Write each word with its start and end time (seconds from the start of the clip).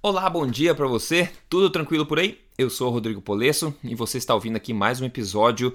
Olá, 0.00 0.30
bom 0.30 0.46
dia 0.46 0.76
para 0.76 0.86
você. 0.86 1.28
Tudo 1.50 1.68
tranquilo 1.68 2.06
por 2.06 2.20
aí? 2.20 2.38
Eu 2.56 2.70
sou 2.70 2.88
Rodrigo 2.88 3.20
Polesso 3.20 3.74
e 3.82 3.96
você 3.96 4.16
está 4.16 4.32
ouvindo 4.32 4.54
aqui 4.54 4.72
mais 4.72 5.00
um 5.00 5.04
episódio 5.04 5.74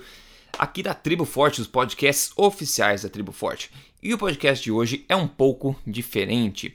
aqui 0.58 0.82
da 0.82 0.94
Tribo 0.94 1.26
Forte, 1.26 1.60
os 1.60 1.68
podcasts 1.68 2.32
oficiais 2.38 3.04
da 3.04 3.10
Tribo 3.10 3.34
Forte. 3.34 3.70
E 4.02 4.14
o 4.14 4.18
podcast 4.18 4.64
de 4.64 4.72
hoje 4.72 5.04
é 5.10 5.16
um 5.16 5.28
pouco 5.28 5.76
diferente. 5.86 6.74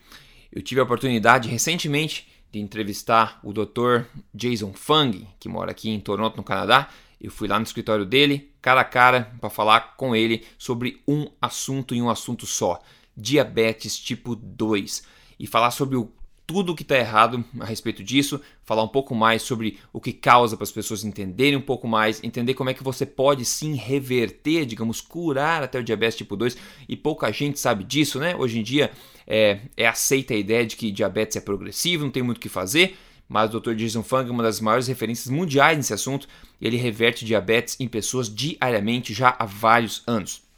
Eu 0.53 0.61
tive 0.61 0.83
a 0.83 0.85
oportunidade 0.85 1.49
recentemente 1.49 2.29
de 2.53 2.61
entrevistar 2.61 3.41
o 3.43 3.51
Dr. 3.51 4.03
Jason 4.35 4.75
Fung, 4.75 5.27
que 5.41 5.49
mora 5.49 5.71
aqui 5.71 5.89
em 5.89 6.01
Toronto, 6.01 6.37
no 6.37 6.45
Canadá. 6.45 6.91
Eu 7.19 7.31
fui 7.31 7.49
lá 7.49 7.59
no 7.59 7.65
escritório 7.65 8.05
dele, 8.05 8.53
cara 8.61 8.83
a 8.83 8.85
cara, 8.85 9.33
para 9.41 9.49
falar 9.49 9.97
com 9.97 10.15
ele 10.15 10.45
sobre 10.59 11.03
um 11.09 11.27
assunto 11.41 11.95
e 11.95 12.03
um 12.03 12.11
assunto 12.11 12.45
só: 12.45 12.79
diabetes 13.17 13.99
tipo 13.99 14.37
2. 14.37 15.03
E 15.41 15.47
falar 15.47 15.71
sobre 15.71 15.97
o 15.97 16.13
tudo 16.49 16.73
o 16.73 16.75
que 16.75 16.81
está 16.83 16.97
errado 16.97 17.45
a 17.61 17.67
respeito 17.67 18.03
disso, 18.03 18.41
falar 18.65 18.83
um 18.83 18.89
pouco 18.89 19.15
mais 19.15 19.43
sobre 19.43 19.79
o 19.93 20.01
que 20.01 20.15
causa 20.15 20.57
para 20.57 20.65
as 20.65 20.73
pessoas 20.73 21.05
entenderem 21.05 21.59
um 21.59 21.61
pouco 21.61 21.87
mais, 21.87 22.25
entender 22.25 22.55
como 22.55 22.71
é 22.71 22.75
que 22.75 22.83
você 22.83 23.05
pode 23.05 23.45
sim 23.45 23.75
reverter, 23.75 24.65
digamos, 24.65 25.03
curar 25.03 25.63
até 25.63 25.79
o 25.79 25.85
diabetes 25.85 26.17
tipo 26.17 26.35
2, 26.35 26.57
e 26.89 26.97
pouca 26.97 27.31
gente 27.31 27.61
sabe 27.61 27.85
disso, 27.85 28.19
né? 28.19 28.35
Hoje 28.35 28.61
em 28.61 28.63
dia 28.63 28.91
é, 29.27 29.61
é 29.77 29.87
aceita 29.87 30.33
a 30.33 30.39
ideia 30.39 30.65
de 30.65 30.75
que 30.75 30.91
diabetes 30.91 31.37
é 31.37 31.41
progressivo, 31.43 32.05
não 32.05 32.11
tem 32.11 32.23
muito 32.23 32.39
o 32.39 32.41
que 32.41 32.49
fazer, 32.49 32.97
mas 33.29 33.55
o 33.55 33.61
Dr. 33.61 33.75
Jason 33.75 34.03
Fung 34.03 34.27
é 34.27 34.33
uma 34.33 34.43
das 34.43 34.59
maiores 34.59 34.87
referências 34.87 35.29
mundiais 35.29 35.77
nesse 35.77 35.93
assunto, 35.93 36.27
ele 36.59 36.79
reverte 36.79 37.27
diabetes 37.27 37.79
em 37.79 37.87
pessoas 37.87 38.35
diariamente 38.35 39.13
já 39.13 39.37
há 39.39 39.45
vários 39.45 40.03
anos. 40.07 40.49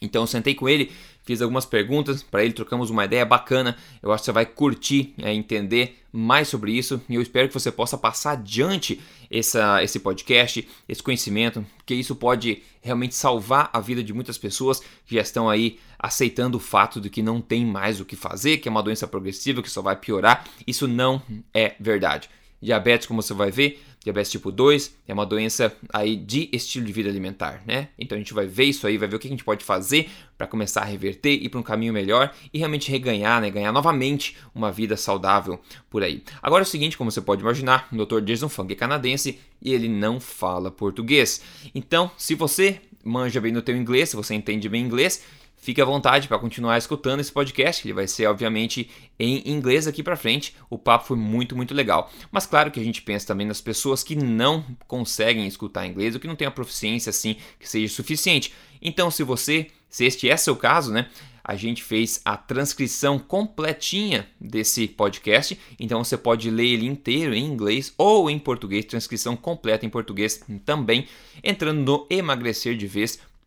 Então 0.00 0.22
eu 0.22 0.26
sentei 0.26 0.54
com 0.54 0.68
ele 0.68 0.90
fiz 1.28 1.42
algumas 1.42 1.66
perguntas 1.66 2.22
para 2.22 2.42
ele, 2.42 2.54
trocamos 2.54 2.88
uma 2.88 3.04
ideia 3.04 3.22
bacana. 3.22 3.76
Eu 4.02 4.10
acho 4.10 4.22
que 4.22 4.24
você 4.24 4.32
vai 4.32 4.46
curtir 4.46 5.12
é, 5.18 5.30
entender 5.30 5.98
mais 6.10 6.48
sobre 6.48 6.72
isso 6.72 7.02
e 7.06 7.16
eu 7.16 7.20
espero 7.20 7.48
que 7.48 7.52
você 7.52 7.70
possa 7.70 7.98
passar 7.98 8.32
adiante 8.32 8.98
essa, 9.30 9.84
esse 9.84 10.00
podcast, 10.00 10.66
esse 10.88 11.02
conhecimento, 11.02 11.66
porque 11.76 11.94
isso 11.94 12.16
pode 12.16 12.62
realmente 12.80 13.14
salvar 13.14 13.68
a 13.74 13.78
vida 13.78 14.02
de 14.02 14.14
muitas 14.14 14.38
pessoas 14.38 14.80
que 14.80 15.16
já 15.16 15.20
estão 15.20 15.50
aí 15.50 15.78
aceitando 15.98 16.56
o 16.56 16.60
fato 16.60 16.98
de 16.98 17.10
que 17.10 17.20
não 17.20 17.42
tem 17.42 17.66
mais 17.66 18.00
o 18.00 18.06
que 18.06 18.16
fazer, 18.16 18.56
que 18.56 18.66
é 18.66 18.70
uma 18.70 18.82
doença 18.82 19.06
progressiva 19.06 19.62
que 19.62 19.70
só 19.70 19.82
vai 19.82 19.96
piorar. 19.96 20.46
Isso 20.66 20.88
não 20.88 21.20
é 21.52 21.74
verdade. 21.78 22.30
Diabetes, 22.60 23.06
como 23.06 23.20
você 23.20 23.34
vai 23.34 23.50
ver, 23.50 23.84
diabetes 24.08 24.30
tipo 24.30 24.50
2 24.50 24.96
é 25.06 25.12
uma 25.12 25.26
doença 25.26 25.74
aí 25.92 26.16
de 26.16 26.48
estilo 26.52 26.86
de 26.86 26.92
vida 26.92 27.08
alimentar, 27.08 27.62
né? 27.66 27.88
Então 27.98 28.16
a 28.16 28.18
gente 28.18 28.32
vai 28.32 28.46
ver 28.46 28.64
isso 28.64 28.86
aí, 28.86 28.96
vai 28.96 29.06
ver 29.06 29.16
o 29.16 29.18
que 29.18 29.26
a 29.28 29.30
gente 29.30 29.44
pode 29.44 29.64
fazer 29.64 30.08
para 30.36 30.46
começar 30.46 30.82
a 30.82 30.84
reverter, 30.84 31.32
ir 31.32 31.48
para 31.48 31.60
um 31.60 31.62
caminho 31.62 31.92
melhor 31.92 32.32
e 32.52 32.58
realmente 32.58 32.90
reganhar, 32.90 33.40
né? 33.40 33.50
Ganhar 33.50 33.72
novamente 33.72 34.36
uma 34.54 34.72
vida 34.72 34.96
saudável 34.96 35.60
por 35.90 36.02
aí. 36.02 36.22
Agora 36.42 36.62
é 36.62 36.66
o 36.66 36.68
seguinte, 36.68 36.96
como 36.96 37.10
você 37.10 37.20
pode 37.20 37.42
imaginar, 37.42 37.88
o 37.92 38.04
Dr. 38.04 38.20
Jason 38.20 38.48
Fung 38.48 38.72
é 38.72 38.74
canadense 38.74 39.38
e 39.60 39.72
ele 39.72 39.88
não 39.88 40.18
fala 40.20 40.70
português. 40.70 41.42
Então, 41.74 42.10
se 42.16 42.34
você 42.34 42.80
manja 43.04 43.40
bem 43.40 43.52
no 43.52 43.62
teu 43.62 43.76
inglês, 43.76 44.10
se 44.10 44.16
você 44.16 44.34
entende 44.34 44.68
bem 44.68 44.84
inglês, 44.84 45.22
Fique 45.68 45.82
à 45.82 45.84
vontade 45.84 46.28
para 46.28 46.38
continuar 46.38 46.78
escutando 46.78 47.20
esse 47.20 47.30
podcast, 47.30 47.86
ele 47.86 47.92
vai 47.92 48.08
ser 48.08 48.26
obviamente 48.26 48.88
em 49.18 49.50
inglês 49.52 49.86
aqui 49.86 50.02
para 50.02 50.16
frente. 50.16 50.56
O 50.70 50.78
papo 50.78 51.08
foi 51.08 51.18
muito, 51.18 51.54
muito 51.54 51.74
legal. 51.74 52.10
Mas 52.32 52.46
claro 52.46 52.70
que 52.70 52.80
a 52.80 52.82
gente 52.82 53.02
pensa 53.02 53.26
também 53.26 53.46
nas 53.46 53.60
pessoas 53.60 54.02
que 54.02 54.16
não 54.16 54.64
conseguem 54.86 55.46
escutar 55.46 55.86
inglês 55.86 56.14
ou 56.14 56.20
que 56.22 56.26
não 56.26 56.36
têm 56.36 56.48
a 56.48 56.50
proficiência 56.50 57.10
assim 57.10 57.36
que 57.60 57.68
seja 57.68 57.94
suficiente. 57.94 58.54
Então, 58.80 59.10
se 59.10 59.22
você, 59.22 59.66
se 59.90 60.06
este 60.06 60.30
é 60.30 60.38
seu 60.38 60.56
caso, 60.56 60.90
né, 60.90 61.10
a 61.44 61.54
gente 61.54 61.82
fez 61.82 62.20
a 62.24 62.34
transcrição 62.34 63.18
completinha 63.18 64.26
desse 64.40 64.88
podcast, 64.88 65.58
então 65.78 66.02
você 66.02 66.16
pode 66.16 66.50
ler 66.50 66.66
ele 66.66 66.86
inteiro 66.86 67.34
em 67.34 67.44
inglês 67.44 67.92
ou 67.98 68.30
em 68.30 68.38
português, 68.38 68.86
transcrição 68.86 69.36
completa 69.36 69.84
em 69.84 69.90
português 69.90 70.42
também, 70.64 71.06
entrando 71.42 71.82
no 71.82 72.06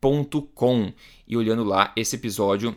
emagrecerdeves.com 0.02 0.92
e 1.26 1.36
olhando 1.36 1.62
lá 1.62 1.92
esse 1.96 2.16
episódio 2.16 2.74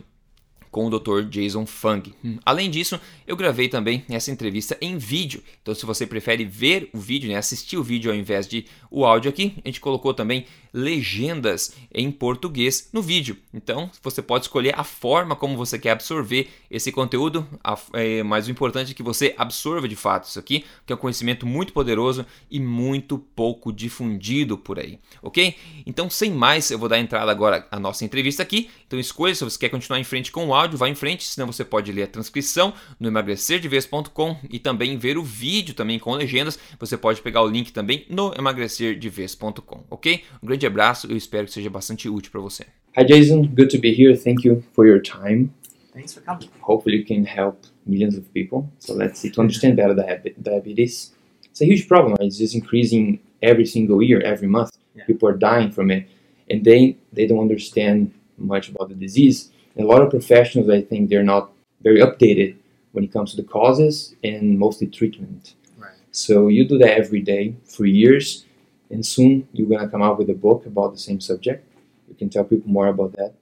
com 0.70 0.86
o 0.86 0.90
Dr. 0.90 1.22
Jason 1.28 1.64
Fung. 1.64 2.02
Hum, 2.24 2.38
além 2.44 2.70
disso, 2.70 3.00
eu 3.26 3.34
gravei 3.34 3.68
também 3.68 4.04
essa 4.08 4.30
entrevista 4.30 4.76
em 4.80 4.98
vídeo. 4.98 5.42
Então, 5.62 5.74
se 5.74 5.86
você 5.86 6.06
prefere 6.06 6.44
ver 6.44 6.90
o 6.92 6.98
vídeo, 6.98 7.28
né, 7.30 7.36
assistir 7.36 7.78
o 7.78 7.82
vídeo 7.82 8.10
ao 8.10 8.16
invés 8.16 8.46
de 8.46 8.66
o 8.90 9.04
áudio 9.04 9.28
aqui, 9.28 9.54
a 9.64 9.68
gente 9.68 9.80
colocou 9.80 10.14
também 10.14 10.46
legendas 10.76 11.74
em 11.92 12.10
português 12.10 12.90
no 12.92 13.00
vídeo. 13.00 13.38
Então, 13.52 13.90
você 14.02 14.20
pode 14.20 14.44
escolher 14.44 14.78
a 14.78 14.84
forma 14.84 15.34
como 15.34 15.56
você 15.56 15.78
quer 15.78 15.92
absorver 15.92 16.48
esse 16.70 16.92
conteúdo, 16.92 17.46
é, 17.94 18.22
mas 18.22 18.46
o 18.46 18.50
importante 18.50 18.92
é 18.92 18.94
que 18.94 19.02
você 19.02 19.34
absorva 19.38 19.88
de 19.88 19.96
fato 19.96 20.28
isso 20.28 20.38
aqui, 20.38 20.64
que 20.84 20.92
é 20.92 20.96
um 20.96 20.98
conhecimento 20.98 21.46
muito 21.46 21.72
poderoso 21.72 22.26
e 22.50 22.60
muito 22.60 23.18
pouco 23.18 23.72
difundido 23.72 24.58
por 24.58 24.78
aí, 24.78 24.98
ok? 25.22 25.54
Então, 25.86 26.10
sem 26.10 26.30
mais, 26.30 26.70
eu 26.70 26.78
vou 26.78 26.90
dar 26.90 26.98
entrada 26.98 27.30
agora 27.30 27.66
à 27.70 27.80
nossa 27.80 28.04
entrevista 28.04 28.42
aqui. 28.42 28.68
Então, 28.86 29.00
escolha 29.00 29.34
se 29.34 29.44
você 29.44 29.58
quer 29.58 29.70
continuar 29.70 29.98
em 29.98 30.04
frente 30.04 30.30
com 30.30 30.48
o 30.48 30.54
áudio, 30.54 30.76
vá 30.76 30.88
em 30.88 30.94
frente, 30.94 31.24
senão 31.24 31.46
você 31.46 31.64
pode 31.64 31.90
ler 31.90 32.02
a 32.02 32.06
transcrição 32.06 32.74
no 33.00 33.08
emagrecerdevez.com 33.08 34.36
e 34.50 34.58
também 34.58 34.98
ver 34.98 35.16
o 35.16 35.22
vídeo 35.22 35.74
também 35.74 35.98
com 35.98 36.12
legendas. 36.12 36.58
Você 36.78 36.98
pode 36.98 37.22
pegar 37.22 37.42
o 37.42 37.48
link 37.48 37.72
também 37.72 38.04
no 38.10 38.34
emagrecerdevez.com, 38.86 39.84
ok? 39.90 40.22
Um 40.42 40.46
grande 40.46 40.66
abraço, 40.66 41.06
eu 41.10 41.16
espero 41.16 41.46
que 41.46 41.52
seja 41.52 41.70
bastante 41.70 42.08
útil 42.08 42.30
para 42.30 42.40
você. 42.40 42.64
Hi 42.96 43.04
Jason, 43.04 43.42
good 43.42 43.68
to 43.68 43.78
be 43.78 43.90
here. 43.90 44.16
Thank 44.16 44.46
you 44.46 44.62
for 44.72 44.86
your 44.86 45.00
time. 45.00 45.50
Thanks 45.92 46.14
for 46.14 46.22
coming. 46.22 46.48
Hopefully 46.60 46.96
you 46.98 47.04
can 47.04 47.24
help 47.24 47.66
millions 47.86 48.16
of 48.16 48.24
people. 48.32 48.70
So 48.78 48.94
let's 48.94 49.18
see 49.18 49.30
to 49.30 49.40
understand 49.40 49.76
better 49.76 49.94
the 49.94 50.34
diabetes. 50.42 51.12
It's 51.44 51.60
a 51.60 51.66
huge 51.66 51.88
problem. 51.88 52.16
It's 52.20 52.38
just 52.38 52.54
increasing 52.54 53.20
every 53.42 53.66
single 53.66 54.02
year, 54.02 54.20
every 54.22 54.48
month. 54.48 54.76
Yeah. 54.94 55.04
People 55.06 55.28
are 55.28 55.36
dying 55.36 55.70
from 55.70 55.90
it, 55.90 56.08
and 56.50 56.64
they 56.64 56.96
they 57.12 57.26
don't 57.26 57.40
understand 57.40 58.12
much 58.38 58.68
about 58.68 58.88
the 58.88 58.94
disease. 58.94 59.50
And 59.74 59.84
a 59.84 59.88
lot 59.88 60.02
of 60.02 60.10
professionals, 60.10 60.70
I 60.70 60.80
think, 60.80 61.10
they're 61.10 61.22
not 61.22 61.52
very 61.82 62.00
updated 62.00 62.56
when 62.92 63.04
it 63.04 63.12
comes 63.12 63.32
to 63.32 63.36
the 63.36 63.48
causes 63.48 64.14
and 64.24 64.58
mostly 64.58 64.86
treatment. 64.86 65.54
Right. 65.78 65.92
So 66.12 66.48
you 66.48 66.66
do 66.66 66.78
that 66.78 66.96
every 66.96 67.20
day 67.20 67.54
for 67.66 67.84
years 67.84 68.45
and 68.90 69.04
soon 69.04 69.48
you're 69.52 69.68
gonna 69.68 69.88
come 69.88 70.02
out 70.02 70.18
with 70.18 70.30
a 70.30 70.34
book 70.34 70.66
about 70.66 70.92
the 70.92 70.98
same 70.98 71.20
subject. 71.20 71.66
You 72.08 72.14
can 72.14 72.28
tell 72.28 72.44
people 72.44 72.70
more 72.70 72.88
about 72.88 73.12
that. 73.12 73.34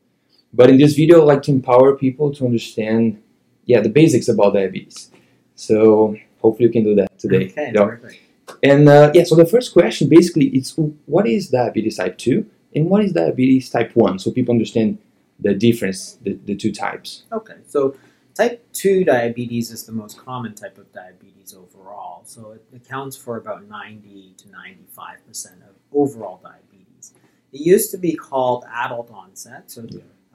But 0.52 0.70
in 0.70 0.78
this 0.78 0.94
video, 0.94 1.20
I'd 1.20 1.26
like 1.26 1.42
to 1.42 1.50
empower 1.50 1.96
people 1.96 2.32
to 2.34 2.44
understand, 2.44 3.20
yeah, 3.64 3.80
the 3.80 3.88
basics 3.88 4.28
about 4.28 4.54
diabetes. 4.54 5.10
So 5.56 6.16
hopefully 6.40 6.66
you 6.66 6.72
can 6.72 6.84
do 6.84 6.94
that 6.94 7.18
today. 7.18 7.46
Okay, 7.46 7.72
perfect. 7.72 8.20
And 8.62 8.88
uh, 8.88 9.10
yeah, 9.14 9.24
so 9.24 9.34
the 9.34 9.46
first 9.46 9.72
question 9.72 10.08
basically 10.08 10.46
is 10.46 10.78
what 11.06 11.26
is 11.26 11.48
diabetes 11.48 11.96
type 11.96 12.18
2 12.18 12.46
and 12.74 12.88
what 12.90 13.04
is 13.04 13.12
diabetes 13.12 13.70
type 13.70 13.92
1 13.94 14.18
so 14.18 14.30
people 14.30 14.52
understand 14.52 14.98
the 15.40 15.54
difference, 15.54 16.18
the, 16.22 16.34
the 16.44 16.54
two 16.54 16.72
types. 16.72 17.24
Okay, 17.32 17.54
so 17.66 17.96
type 18.34 18.66
2 18.72 19.04
diabetes 19.04 19.70
is 19.70 19.84
the 19.84 19.92
most 19.92 20.18
common 20.18 20.54
type 20.54 20.76
of 20.78 20.92
diabetes 20.92 21.54
overall. 21.54 22.22
So 22.24 22.52
it 22.52 22.64
accounts 22.74 23.16
for 23.16 23.36
about 23.36 23.68
90 23.68 24.34
to 24.38 24.48
95% 24.48 25.46
of 25.68 25.76
overall 25.92 26.40
diabetes. 26.42 27.14
It 27.52 27.60
used 27.60 27.90
to 27.92 27.98
be 27.98 28.14
called 28.14 28.64
adult 28.72 29.10
onset, 29.10 29.70
so 29.70 29.86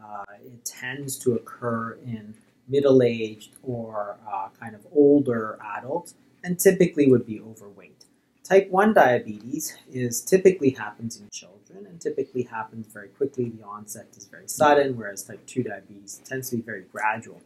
uh, 0.01 0.23
it 0.43 0.63
tends 0.63 1.17
to 1.19 1.35
occur 1.35 1.93
in 2.05 2.33
middle 2.67 3.01
aged 3.01 3.55
or 3.63 4.17
uh, 4.31 4.47
kind 4.59 4.75
of 4.75 4.85
older 4.93 5.59
adults 5.77 6.13
and 6.43 6.57
typically 6.57 7.09
would 7.09 7.25
be 7.25 7.41
overweight. 7.41 8.05
Type 8.43 8.69
1 8.69 8.93
diabetes 8.93 9.77
is 9.91 10.21
typically 10.21 10.71
happens 10.71 11.19
in 11.19 11.29
children 11.29 11.85
and 11.85 11.99
typically 11.99 12.43
happens 12.43 12.87
very 12.87 13.09
quickly. 13.09 13.49
The 13.49 13.63
onset 13.63 14.07
is 14.15 14.25
very 14.25 14.47
sudden, 14.47 14.97
whereas 14.97 15.23
type 15.23 15.45
2 15.45 15.63
diabetes 15.63 16.21
tends 16.25 16.49
to 16.49 16.55
be 16.55 16.61
very 16.61 16.85
gradual. 16.91 17.41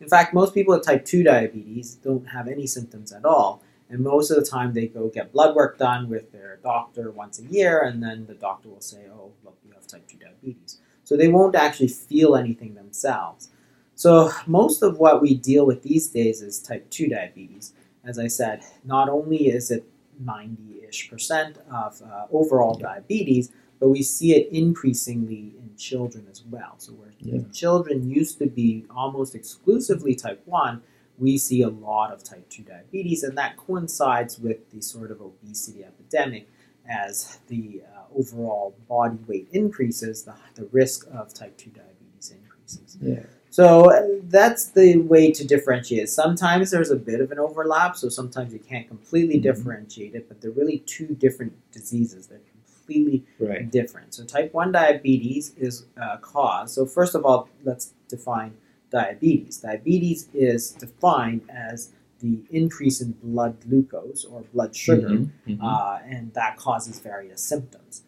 In 0.00 0.08
fact, 0.08 0.32
most 0.34 0.54
people 0.54 0.74
with 0.74 0.84
type 0.84 1.04
2 1.04 1.22
diabetes 1.22 1.94
don't 1.96 2.26
have 2.28 2.48
any 2.48 2.66
symptoms 2.66 3.12
at 3.12 3.24
all. 3.24 3.62
And 3.90 4.00
most 4.00 4.30
of 4.30 4.36
the 4.36 4.48
time, 4.48 4.74
they 4.74 4.86
go 4.86 5.08
get 5.08 5.32
blood 5.32 5.56
work 5.56 5.78
done 5.78 6.08
with 6.08 6.30
their 6.30 6.58
doctor 6.62 7.10
once 7.10 7.38
a 7.38 7.44
year, 7.44 7.80
and 7.80 8.02
then 8.02 8.26
the 8.26 8.34
doctor 8.34 8.68
will 8.68 8.80
say, 8.80 9.06
Oh, 9.10 9.32
look, 9.44 9.58
you 9.66 9.72
have 9.72 9.86
type 9.86 10.06
2 10.06 10.18
diabetes. 10.18 10.80
So 11.04 11.16
they 11.16 11.28
won't 11.28 11.56
actually 11.56 11.88
feel 11.88 12.36
anything 12.36 12.74
themselves. 12.74 13.48
So, 13.94 14.30
most 14.46 14.82
of 14.82 14.98
what 14.98 15.20
we 15.20 15.34
deal 15.34 15.66
with 15.66 15.82
these 15.82 16.06
days 16.08 16.42
is 16.42 16.60
type 16.60 16.88
2 16.90 17.08
diabetes. 17.08 17.72
As 18.04 18.18
I 18.18 18.28
said, 18.28 18.62
not 18.84 19.08
only 19.08 19.48
is 19.48 19.70
it 19.70 19.84
90 20.20 20.84
ish 20.88 21.10
percent 21.10 21.58
of 21.70 22.00
uh, 22.02 22.26
overall 22.30 22.74
diabetes, 22.74 23.50
but 23.80 23.88
we 23.88 24.02
see 24.02 24.34
it 24.34 24.48
increasingly 24.52 25.54
in 25.58 25.70
children 25.76 26.26
as 26.30 26.42
well. 26.44 26.74
So, 26.78 26.92
where 26.92 27.12
yeah. 27.20 27.40
children 27.52 28.08
used 28.10 28.38
to 28.38 28.46
be 28.46 28.84
almost 28.94 29.34
exclusively 29.34 30.14
type 30.14 30.42
1, 30.46 30.82
we 31.18 31.38
see 31.38 31.62
a 31.62 31.68
lot 31.68 32.12
of 32.12 32.22
type 32.22 32.48
2 32.48 32.62
diabetes, 32.62 33.22
and 33.22 33.36
that 33.38 33.56
coincides 33.56 34.38
with 34.38 34.70
the 34.70 34.80
sort 34.80 35.10
of 35.10 35.20
obesity 35.20 35.84
epidemic 35.84 36.48
as 36.88 37.38
the 37.48 37.82
uh, 37.94 38.18
overall 38.18 38.74
body 38.88 39.18
weight 39.26 39.48
increases, 39.52 40.22
the, 40.22 40.34
the 40.54 40.66
risk 40.72 41.06
of 41.12 41.34
type 41.34 41.56
2 41.58 41.70
diabetes 41.70 42.32
increases. 42.32 42.96
Yeah. 43.00 43.22
So 43.50 43.90
uh, 43.90 44.20
that's 44.24 44.66
the 44.66 44.98
way 44.98 45.32
to 45.32 45.46
differentiate. 45.46 46.08
Sometimes 46.10 46.70
there's 46.70 46.90
a 46.90 46.96
bit 46.96 47.20
of 47.20 47.32
an 47.32 47.38
overlap, 47.38 47.96
so 47.96 48.08
sometimes 48.08 48.52
you 48.52 48.58
can't 48.58 48.86
completely 48.86 49.38
Mhm. 49.38 49.42
differentiate 49.42 50.14
it, 50.14 50.28
but 50.28 50.40
they're 50.40 50.50
really 50.50 50.78
two 50.80 51.06
different 51.06 51.52
diseases. 51.72 52.26
They're 52.26 52.40
completely 52.88 53.24
Right. 53.38 53.70
different. 53.70 54.14
So 54.14 54.24
type 54.24 54.52
1 54.54 54.72
diabetes 54.72 55.52
is 55.56 55.86
uh, 56.00 56.16
caused. 56.18 56.74
So 56.74 56.86
first 56.86 57.14
of 57.14 57.24
all, 57.24 57.48
let's 57.64 57.92
define 58.08 58.54
diabetes. 58.90 59.58
Diabetes 59.58 60.28
is 60.32 60.70
defined 60.72 61.42
as 61.48 61.92
the 62.20 62.40
increase 62.50 63.00
in 63.00 63.12
blood 63.22 63.56
glucose 63.60 64.24
or 64.24 64.42
blood 64.52 64.74
sugar, 64.74 65.08
Mhm, 65.08 65.30
mhm. 65.46 65.58
uh, 65.62 66.00
and 66.04 66.32
that 66.34 66.56
causes 66.56 66.98
various 66.98 67.40
symptoms. 67.40 68.02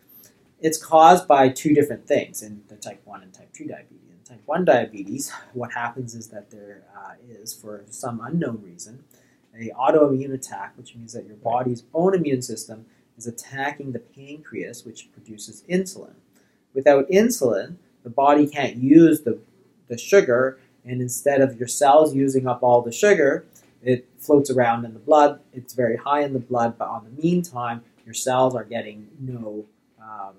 It's 0.60 0.78
caused 0.78 1.28
by 1.28 1.48
two 1.48 1.74
different 1.74 2.06
things 2.06 2.42
in 2.42 2.62
the 2.68 2.76
type 2.76 3.00
1 3.04 3.22
and 3.22 3.32
type 3.32 3.52
2 3.52 3.66
diabetes. 3.66 4.10
In 4.10 4.18
type 4.36 4.42
1 4.46 4.64
diabetes, 4.64 5.30
what 5.52 5.72
happens 5.72 6.14
is 6.14 6.28
that 6.28 6.50
there 6.50 6.82
uh, 6.96 7.12
is, 7.28 7.54
for 7.54 7.84
some 7.90 8.20
unknown 8.22 8.60
reason, 8.64 9.04
a 9.54 9.70
autoimmune 9.70 10.32
attack, 10.34 10.76
which 10.76 10.94
means 10.96 11.12
that 11.12 11.26
your 11.26 11.36
body's 11.36 11.84
own 11.94 12.14
immune 12.14 12.42
system 12.42 12.86
is 13.20 13.26
attacking 13.26 13.92
the 13.92 13.98
pancreas, 13.98 14.84
which 14.84 15.12
produces 15.12 15.62
insulin. 15.68 16.14
Without 16.72 17.08
insulin, 17.10 17.76
the 18.02 18.10
body 18.10 18.46
can't 18.46 18.76
use 18.76 19.22
the, 19.22 19.38
the 19.88 19.98
sugar, 19.98 20.58
and 20.84 21.02
instead 21.02 21.40
of 21.42 21.58
your 21.58 21.68
cells 21.68 22.14
using 22.14 22.46
up 22.46 22.62
all 22.62 22.80
the 22.80 22.92
sugar, 22.92 23.44
it 23.82 24.08
floats 24.18 24.48
around 24.50 24.84
in 24.86 24.94
the 24.94 24.98
blood. 24.98 25.40
It's 25.52 25.74
very 25.74 25.96
high 25.96 26.22
in 26.22 26.32
the 26.32 26.38
blood, 26.38 26.78
but 26.78 26.88
on 26.88 27.04
the 27.04 27.22
meantime, 27.22 27.82
your 28.06 28.14
cells 28.14 28.54
are 28.54 28.64
getting 28.64 29.08
no 29.18 29.66
um, 30.00 30.34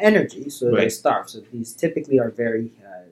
energy, 0.00 0.50
so 0.50 0.70
they 0.70 0.90
starve. 0.90 1.30
So 1.30 1.40
these 1.52 1.72
typically 1.72 2.18
are 2.20 2.30
very 2.30 2.72
uh, 2.84 3.08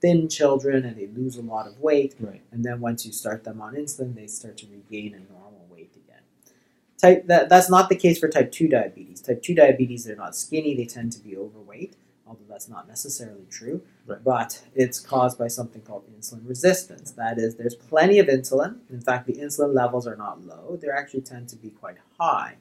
thin 0.00 0.28
children, 0.28 0.84
and 0.84 0.96
they 0.96 1.08
lose 1.08 1.36
a 1.36 1.42
lot 1.42 1.66
of 1.66 1.80
weight. 1.80 2.14
Right. 2.20 2.42
And 2.52 2.64
then 2.64 2.80
once 2.80 3.04
you 3.04 3.12
start 3.12 3.42
them 3.42 3.60
on 3.60 3.74
insulin, 3.74 4.14
they 4.14 4.28
start 4.28 4.56
to 4.58 4.66
regain 4.66 5.14
a 5.14 5.18
normal. 5.18 5.39
Type 7.00 7.26
that, 7.28 7.48
that's 7.48 7.70
not 7.70 7.88
the 7.88 7.96
case 7.96 8.18
for 8.18 8.28
type 8.28 8.52
2 8.52 8.68
diabetes. 8.68 9.20
Type 9.20 9.42
2 9.42 9.54
diabetes, 9.54 10.04
they're 10.04 10.16
not 10.16 10.36
skinny, 10.36 10.74
they 10.74 10.84
tend 10.84 11.12
to 11.12 11.20
be 11.20 11.36
overweight, 11.36 11.96
although 12.26 12.44
that's 12.48 12.68
not 12.68 12.88
necessarily 12.88 13.46
true. 13.48 13.82
Right. 14.06 14.22
But 14.22 14.62
it's 14.74 15.00
caused 15.00 15.38
by 15.38 15.48
something 15.48 15.82
called 15.82 16.04
insulin 16.14 16.46
resistance. 16.46 17.12
That 17.12 17.38
is, 17.38 17.56
there's 17.56 17.74
plenty 17.74 18.18
of 18.18 18.26
insulin. 18.26 18.80
In 18.90 19.00
fact, 19.00 19.26
the 19.26 19.34
insulin 19.34 19.74
levels 19.74 20.06
are 20.06 20.16
not 20.16 20.44
low, 20.44 20.78
they 20.80 20.88
actually 20.88 21.22
tend 21.22 21.48
to 21.50 21.56
be 21.56 21.70
quite 21.70 21.96
high. 22.18 22.56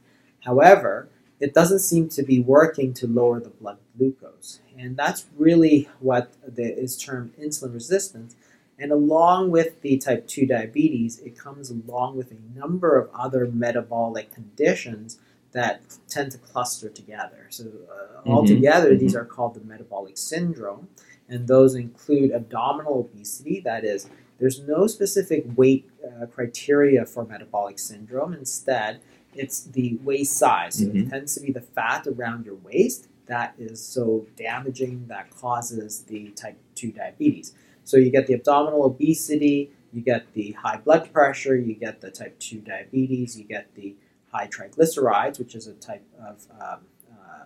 However, 0.45 1.09
it 1.39 1.53
doesn't 1.53 1.79
seem 1.79 2.09
to 2.09 2.23
be 2.23 2.39
working 2.39 2.93
to 2.95 3.07
lower 3.07 3.39
the 3.39 3.49
blood 3.49 3.77
glucose. 3.97 4.59
And 4.77 4.95
that's 4.95 5.25
really 5.37 5.89
what 5.99 6.33
the, 6.45 6.63
is 6.63 6.97
termed 6.97 7.33
insulin 7.37 7.73
resistance. 7.73 8.35
And 8.79 8.91
along 8.91 9.51
with 9.51 9.81
the 9.81 9.97
type 9.97 10.27
2 10.27 10.45
diabetes, 10.45 11.19
it 11.19 11.37
comes 11.37 11.69
along 11.69 12.15
with 12.17 12.31
a 12.31 12.57
number 12.59 12.97
of 12.97 13.09
other 13.13 13.47
metabolic 13.47 14.33
conditions 14.33 15.19
that 15.51 15.81
tend 16.07 16.31
to 16.31 16.37
cluster 16.37 16.89
together. 16.89 17.47
So, 17.49 17.65
uh, 17.65 18.21
Mhm, 18.25 18.31
altogether, 18.31 18.91
mhm. 18.95 18.99
these 18.99 19.15
are 19.15 19.25
called 19.25 19.55
the 19.55 19.61
metabolic 19.61 20.17
syndrome. 20.17 20.87
And 21.27 21.47
those 21.47 21.75
include 21.75 22.31
abdominal 22.31 22.99
obesity, 22.99 23.59
that 23.61 23.83
is, 23.83 24.07
there's 24.39 24.61
no 24.61 24.87
specific 24.87 25.45
weight 25.55 25.89
uh, 26.03 26.25
criteria 26.27 27.05
for 27.05 27.25
metabolic 27.25 27.77
syndrome. 27.79 28.33
Instead, 28.33 28.99
it's 29.35 29.61
the 29.63 29.97
waist 30.03 30.33
size. 30.37 30.75
So 30.75 30.85
Mhm. 30.85 31.05
it 31.05 31.09
tends 31.09 31.35
to 31.35 31.41
be 31.41 31.51
the 31.51 31.61
fat 31.61 32.07
around 32.07 32.45
your 32.45 32.55
waist 32.55 33.07
that 33.27 33.53
is 33.59 33.79
so 33.79 34.25
damaging 34.35 35.05
that 35.07 35.29
causes 35.29 36.03
the 36.07 36.29
type 36.29 36.57
2 36.75 36.91
diabetes. 36.91 37.53
So 37.89 37.97
you 37.97 38.11
get 38.11 38.27
the 38.27 38.35
abdominal 38.35 38.85
obesity, 38.85 39.71
you 39.91 40.01
get 40.01 40.31
the 40.33 40.51
high 40.51 40.77
blood 40.77 41.11
pressure, 41.11 41.55
you 41.55 41.73
get 41.73 42.01
the 42.01 42.11
type 42.11 42.37
2 42.37 42.59
diabetes, 42.59 43.35
you 43.35 43.45
get 43.45 43.73
the 43.73 43.95
high 44.31 44.47
triglycerides, 44.47 45.39
which 45.39 45.55
is 45.55 45.65
a 45.65 45.73
type 45.73 46.05
of, 46.23 46.45
um, 46.61 46.81
uh, 47.11 47.45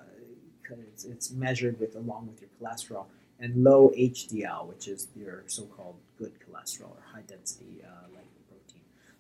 it's, 0.92 1.06
it's 1.06 1.32
measured 1.32 1.80
with 1.80 1.96
along 1.96 2.28
with 2.28 2.42
your 2.42 2.50
cholesterol, 2.60 3.06
and 3.40 3.64
low 3.64 3.94
HDL, 3.98 4.68
which 4.68 4.90
is 4.90 5.08
your 5.16 5.46
so-called 5.48 5.96
good 6.18 6.34
cholesterol 6.42 6.92
or 6.92 7.04
high 7.14 7.24
density 7.26 7.82
uh. 7.86 8.13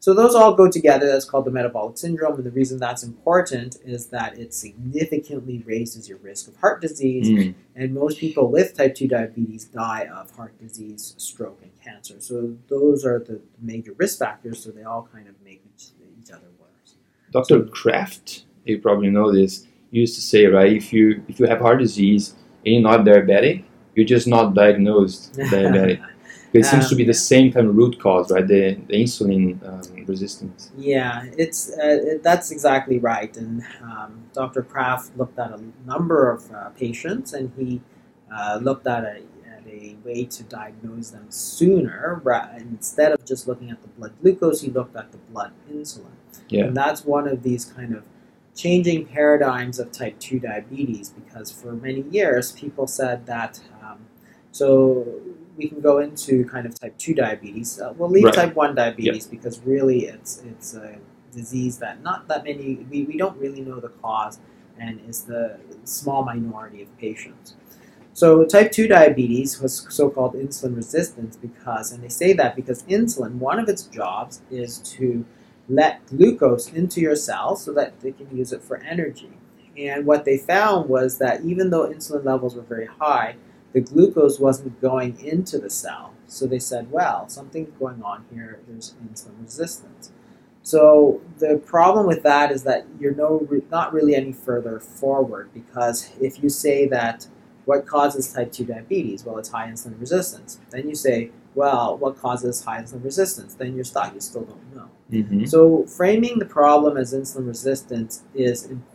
So 0.04 0.14
those 0.14 0.36
all 0.36 0.54
go 0.54 0.70
together. 0.70 1.08
That's 1.08 1.24
called 1.24 1.46
the 1.46 1.52
metabolic 1.52 1.98
syndrome, 1.98 2.36
and 2.36 2.44
the 2.44 2.52
reason 2.52 2.78
that's 2.78 3.04
important 3.04 3.78
is 3.86 4.08
that 4.08 4.38
it 4.38 4.54
significantly 4.54 5.64
raises 5.66 6.10
your 6.10 6.18
risk 6.18 6.50
of 6.50 6.58
heart 6.58 6.82
disease, 6.82 7.30
Mm. 7.30 7.54
and 7.78 7.94
most 7.94 8.18
people 8.18 8.52
with 8.52 8.76
type 8.76 8.96
2 8.96 9.08
diabetes 9.08 9.64
die 9.64 10.10
of 10.14 10.30
heart 10.32 10.60
disease, 10.60 11.16
stroke, 11.16 11.62
and 11.62 11.72
cancer. 11.82 12.16
So 12.20 12.54
those 12.68 13.06
are 13.06 13.20
the 13.20 13.40
major 13.62 13.94
risk 13.98 14.20
factors, 14.20 14.62
so 14.62 14.72
they 14.72 14.84
all 14.84 15.08
kind 15.10 15.30
of 15.30 15.36
make 15.42 15.62
each, 15.74 15.86
each 16.22 16.32
other 16.32 16.50
worse. 16.60 16.96
Dr. 17.32 17.62
Kraft, 17.68 18.44
you 18.66 18.80
probably 18.80 19.10
know 19.10 19.32
this, 19.32 19.68
used 19.92 20.16
to 20.16 20.22
say, 20.22 20.48
right, 20.48 20.74
if 20.74 20.92
you 20.92 21.24
if 21.30 21.40
you 21.40 21.46
have 21.48 21.62
heart 21.62 21.80
disease 21.80 22.36
and 22.66 22.74
you're 22.76 22.82
not 22.92 23.06
diabetic, 23.06 23.64
you're 23.96 24.12
just 24.16 24.28
not 24.28 24.54
diagnosed 24.54 25.32
diabetic. 25.54 26.02
It 26.54 26.66
seems 26.66 26.88
to 26.90 26.96
be 26.96 27.04
Um, 27.04 27.08
the 27.08 27.14
same 27.14 27.52
kind 27.52 27.68
of 27.68 27.76
root 27.76 28.00
cause, 28.00 28.32
right? 28.32 28.48
The, 28.48 28.76
the 28.88 28.94
insulin 29.04 29.58
um, 29.68 30.06
resistance. 30.06 30.72
Yeah, 30.78 31.26
it's 31.38 31.72
uh, 31.72 32.00
it, 32.12 32.24
that's 32.24 32.52
exactly 32.52 33.00
right. 33.00 33.36
And 33.38 33.64
um, 33.82 34.24
Dr. 34.34 34.62
Kraft 34.62 35.18
looked 35.18 35.40
at 35.40 35.52
a 35.52 35.62
number 35.86 36.30
of 36.32 36.52
uh, 36.52 36.70
patients, 36.70 37.34
and 37.34 37.52
he 37.58 37.82
uh, 38.36 38.60
looked 38.62 38.86
at 38.88 39.04
a, 39.04 39.18
at 39.56 39.64
a 39.68 39.96
way 40.06 40.26
to 40.26 40.44
diagnose 40.44 41.10
them 41.10 41.26
sooner. 41.30 42.22
ra- 42.24 42.50
Instead 42.58 43.12
of 43.14 43.26
just 43.26 43.48
looking 43.48 43.72
at 43.72 43.82
the 43.82 43.88
blood 43.90 44.14
glucose, 44.22 44.62
he 44.62 44.70
looked 44.70 44.96
at 44.96 45.12
the 45.12 45.18
blood 45.32 45.52
insulin. 45.72 46.06
Yeah. 46.50 46.66
And 46.66 46.78
that's 46.78 47.04
one 47.04 47.28
of 47.28 47.42
these 47.44 47.66
kind 47.66 47.96
of 47.96 48.04
changing 48.56 49.06
paradigms 49.08 49.80
of 49.80 49.92
type 49.92 50.20
2 50.20 50.40
diabetes 50.40 51.10
because 51.10 51.52
for 51.52 51.74
many 51.74 52.02
years 52.12 52.52
people 52.52 52.86
said 52.86 53.26
that. 53.26 53.60
Um, 53.82 53.98
so 54.52 55.08
we 55.58 55.68
can 55.70 55.82
go 55.82 56.00
into 56.00 56.46
kind 56.46 56.66
of 56.66 56.80
type 56.80 56.98
2 56.98 57.14
diabetes. 57.14 57.80
Uh, 57.80 57.94
we'll 57.98 58.10
leave 58.10 58.26
Right. 58.26 58.34
type 58.34 58.56
1 58.56 58.76
diabetes 58.76 59.28
because 59.28 59.60
really 59.62 60.06
it's, 60.06 60.42
it's 60.48 60.74
a 60.74 60.98
disease 61.32 61.78
that 61.80 62.02
not 62.04 62.28
that 62.28 62.44
many, 62.44 62.86
we, 62.90 63.04
we 63.04 63.18
don't 63.18 63.38
really 63.38 63.62
know 63.62 63.80
the 63.80 63.90
cause 63.90 64.40
and 64.80 65.00
is 65.08 65.24
the 65.24 65.58
small 65.84 66.24
minority 66.24 66.82
of 66.82 66.98
patients. 66.98 67.56
So 68.14 68.46
type 68.46 68.72
2 68.72 68.88
diabetes 68.88 69.60
was 69.60 69.88
so-called 69.90 70.36
insulin 70.36 70.76
resistance 70.76 71.36
because, 71.36 71.92
and 71.92 72.04
they 72.04 72.10
say 72.10 72.34
that 72.34 72.56
because 72.56 72.84
insulin, 72.84 73.36
one 73.36 73.60
of 73.60 73.68
its 73.70 73.84
jobs 73.84 74.42
is 74.52 74.78
to 74.80 75.26
let 75.70 76.06
glucose 76.08 76.72
into 76.72 77.02
your 77.02 77.16
cells 77.16 77.64
so 77.64 77.74
that 77.74 78.00
they 78.02 78.12
can 78.12 78.36
use 78.36 78.54
it 78.54 78.62
for 78.62 78.78
energy. 78.78 79.32
And 79.78 80.06
what 80.06 80.26
they 80.26 80.38
found 80.38 80.90
was 80.90 81.18
that 81.18 81.42
even 81.42 81.72
though 81.72 81.88
insulin 81.88 82.24
levels 82.24 82.56
were 82.56 82.62
very 82.62 82.86
high, 82.86 83.36
the 83.74 83.82
glucose 83.82 84.40
wasn't 84.40 84.80
going 84.80 85.20
into 85.20 85.60
the 85.60 85.70
cell. 85.70 86.14
So 86.28 86.48
they 86.48 86.60
said, 86.60 86.92
well, 86.92 87.28
something's 87.28 87.78
going 87.78 88.02
on 88.02 88.26
here, 88.34 88.60
there's 88.68 88.96
insulin 89.04 89.44
resistance. 89.44 90.12
So 90.62 91.22
the 91.40 91.62
problem 91.66 92.08
with 92.08 92.24
that 92.24 92.50
is 92.52 92.64
that 92.64 92.86
you're 93.00 93.14
no 93.14 93.46
not 93.70 93.94
really 93.94 94.16
any 94.16 94.32
further 94.32 94.80
forward 94.80 95.50
because 95.54 96.10
if 96.22 96.42
you 96.42 96.50
say 96.50 96.88
that 96.88 97.28
what 97.66 97.86
causes 97.86 98.32
type 98.32 98.52
2 98.52 98.66
diabetes? 98.66 99.24
Well, 99.24 99.38
it's 99.38 99.50
high 99.50 99.68
insulin 99.68 100.00
resistance. 100.00 100.60
Then 100.70 100.88
you 100.90 100.96
say, 100.96 101.32
well, 101.56 101.98
what 101.98 102.18
causes 102.18 102.64
high 102.64 102.82
insulin 102.82 103.04
resistance? 103.04 103.54
Then 103.54 103.76
you're 103.76 103.84
stuck. 103.84 104.14
You 104.14 104.20
still 104.20 104.44
don't 104.44 104.76
know. 104.76 104.90
Mm-hmm. 105.12 105.46
So 105.46 105.86
framing 105.86 106.40
the 106.40 106.46
problem 106.46 106.98
as 106.98 107.14
insulin 107.14 107.48
resistance 107.48 108.24
is 108.34 108.66
important, 108.66 108.88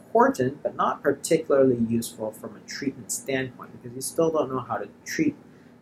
but 0.63 0.75
not 0.77 1.03
particularly 1.03 1.79
useful 1.89 2.33
from 2.33 2.57
a 2.57 2.69
treatment 2.69 3.13
standpoint 3.13 3.71
because 3.73 3.95
you 3.95 4.03
still 4.03 4.31
don't 4.31 4.51
know 4.51 4.61
how 4.61 4.77
to 4.77 4.89
treat 5.05 5.37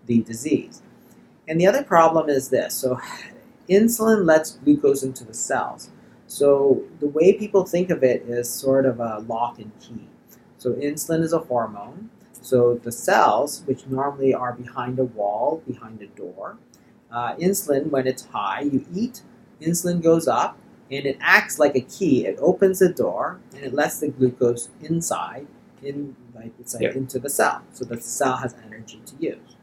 the 0.06 0.22
disease. 0.22 0.82
And 1.48 1.60
the 1.60 1.66
other 1.66 1.82
problem 1.82 2.28
is 2.28 2.48
this: 2.48 2.74
so 2.74 3.00
insulin 3.68 4.26
lets 4.26 4.52
glucose 4.52 5.02
into 5.02 5.24
the 5.24 5.34
cells. 5.34 5.90
So 6.26 6.82
the 7.00 7.06
way 7.06 7.32
people 7.32 7.64
think 7.64 7.90
of 7.90 8.02
it 8.02 8.22
is 8.22 8.50
sort 8.50 8.84
of 8.84 9.00
a 9.00 9.20
lock 9.28 9.58
and 9.58 9.72
key. 9.80 10.08
So 10.58 10.72
insulin 10.72 11.22
is 11.22 11.32
a 11.32 11.38
hormone. 11.38 12.10
So 12.42 12.74
the 12.82 12.92
cells, 12.92 13.62
which 13.66 13.86
normally 13.86 14.34
are 14.34 14.52
behind 14.52 14.98
a 14.98 15.04
wall, 15.04 15.62
behind 15.66 16.02
a 16.02 16.06
door, 16.06 16.56
uh, 17.10 17.34
insulin, 17.36 17.90
when 17.90 18.06
it's 18.06 18.26
high, 18.26 18.62
you 18.62 18.84
eat, 18.94 19.22
insulin 19.60 20.02
goes 20.02 20.28
up, 20.28 20.58
and 20.90 21.06
it 21.06 21.16
acts 21.20 21.58
like 21.58 21.74
a 21.76 21.80
key. 21.80 22.26
It 22.26 22.38
opens 22.40 22.78
the 22.78 22.88
door 22.88 23.40
and 23.54 23.64
it 23.64 23.74
lets 23.74 24.00
the 24.00 24.08
glucose 24.08 24.68
inside, 24.82 25.46
in 25.82 26.16
like 26.34 26.52
it's 26.60 26.74
like 26.74 26.82
Yeah. 26.84 26.92
into 26.92 27.18
the 27.18 27.30
cell, 27.30 27.62
so 27.72 27.84
that 27.86 27.96
the 27.96 28.02
cell 28.20 28.36
has 28.36 28.54
energy 28.66 29.00
to 29.06 29.14
use. 29.18 29.56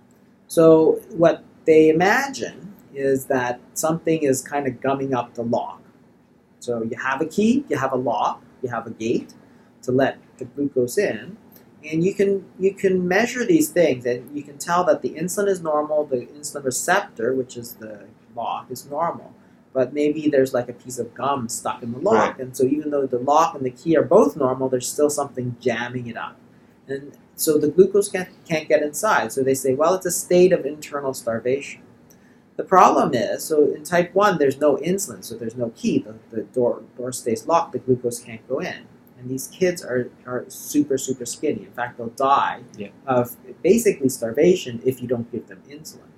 So 0.47 0.99
what 1.15 1.43
they 1.65 1.89
imagine 1.89 2.73
is 2.93 3.25
that 3.25 3.59
something 3.73 4.21
is 4.23 4.41
kind 4.41 4.67
of 4.67 4.79
gumming 4.81 5.13
up 5.13 5.33
the 5.33 5.43
lock. 5.43 5.81
So 6.59 6.83
you 6.83 6.97
have 6.97 7.21
a 7.21 7.25
key, 7.25 7.65
you 7.69 7.77
have 7.77 7.91
a 7.93 7.97
lock, 7.97 8.41
you 8.61 8.69
have 8.69 8.85
a 8.87 8.91
gate 8.91 9.33
to 9.83 9.91
let 9.91 10.17
the 10.37 10.45
glucose 10.45 10.97
in, 10.97 11.37
And 11.85 12.03
you 12.05 12.13
can 12.13 12.45
you 12.59 12.73
can 12.73 13.07
measure 13.07 13.45
these 13.45 13.69
things, 13.69 14.05
and 14.05 14.35
you 14.37 14.43
can 14.43 14.57
tell 14.57 14.83
that 14.85 15.01
the 15.01 15.09
insulin 15.21 15.49
is 15.49 15.61
normal. 15.61 16.05
The 16.05 16.27
insulin 16.27 16.63
receptor, 16.63 17.33
which 17.33 17.57
is 17.57 17.73
the 17.75 18.05
lock, 18.35 18.71
is 18.71 18.89
normal. 18.89 19.33
But 19.73 19.93
maybe 19.93 20.29
there's 20.29 20.53
like 20.53 20.69
a 20.69 20.73
piece 20.73 20.99
of 20.99 21.13
gum 21.15 21.49
stuck 21.49 21.81
in 21.81 21.91
the 21.93 21.99
lock, 21.99 22.39
and 22.39 22.55
so 22.55 22.63
even 22.63 22.91
though 22.91 23.07
the 23.07 23.17
lock 23.19 23.55
and 23.55 23.65
the 23.65 23.71
key 23.71 23.97
are 23.97 24.03
both 24.03 24.35
normal, 24.35 24.69
there's 24.69 24.87
still 24.91 25.09
something 25.09 25.55
jamming 25.59 26.07
it 26.07 26.15
up, 26.17 26.37
and 26.87 27.17
so 27.35 27.57
the 27.57 27.67
glucose 27.69 28.09
can't, 28.09 28.29
can't 28.47 28.67
get 28.69 28.83
inside. 28.83 29.31
So 29.31 29.41
they 29.41 29.55
say, 29.55 29.73
well, 29.73 29.95
it's 29.95 30.05
a 30.05 30.11
state 30.11 30.53
of 30.53 30.65
internal 30.67 31.13
starvation. 31.15 31.81
The 32.57 32.63
problem 32.63 33.15
is, 33.15 33.43
so 33.43 33.73
in 33.73 33.83
type 33.83 34.13
1, 34.13 34.37
there's 34.37 34.59
no 34.59 34.77
insulin, 34.77 35.23
so 35.23 35.35
there's 35.35 35.55
no 35.55 35.69
key. 35.75 35.97
The, 35.99 36.13
the 36.29 36.43
door, 36.43 36.83
door 36.95 37.11
stays 37.11 37.47
locked, 37.47 37.71
the 37.73 37.79
glucose 37.79 38.19
can't 38.19 38.47
go 38.47 38.59
in. 38.59 38.85
And 39.17 39.27
these 39.29 39.47
kids 39.47 39.83
are, 39.83 40.09
are 40.27 40.45
super, 40.49 40.99
super 40.99 41.25
skinny. 41.25 41.63
In 41.63 41.71
fact, 41.71 41.97
they'll 41.97 42.09
die 42.09 42.61
Yeah. 42.77 42.89
of 43.07 43.35
basically 43.63 44.09
starvation 44.09 44.81
if 44.85 45.01
you 45.01 45.07
don't 45.07 45.31
give 45.31 45.47
them 45.47 45.63
insulin. 45.67 46.11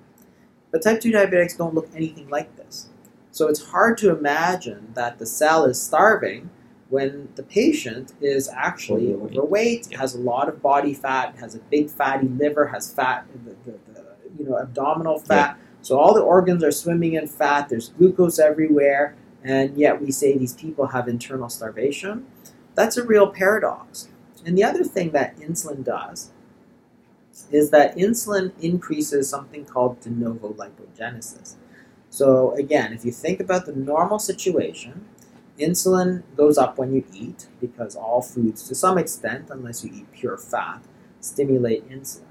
But 0.70 0.82
type 0.82 1.00
2 1.00 1.10
diabetics 1.12 1.56
don't 1.56 1.72
look 1.74 1.88
anything 1.94 2.28
like 2.28 2.54
this. 2.56 2.90
So 3.36 3.48
it's 3.48 3.62
hard 3.66 3.98
to 3.98 4.16
imagine 4.16 4.92
that 4.94 5.18
the 5.18 5.26
cell 5.26 5.66
is 5.66 5.78
starving 5.78 6.48
when 6.88 7.28
the 7.34 7.42
patient 7.42 8.14
is 8.22 8.48
actually 8.48 9.12
Overweight. 9.12 9.36
overweight, 9.36 9.88
Yeah. 9.90 9.98
has 9.98 10.14
a 10.14 10.18
lot 10.20 10.48
of 10.48 10.62
body 10.62 10.94
fat, 10.94 11.34
has 11.36 11.54
a 11.54 11.58
big 11.58 11.90
fatty 11.90 12.28
liver, 12.28 12.68
has 12.68 12.90
fat, 12.90 13.26
the, 13.44 13.50
the, 13.72 13.78
the 13.92 14.04
you 14.38 14.48
know 14.48 14.56
abdominal 14.58 15.18
fat. 15.18 15.58
So 15.82 15.98
all 15.98 16.14
the 16.14 16.22
organs 16.22 16.64
are 16.64 16.70
swimming 16.72 17.12
in 17.12 17.26
fat. 17.26 17.68
There's 17.68 17.90
glucose 17.90 18.38
everywhere, 18.38 19.14
and 19.44 19.76
yet 19.76 20.00
we 20.00 20.10
say 20.12 20.38
these 20.38 20.54
people 20.54 20.86
have 20.86 21.06
internal 21.06 21.50
starvation. 21.50 22.24
That's 22.74 22.96
a 22.96 23.04
real 23.04 23.26
paradox. 23.28 24.08
And 24.46 24.56
the 24.56 24.64
other 24.64 24.82
thing 24.82 25.10
that 25.10 25.36
insulin 25.36 25.84
does 25.84 26.30
is 27.50 27.68
that 27.68 27.96
insulin 27.98 28.52
increases 28.62 29.28
something 29.28 29.66
called 29.66 30.00
de 30.00 30.08
novo 30.08 30.54
lipogenesis. 30.54 31.56
So 32.16 32.52
again, 32.52 32.94
if 32.94 33.04
you 33.04 33.12
think 33.12 33.40
about 33.40 33.66
the 33.66 33.74
normal 33.74 34.18
situation, 34.18 35.04
insulin 35.60 36.22
goes 36.34 36.56
up 36.56 36.78
when 36.78 36.94
you 36.94 37.04
eat 37.12 37.46
because 37.60 37.94
all 37.94 38.22
foods, 38.22 38.66
to 38.68 38.74
some 38.74 38.96
extent, 38.96 39.50
unless 39.50 39.84
you 39.84 39.90
eat 39.92 40.10
pure 40.12 40.38
fat, 40.38 40.80
stimulate 41.20 41.86
insulin. 41.90 42.22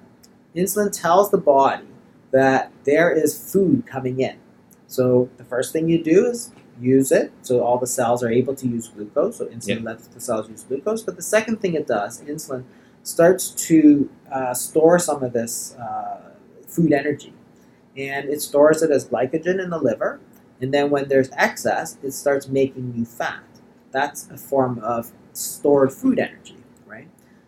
Insulin 0.55 0.91
tells 0.91 1.29
the 1.29 1.37
body 1.37 1.85
that 2.31 2.71
there 2.85 3.11
is 3.11 3.51
food 3.51 3.85
coming 3.85 4.19
in. 4.19 4.37
So 4.87 5.29
the 5.37 5.43
first 5.43 5.71
thing 5.71 5.87
you 5.87 6.03
do 6.03 6.25
is 6.25 6.51
use 6.81 7.11
it, 7.11 7.31
so 7.43 7.61
all 7.61 7.77
the 7.77 7.85
cells 7.85 8.23
are 8.23 8.31
able 8.31 8.55
to 8.55 8.67
use 8.67 8.87
glucose. 8.87 9.37
So 9.37 9.45
insulin 9.45 9.83
lets 9.83 10.07
the 10.07 10.19
cells 10.19 10.49
use 10.49 10.63
glucose. 10.63 11.03
But 11.03 11.15
the 11.15 11.21
second 11.21 11.61
thing 11.61 11.75
it 11.75 11.85
does, 11.85 12.23
insulin 12.23 12.63
starts 13.03 13.51
to 13.67 14.09
uh, 14.31 14.55
store 14.55 14.97
some 14.97 15.21
of 15.21 15.31
this 15.33 15.75
uh, 15.75 16.31
food 16.67 16.91
energy, 16.91 17.34
and 17.97 18.29
it 18.29 18.41
stores 18.41 18.81
it 18.81 18.91
as 18.91 19.07
glycogen 19.07 19.63
in 19.63 19.69
the 19.69 19.77
liver. 19.77 20.19
And 20.61 20.73
then 20.73 20.89
when 20.89 21.07
there's 21.07 21.29
excess, 21.33 21.97
it 22.03 22.11
starts 22.11 22.47
making 22.47 22.93
new 22.93 23.05
fat. 23.05 23.43
That's 23.91 24.29
a 24.29 24.37
form 24.37 24.79
of 24.79 25.11
stored 25.33 25.91
food 25.93 26.19
energy, 26.19 26.57
right? 26.85 27.07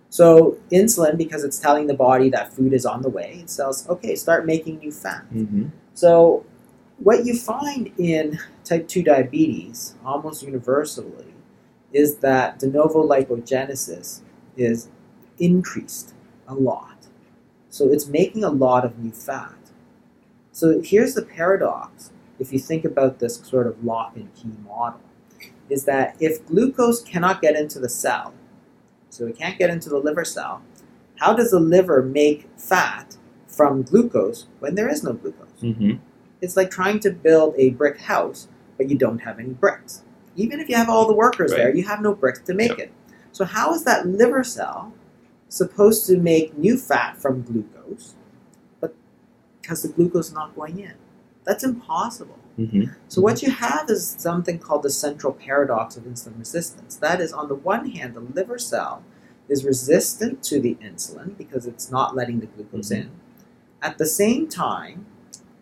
So 0.10 0.58
insulin, 0.72 1.18
because 1.18 1.44
it's 1.44 1.60
telling 1.60 1.88
the 1.88 1.94
body 1.94 2.30
that 2.30 2.54
food 2.54 2.74
is 2.74 2.86
on 2.86 3.02
the 3.02 3.10
way, 3.10 3.40
it 3.42 3.50
says, 3.50 3.86
okay, 3.90 4.16
start 4.16 4.46
making 4.46 4.80
new 4.80 4.92
fat. 4.92 5.26
Mm-hmm. 5.34 5.68
So 5.94 6.46
what 7.00 7.26
you 7.26 7.36
find 7.38 7.92
in 7.98 8.40
type 8.64 8.88
2 8.88 9.04
diabetes, 9.04 9.96
almost 10.06 10.44
universally, 10.44 11.34
is 11.94 12.18
that 12.18 12.60
de 12.60 12.68
novo 12.68 13.06
lipogenesis 13.08 14.22
is 14.56 14.90
increased 15.40 16.14
a 16.48 16.54
lot. 16.54 17.08
So 17.70 17.90
it's 17.90 18.08
making 18.08 18.44
a 18.44 18.50
lot 18.50 18.86
of 18.86 18.98
new 18.98 19.12
fat. 19.12 19.54
So 20.58 20.82
here's 20.82 21.14
the 21.14 21.22
paradox 21.22 22.10
if 22.40 22.52
you 22.52 22.58
think 22.58 22.84
about 22.84 23.20
this 23.20 23.36
sort 23.36 23.68
of 23.68 23.84
lock 23.84 24.16
and 24.16 24.34
key 24.34 24.50
model 24.66 25.00
is 25.70 25.86
that 25.86 26.16
if 26.20 26.44
glucose 26.48 27.04
cannot 27.04 27.44
get 27.44 27.56
into 27.56 27.78
the 27.78 27.88
cell, 27.88 28.34
so 29.12 29.28
it 29.28 29.38
can't 29.38 29.60
get 29.60 29.70
into 29.70 29.88
the 29.88 30.00
liver 30.00 30.26
cell, 30.26 30.64
how 31.18 31.36
does 31.36 31.52
the 31.52 31.60
liver 31.60 32.02
make 32.02 32.50
fat 32.58 33.18
from 33.46 33.84
glucose 33.84 34.48
when 34.58 34.74
there 34.74 34.90
is 34.90 35.04
no 35.04 35.14
glucose? 35.14 35.62
Mm-hmm. 35.62 35.98
It's 36.42 36.58
like 36.58 36.72
trying 36.72 37.02
to 37.02 37.12
build 37.12 37.54
a 37.60 37.70
brick 37.72 38.00
house, 38.00 38.48
but 38.78 38.90
you 38.90 38.98
don't 38.98 39.20
have 39.20 39.38
any 39.38 39.54
bricks. 39.54 40.02
Even 40.36 40.60
if 40.60 40.70
you 40.70 40.76
have 40.76 40.90
all 40.90 41.06
the 41.06 41.14
workers 41.14 41.52
Right. 41.52 41.58
there, 41.58 41.76
you 41.76 41.84
have 41.84 42.02
no 42.02 42.16
bricks 42.16 42.40
to 42.40 42.56
make 42.56 42.80
it. 42.80 42.92
So 43.32 43.46
how 43.46 43.76
is 43.76 43.84
that 43.84 44.08
liver 44.08 44.44
cell 44.44 44.92
supposed 45.50 46.08
to 46.08 46.18
make 46.18 46.58
new 46.58 46.78
fat 46.78 47.16
from 47.22 47.44
glucose, 47.44 48.16
because 49.68 49.82
the 49.82 49.90
glucose 49.90 50.30
is 50.30 50.34
not 50.34 50.56
going 50.56 50.80
in? 50.80 50.94
That's 51.44 51.64
impossible. 51.64 52.40
Mm-hmm. 52.58 52.94
So 53.10 53.22
what 53.22 53.42
you 53.42 53.52
have 53.52 53.90
is 53.90 54.16
something 54.18 54.60
called 54.60 54.84
the 54.84 54.90
central 54.90 55.34
paradox 55.34 55.98
of 55.98 56.04
insulin 56.06 56.40
resistance. 56.40 56.96
That 56.96 57.20
is, 57.20 57.34
on 57.34 57.50
the 57.50 57.56
one 57.56 57.90
hand, 57.90 58.14
the 58.16 58.22
liver 58.22 58.58
cell 58.58 59.04
is 59.50 59.66
resistant 59.66 60.42
to 60.44 60.62
the 60.62 60.76
insulin 60.76 61.38
because 61.38 61.66
it's 61.66 61.92
not 61.92 62.16
letting 62.16 62.40
the 62.40 62.46
glucose 62.48 62.90
Mhm. 62.90 63.02
in. 63.02 63.10
At 63.82 63.98
the 63.98 64.06
same 64.06 64.48
time, 64.48 65.06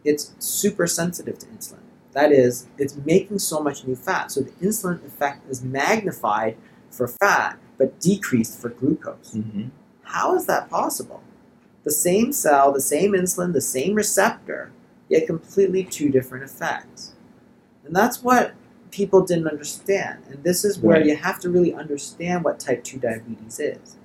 it's 0.04 0.34
super 0.38 0.86
sensitive 0.86 1.40
to 1.40 1.48
insulin. 1.48 1.80
That 2.14 2.32
is, 2.32 2.68
it's 2.78 2.96
making 3.06 3.40
so 3.40 3.60
much 3.60 3.86
new 3.86 3.96
fat. 3.96 4.32
So 4.32 4.42
the 4.42 4.52
insulin 4.66 5.04
effect 5.04 5.50
is 5.50 5.64
magnified 5.64 6.58
for 6.92 7.08
fat, 7.08 7.58
but 7.78 8.00
decreased 8.00 8.60
for 8.60 8.70
glucose. 8.70 9.34
Mm-hmm. 9.36 9.70
How 10.04 10.36
is 10.36 10.46
that 10.46 10.70
possible? 10.70 11.22
The 11.86 11.92
same 11.92 12.34
cell, 12.34 12.74
the 12.74 12.82
same 12.82 13.14
insulin, 13.14 13.54
the 13.54 13.62
same 13.62 13.96
receptor, 13.96 14.72
yet 15.08 15.28
completely 15.28 15.84
two 15.84 16.10
different 16.10 16.44
effects. 16.44 17.14
And 17.86 17.96
that's 17.96 18.22
what 18.22 18.54
people 18.92 19.22
didn't 19.22 19.48
understand. 19.48 20.24
And 20.30 20.44
this 20.44 20.66
is 20.66 20.80
where 20.80 20.98
Right. 20.98 21.06
you 21.06 21.16
have 21.16 21.40
to 21.42 21.50
really 21.50 21.74
understand 21.74 22.44
what 22.44 22.60
type 22.60 22.84
2 22.84 22.98
diabetes 22.98 23.60
is. 23.60 23.98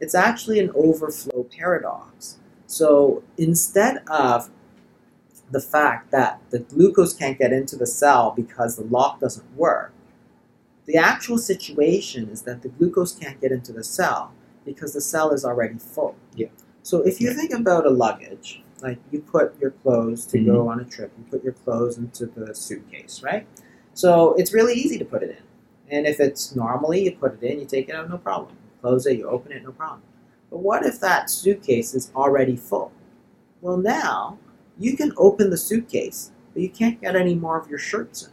It's 0.00 0.14
actually 0.14 0.58
an 0.58 0.70
overflow 0.74 1.44
paradox. 1.44 2.36
So 2.66 3.22
instead 3.36 4.02
of 4.08 4.50
the 5.50 5.60
fact 5.60 6.10
that 6.10 6.40
the 6.50 6.60
glucose 6.60 7.12
can't 7.12 7.38
get 7.38 7.52
into 7.52 7.76
the 7.76 7.86
cell 7.86 8.32
because 8.34 8.76
the 8.76 8.84
lock 8.84 9.20
doesn't 9.20 9.56
work, 9.56 9.92
the 10.86 10.96
actual 10.96 11.38
situation 11.38 12.28
is 12.30 12.42
that 12.42 12.62
the 12.62 12.68
glucose 12.68 13.12
can't 13.12 13.40
get 13.40 13.52
into 13.52 13.72
the 13.72 13.84
cell 13.84 14.32
because 14.64 14.94
the 14.94 15.00
cell 15.00 15.30
is 15.32 15.44
already 15.44 15.78
full. 15.78 16.16
Yeah. 16.34 16.48
So 16.82 17.02
if 17.02 17.20
you 17.20 17.32
think 17.34 17.52
about 17.52 17.86
a 17.86 17.90
luggage, 17.90 18.62
like 18.82 18.98
you 19.10 19.20
put 19.20 19.58
your 19.60 19.72
clothes 19.72 20.24
to 20.26 20.38
go 20.38 20.60
mm-hmm. 20.60 20.68
on 20.68 20.80
a 20.80 20.84
trip, 20.84 21.12
you 21.18 21.24
put 21.30 21.44
your 21.44 21.52
clothes 21.52 21.98
into 21.98 22.26
the 22.26 22.54
suitcase, 22.54 23.22
right? 23.22 23.46
So 23.94 24.34
it's 24.34 24.52
really 24.52 24.74
easy 24.74 24.98
to 24.98 25.04
put 25.04 25.22
it 25.22 25.30
in. 25.30 25.96
And 25.96 26.06
if 26.06 26.20
it's 26.20 26.54
normally 26.54 27.04
you 27.04 27.12
put 27.12 27.34
it 27.34 27.42
in, 27.42 27.60
you 27.60 27.66
take 27.66 27.88
it 27.88 27.94
out, 27.94 28.08
no 28.08 28.18
problem. 28.18 28.56
Close 28.80 29.06
it, 29.06 29.18
you 29.18 29.28
open 29.28 29.52
it, 29.52 29.62
no 29.62 29.72
problem. 29.72 30.02
But 30.50 30.58
what 30.58 30.86
if 30.86 31.00
that 31.00 31.30
suitcase 31.30 31.94
is 31.94 32.10
already 32.14 32.56
full? 32.56 32.92
Well, 33.60 33.76
now 33.76 34.38
you 34.78 34.96
can 34.96 35.12
open 35.16 35.50
the 35.50 35.58
suitcase, 35.58 36.32
but 36.54 36.62
you 36.62 36.70
can't 36.70 37.00
get 37.00 37.14
any 37.14 37.34
more 37.34 37.60
of 37.60 37.68
your 37.68 37.78
shirts 37.78 38.22
in. 38.22 38.32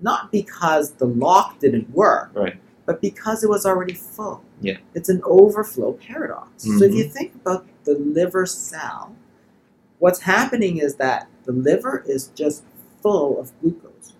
Not 0.00 0.32
because 0.32 0.92
the 0.92 1.06
lock 1.06 1.58
didn't 1.58 1.90
work, 1.90 2.30
Right. 2.34 2.60
But 2.88 3.02
because 3.02 3.44
it 3.44 3.50
was 3.50 3.66
already 3.66 3.92
full. 3.92 4.42
Yeah. 4.62 4.78
It's 4.94 5.10
an 5.10 5.20
overflow 5.26 5.92
paradox. 5.92 6.48
So 6.62 6.84
if 6.84 6.94
you 6.94 7.04
mm-hmm. 7.04 7.12
think 7.12 7.34
about 7.34 7.66
the 7.84 7.98
liver 7.98 8.46
cell, 8.46 9.14
what's 9.98 10.22
happening 10.22 10.78
is 10.78 10.94
that 10.94 11.28
the 11.44 11.52
liver 11.52 12.02
is 12.08 12.28
just 12.28 12.64
full 13.02 13.38
of 13.38 13.52
glucose. 13.60 14.14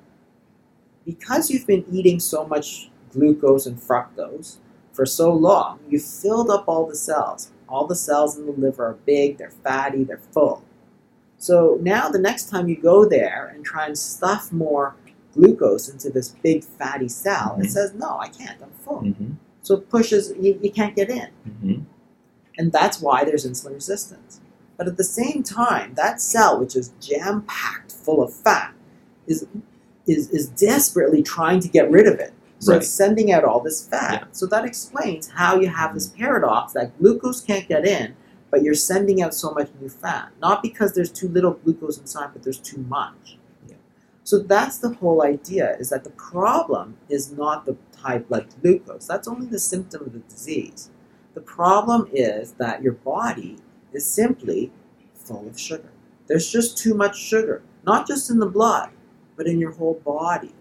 Because 1.06 1.48
you've 1.48 1.66
been 1.66 1.86
eating 1.90 2.20
so 2.20 2.46
much 2.46 2.90
glucose 3.10 3.64
and 3.64 3.78
fructose 3.78 4.56
for 4.92 5.06
so 5.06 5.32
long, 5.32 5.80
you've 5.88 6.04
filled 6.04 6.50
up 6.50 6.64
all 6.68 6.84
the 6.86 6.94
cells. 6.94 7.50
All 7.70 7.86
the 7.86 7.96
cells 7.96 8.36
in 8.36 8.44
the 8.44 8.52
liver 8.52 8.84
are 8.84 8.98
big, 9.06 9.38
they're 9.38 9.50
fatty, 9.50 10.04
they're 10.04 10.20
full. 10.32 10.62
So 11.38 11.78
now 11.80 12.10
the 12.10 12.18
next 12.18 12.50
time 12.50 12.68
you 12.68 12.76
go 12.76 13.08
there 13.08 13.50
and 13.54 13.64
try 13.64 13.86
and 13.86 13.96
stuff 13.96 14.52
more 14.52 14.94
glucose 15.38 15.88
into 15.88 16.10
this 16.10 16.30
big 16.42 16.64
fatty 16.64 17.08
cell, 17.08 17.56
it 17.60 17.66
Mhm. 17.66 17.70
says, 17.70 17.94
no, 17.94 18.18
I 18.18 18.28
can't, 18.28 18.60
I'm 18.62 18.70
full. 18.84 19.02
Mm-hmm. 19.02 19.32
So 19.62 19.76
it 19.76 19.88
pushes, 19.88 20.32
you, 20.40 20.58
you 20.62 20.70
can't 20.70 20.96
get 20.96 21.10
in. 21.10 21.28
Mm-hmm. 21.48 21.82
And 22.58 22.72
that's 22.72 23.00
why 23.00 23.24
there's 23.24 23.46
insulin 23.46 23.74
resistance. 23.74 24.40
But 24.76 24.88
at 24.88 24.96
the 24.96 25.04
same 25.04 25.42
time, 25.42 25.94
that 25.94 26.20
cell, 26.20 26.58
which 26.58 26.74
is 26.76 26.92
jam 27.00 27.42
packed 27.46 27.92
full 27.92 28.22
of 28.22 28.32
fat, 28.32 28.72
is, 29.26 29.46
is, 30.06 30.30
is 30.30 30.48
desperately 30.48 31.22
trying 31.22 31.60
to 31.60 31.68
get 31.68 31.90
rid 31.90 32.06
of 32.06 32.18
it. 32.18 32.32
So 32.60 32.72
Right. 32.72 32.82
it's 32.82 32.90
sending 32.90 33.30
out 33.32 33.44
all 33.44 33.60
this 33.60 33.86
fat. 33.86 34.12
Yeah. 34.22 34.24
So 34.32 34.46
that 34.46 34.64
explains 34.64 35.28
how 35.28 35.60
you 35.60 35.68
have 35.68 35.94
this 35.94 36.08
paradox 36.08 36.72
that 36.72 36.98
glucose 36.98 37.40
can't 37.40 37.68
get 37.68 37.86
in, 37.86 38.14
but 38.50 38.62
you're 38.62 38.74
sending 38.74 39.22
out 39.22 39.34
so 39.34 39.52
much 39.52 39.68
new 39.80 39.88
fat. 39.88 40.30
Not 40.40 40.62
because 40.62 40.92
there's 40.94 41.12
too 41.12 41.28
little 41.28 41.52
glucose 41.52 41.98
inside, 41.98 42.30
but 42.32 42.42
there's 42.42 42.58
too 42.58 42.78
much. 42.88 43.38
So 44.28 44.40
that's 44.40 44.76
the 44.76 44.92
whole 44.92 45.22
idea, 45.22 45.74
is 45.80 45.88
that 45.88 46.04
the 46.04 46.10
problem 46.10 46.98
is 47.08 47.32
not 47.32 47.64
the 47.64 47.78
high 47.96 48.18
blood 48.18 48.48
glucose. 48.60 49.06
That's 49.06 49.26
only 49.26 49.46
the 49.46 49.58
symptom 49.58 50.02
of 50.02 50.12
the 50.12 50.18
disease. 50.18 50.90
The 51.32 51.40
problem 51.40 52.10
is 52.12 52.52
that 52.58 52.82
your 52.82 52.92
body 52.92 53.56
is 53.94 54.04
simply 54.06 54.70
full 55.14 55.48
of 55.48 55.58
sugar. 55.58 55.90
There's 56.26 56.52
just 56.52 56.76
too 56.76 56.92
much 56.92 57.18
sugar, 57.18 57.62
not 57.86 58.06
just 58.06 58.28
in 58.28 58.38
the 58.38 58.44
blood, 58.44 58.90
but 59.34 59.46
in 59.46 59.58
your 59.58 59.72
whole 59.72 59.98
body. 60.04 60.54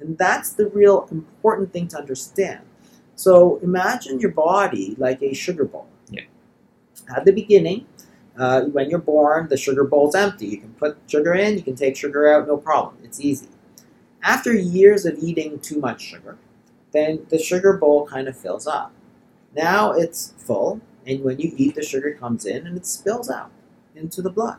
And 0.00 0.18
that's 0.18 0.54
the 0.54 0.66
real 0.70 1.06
important 1.12 1.72
thing 1.72 1.86
to 1.88 1.98
understand. 1.98 2.62
So 3.14 3.60
imagine 3.62 4.18
your 4.18 4.32
body 4.32 4.96
like 4.98 5.22
a 5.22 5.32
sugar 5.32 5.64
bowl. 5.64 5.86
Yeah. 6.10 6.24
At 7.16 7.24
the 7.24 7.32
beginning, 7.32 7.86
uh, 8.38 8.62
when 8.62 8.88
you're 8.90 8.98
born, 8.98 9.48
the 9.48 9.56
sugar 9.56 9.84
bowl's 9.84 10.14
empty. 10.14 10.46
You 10.46 10.58
can 10.58 10.74
put 10.74 10.96
sugar 11.06 11.34
in, 11.34 11.56
you 11.56 11.62
can 11.62 11.76
take 11.76 11.96
sugar 11.96 12.28
out, 12.32 12.46
no 12.46 12.56
problem. 12.56 12.96
It's 13.02 13.20
easy. 13.20 13.48
After 14.22 14.52
years 14.54 15.04
of 15.04 15.18
eating 15.18 15.58
too 15.58 15.80
much 15.80 16.02
sugar, 16.02 16.38
then 16.92 17.26
the 17.28 17.38
sugar 17.38 17.74
bowl 17.74 18.06
kind 18.06 18.28
of 18.28 18.36
fills 18.36 18.66
up. 18.66 18.92
Now 19.54 19.92
it's 19.92 20.34
full, 20.38 20.80
and 21.06 21.22
when 21.24 21.38
you 21.38 21.52
eat, 21.56 21.74
the 21.74 21.82
sugar 21.82 22.14
comes 22.14 22.46
in 22.46 22.66
and 22.66 22.76
it 22.76 22.86
spills 22.86 23.28
out 23.28 23.50
into 23.94 24.22
the 24.22 24.30
blood. 24.30 24.58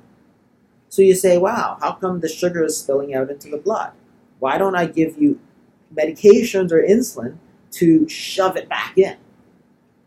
So 0.89 1.01
you 1.01 1.15
say, 1.15 1.37
wow, 1.37 1.77
how 1.81 1.93
come 1.93 2.19
the 2.19 2.29
sugar 2.29 2.63
is 2.63 2.77
spilling 2.77 3.15
out 3.15 3.31
into 3.31 3.49
the 3.49 3.57
blood? 3.57 3.93
Why 4.39 4.57
don't 4.57 4.75
I 4.75 4.85
give 4.85 5.17
you 5.17 5.39
medications 5.95 6.71
or 6.71 6.83
insulin 6.83 7.37
to 7.71 8.07
shove 8.07 8.57
it 8.57 8.69
back 8.69 8.97
in? 8.97 9.17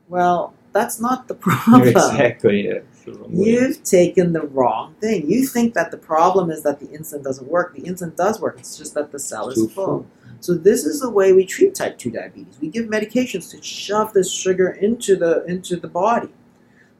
Well, 0.08 0.54
that's 0.72 1.00
not 1.00 1.26
the 1.26 1.34
problem. 1.46 1.88
exactly. 1.88 2.68
Yeah. 2.68 2.80
The 3.06 3.12
wrong 3.12 3.36
way. 3.36 3.46
You've 3.46 3.82
taken 3.84 4.32
the 4.32 4.42
wrong 4.42 4.94
thing. 5.00 5.30
You 5.30 5.46
think 5.46 5.74
that 5.74 5.90
the 5.92 5.96
problem 5.96 6.50
is 6.50 6.62
that 6.64 6.80
the 6.80 6.86
insulin 6.86 7.22
doesn't 7.22 7.48
work. 7.48 7.74
The 7.74 7.82
insulin 7.82 8.16
does 8.16 8.40
work. 8.40 8.56
It's 8.58 8.76
just 8.76 8.94
that 8.94 9.12
the 9.12 9.18
cell 9.18 9.48
is 9.48 9.58
full. 9.72 9.86
full. 9.86 10.06
So 10.40 10.54
this 10.54 10.84
is 10.84 11.00
the 11.00 11.10
way 11.10 11.32
we 11.32 11.46
treat 11.46 11.74
type 11.74 11.98
2 11.98 12.10
diabetes. 12.10 12.58
We 12.60 12.68
give 12.68 12.86
medications 12.86 13.50
to 13.52 13.62
shove 13.62 14.12
this 14.12 14.32
sugar 14.32 14.68
into 14.68 15.16
the 15.16 15.44
into 15.44 15.76
the 15.76 15.88
body. 15.88 16.28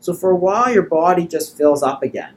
So 0.01 0.15
for 0.15 0.31
a 0.31 0.37
while 0.37 0.73
your 0.73 0.85
body 0.85 1.27
just 1.27 1.57
fills 1.57 1.83
up 1.83 2.03
again. 2.03 2.35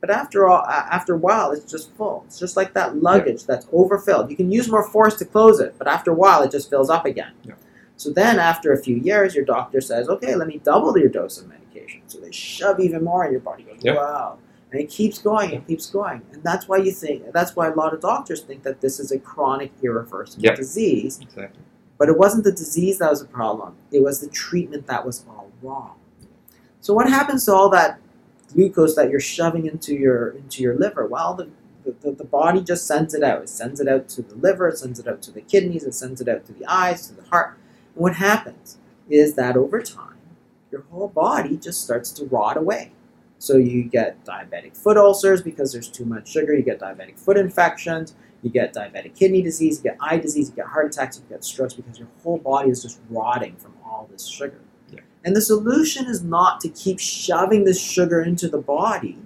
But 0.00 0.10
after 0.10 0.48
all 0.48 0.64
after 0.66 1.14
a 1.14 1.18
while 1.18 1.50
it's 1.50 1.70
just 1.70 1.92
full. 1.96 2.22
It's 2.26 2.38
just 2.38 2.56
like 2.56 2.72
that 2.74 2.96
luggage 2.96 3.44
that's 3.44 3.66
overfilled. 3.72 4.30
You 4.30 4.36
can 4.36 4.50
use 4.50 4.70
more 4.70 4.88
force 4.88 5.16
to 5.16 5.24
close 5.24 5.60
it, 5.60 5.74
but 5.76 5.88
after 5.88 6.12
a 6.12 6.14
while 6.14 6.42
it 6.42 6.50
just 6.50 6.70
fills 6.70 6.88
up 6.88 7.04
again. 7.04 7.32
Yeah. 7.42 7.54
So 7.96 8.10
then 8.10 8.38
after 8.38 8.72
a 8.72 8.80
few 8.80 8.96
years 8.96 9.34
your 9.34 9.44
doctor 9.44 9.80
says, 9.80 10.08
"Okay, 10.08 10.34
let 10.36 10.46
me 10.46 10.60
double 10.62 10.96
your 10.96 11.08
dose 11.08 11.38
of 11.38 11.48
medication." 11.88 12.02
So 12.08 12.18
they 12.18 12.32
shove 12.32 12.80
even 12.80 13.04
more 13.04 13.24
in 13.24 13.32
your 13.32 13.40
body. 13.40 13.64
Go, 13.64 13.72
Yeah. 13.80 13.94
"Wow." 13.94 14.38
And 14.70 14.80
it 14.80 14.90
keeps 14.90 15.18
going 15.18 15.52
it 15.52 15.66
keeps 15.66 15.86
going. 15.88 16.22
And 16.32 16.42
that's 16.42 16.68
why 16.68 16.76
you 16.78 16.92
think 16.92 17.32
that's 17.32 17.56
why 17.56 17.68
a 17.68 17.74
lot 17.74 17.94
of 17.94 18.00
doctors 18.00 18.42
think 18.42 18.62
that 18.64 18.80
this 18.80 19.00
is 19.00 19.10
a 19.12 19.18
chronic 19.18 19.72
irreversible 19.82 20.44
Yep. 20.44 20.56
disease. 20.56 21.20
Exactly. 21.22 21.62
But 21.96 22.08
it 22.08 22.18
wasn't 22.18 22.44
the 22.44 22.52
disease 22.52 22.98
that 22.98 23.10
was 23.10 23.20
the 23.20 23.26
problem. 23.28 23.74
It 23.90 24.02
was 24.02 24.20
the 24.20 24.28
treatment 24.28 24.86
that 24.86 25.04
was 25.06 25.24
all 25.28 25.50
wrong. 25.62 25.94
So 26.80 26.94
what 26.94 27.08
happens 27.08 27.44
to 27.46 27.54
all 27.54 27.68
that 27.70 27.98
glucose 28.52 28.94
that 28.94 29.10
you're 29.10 29.20
shoving 29.20 29.66
into 29.66 29.94
your 29.94 30.28
into 30.30 30.62
your 30.62 30.76
liver? 30.76 31.06
Well, 31.06 31.34
the 31.34 31.48
the, 32.02 32.12
the 32.12 32.24
body 32.24 32.60
just 32.60 32.86
sends 32.86 33.14
it 33.14 33.22
out. 33.22 33.40
It 33.42 33.48
sends 33.48 33.80
it 33.80 33.88
out 33.88 34.08
to 34.10 34.22
the 34.22 34.34
liver, 34.34 34.68
it 34.68 34.76
sends 34.76 34.98
it 34.98 35.08
out 35.08 35.22
to 35.22 35.30
the 35.30 35.40
kidneys, 35.40 35.84
it 35.84 35.94
sends 35.94 36.20
it 36.20 36.28
out 36.28 36.44
to 36.44 36.52
the 36.52 36.66
eyes, 36.66 37.06
to 37.08 37.14
the 37.14 37.22
heart. 37.22 37.56
And 37.94 38.02
what 38.02 38.16
happens 38.16 38.76
is 39.08 39.34
that 39.34 39.56
over 39.56 39.80
time, 39.80 40.07
your 40.70 40.82
whole 40.90 41.08
body 41.08 41.56
just 41.56 41.82
starts 41.82 42.10
to 42.12 42.24
rot 42.26 42.56
away. 42.56 42.92
So 43.38 43.56
you 43.56 43.84
get 43.84 44.24
diabetic 44.24 44.76
foot 44.76 44.96
ulcers 44.96 45.42
because 45.42 45.72
there's 45.72 45.88
too 45.88 46.04
much 46.04 46.28
sugar. 46.28 46.54
You 46.54 46.62
get 46.62 46.80
diabetic 46.80 47.18
foot 47.18 47.36
infections. 47.36 48.14
You 48.42 48.50
get 48.50 48.74
diabetic 48.74 49.14
kidney 49.14 49.42
disease. 49.42 49.78
You 49.78 49.90
get 49.90 49.96
eye 50.00 50.18
disease. 50.18 50.50
You 50.50 50.56
get 50.56 50.66
heart 50.66 50.86
attacks. 50.86 51.18
You 51.18 51.24
get 51.28 51.44
strokes 51.44 51.74
because 51.74 51.98
your 51.98 52.08
whole 52.22 52.38
body 52.38 52.70
is 52.70 52.82
just 52.82 53.00
rotting 53.10 53.56
from 53.56 53.74
all 53.84 54.08
this 54.10 54.26
sugar. 54.26 54.60
Yeah. 54.92 55.00
And 55.24 55.36
the 55.36 55.40
solution 55.40 56.06
is 56.06 56.22
not 56.22 56.60
to 56.62 56.68
keep 56.68 56.98
shoving 56.98 57.64
this 57.64 57.80
sugar 57.80 58.20
into 58.22 58.48
the 58.48 58.58
body. 58.58 59.18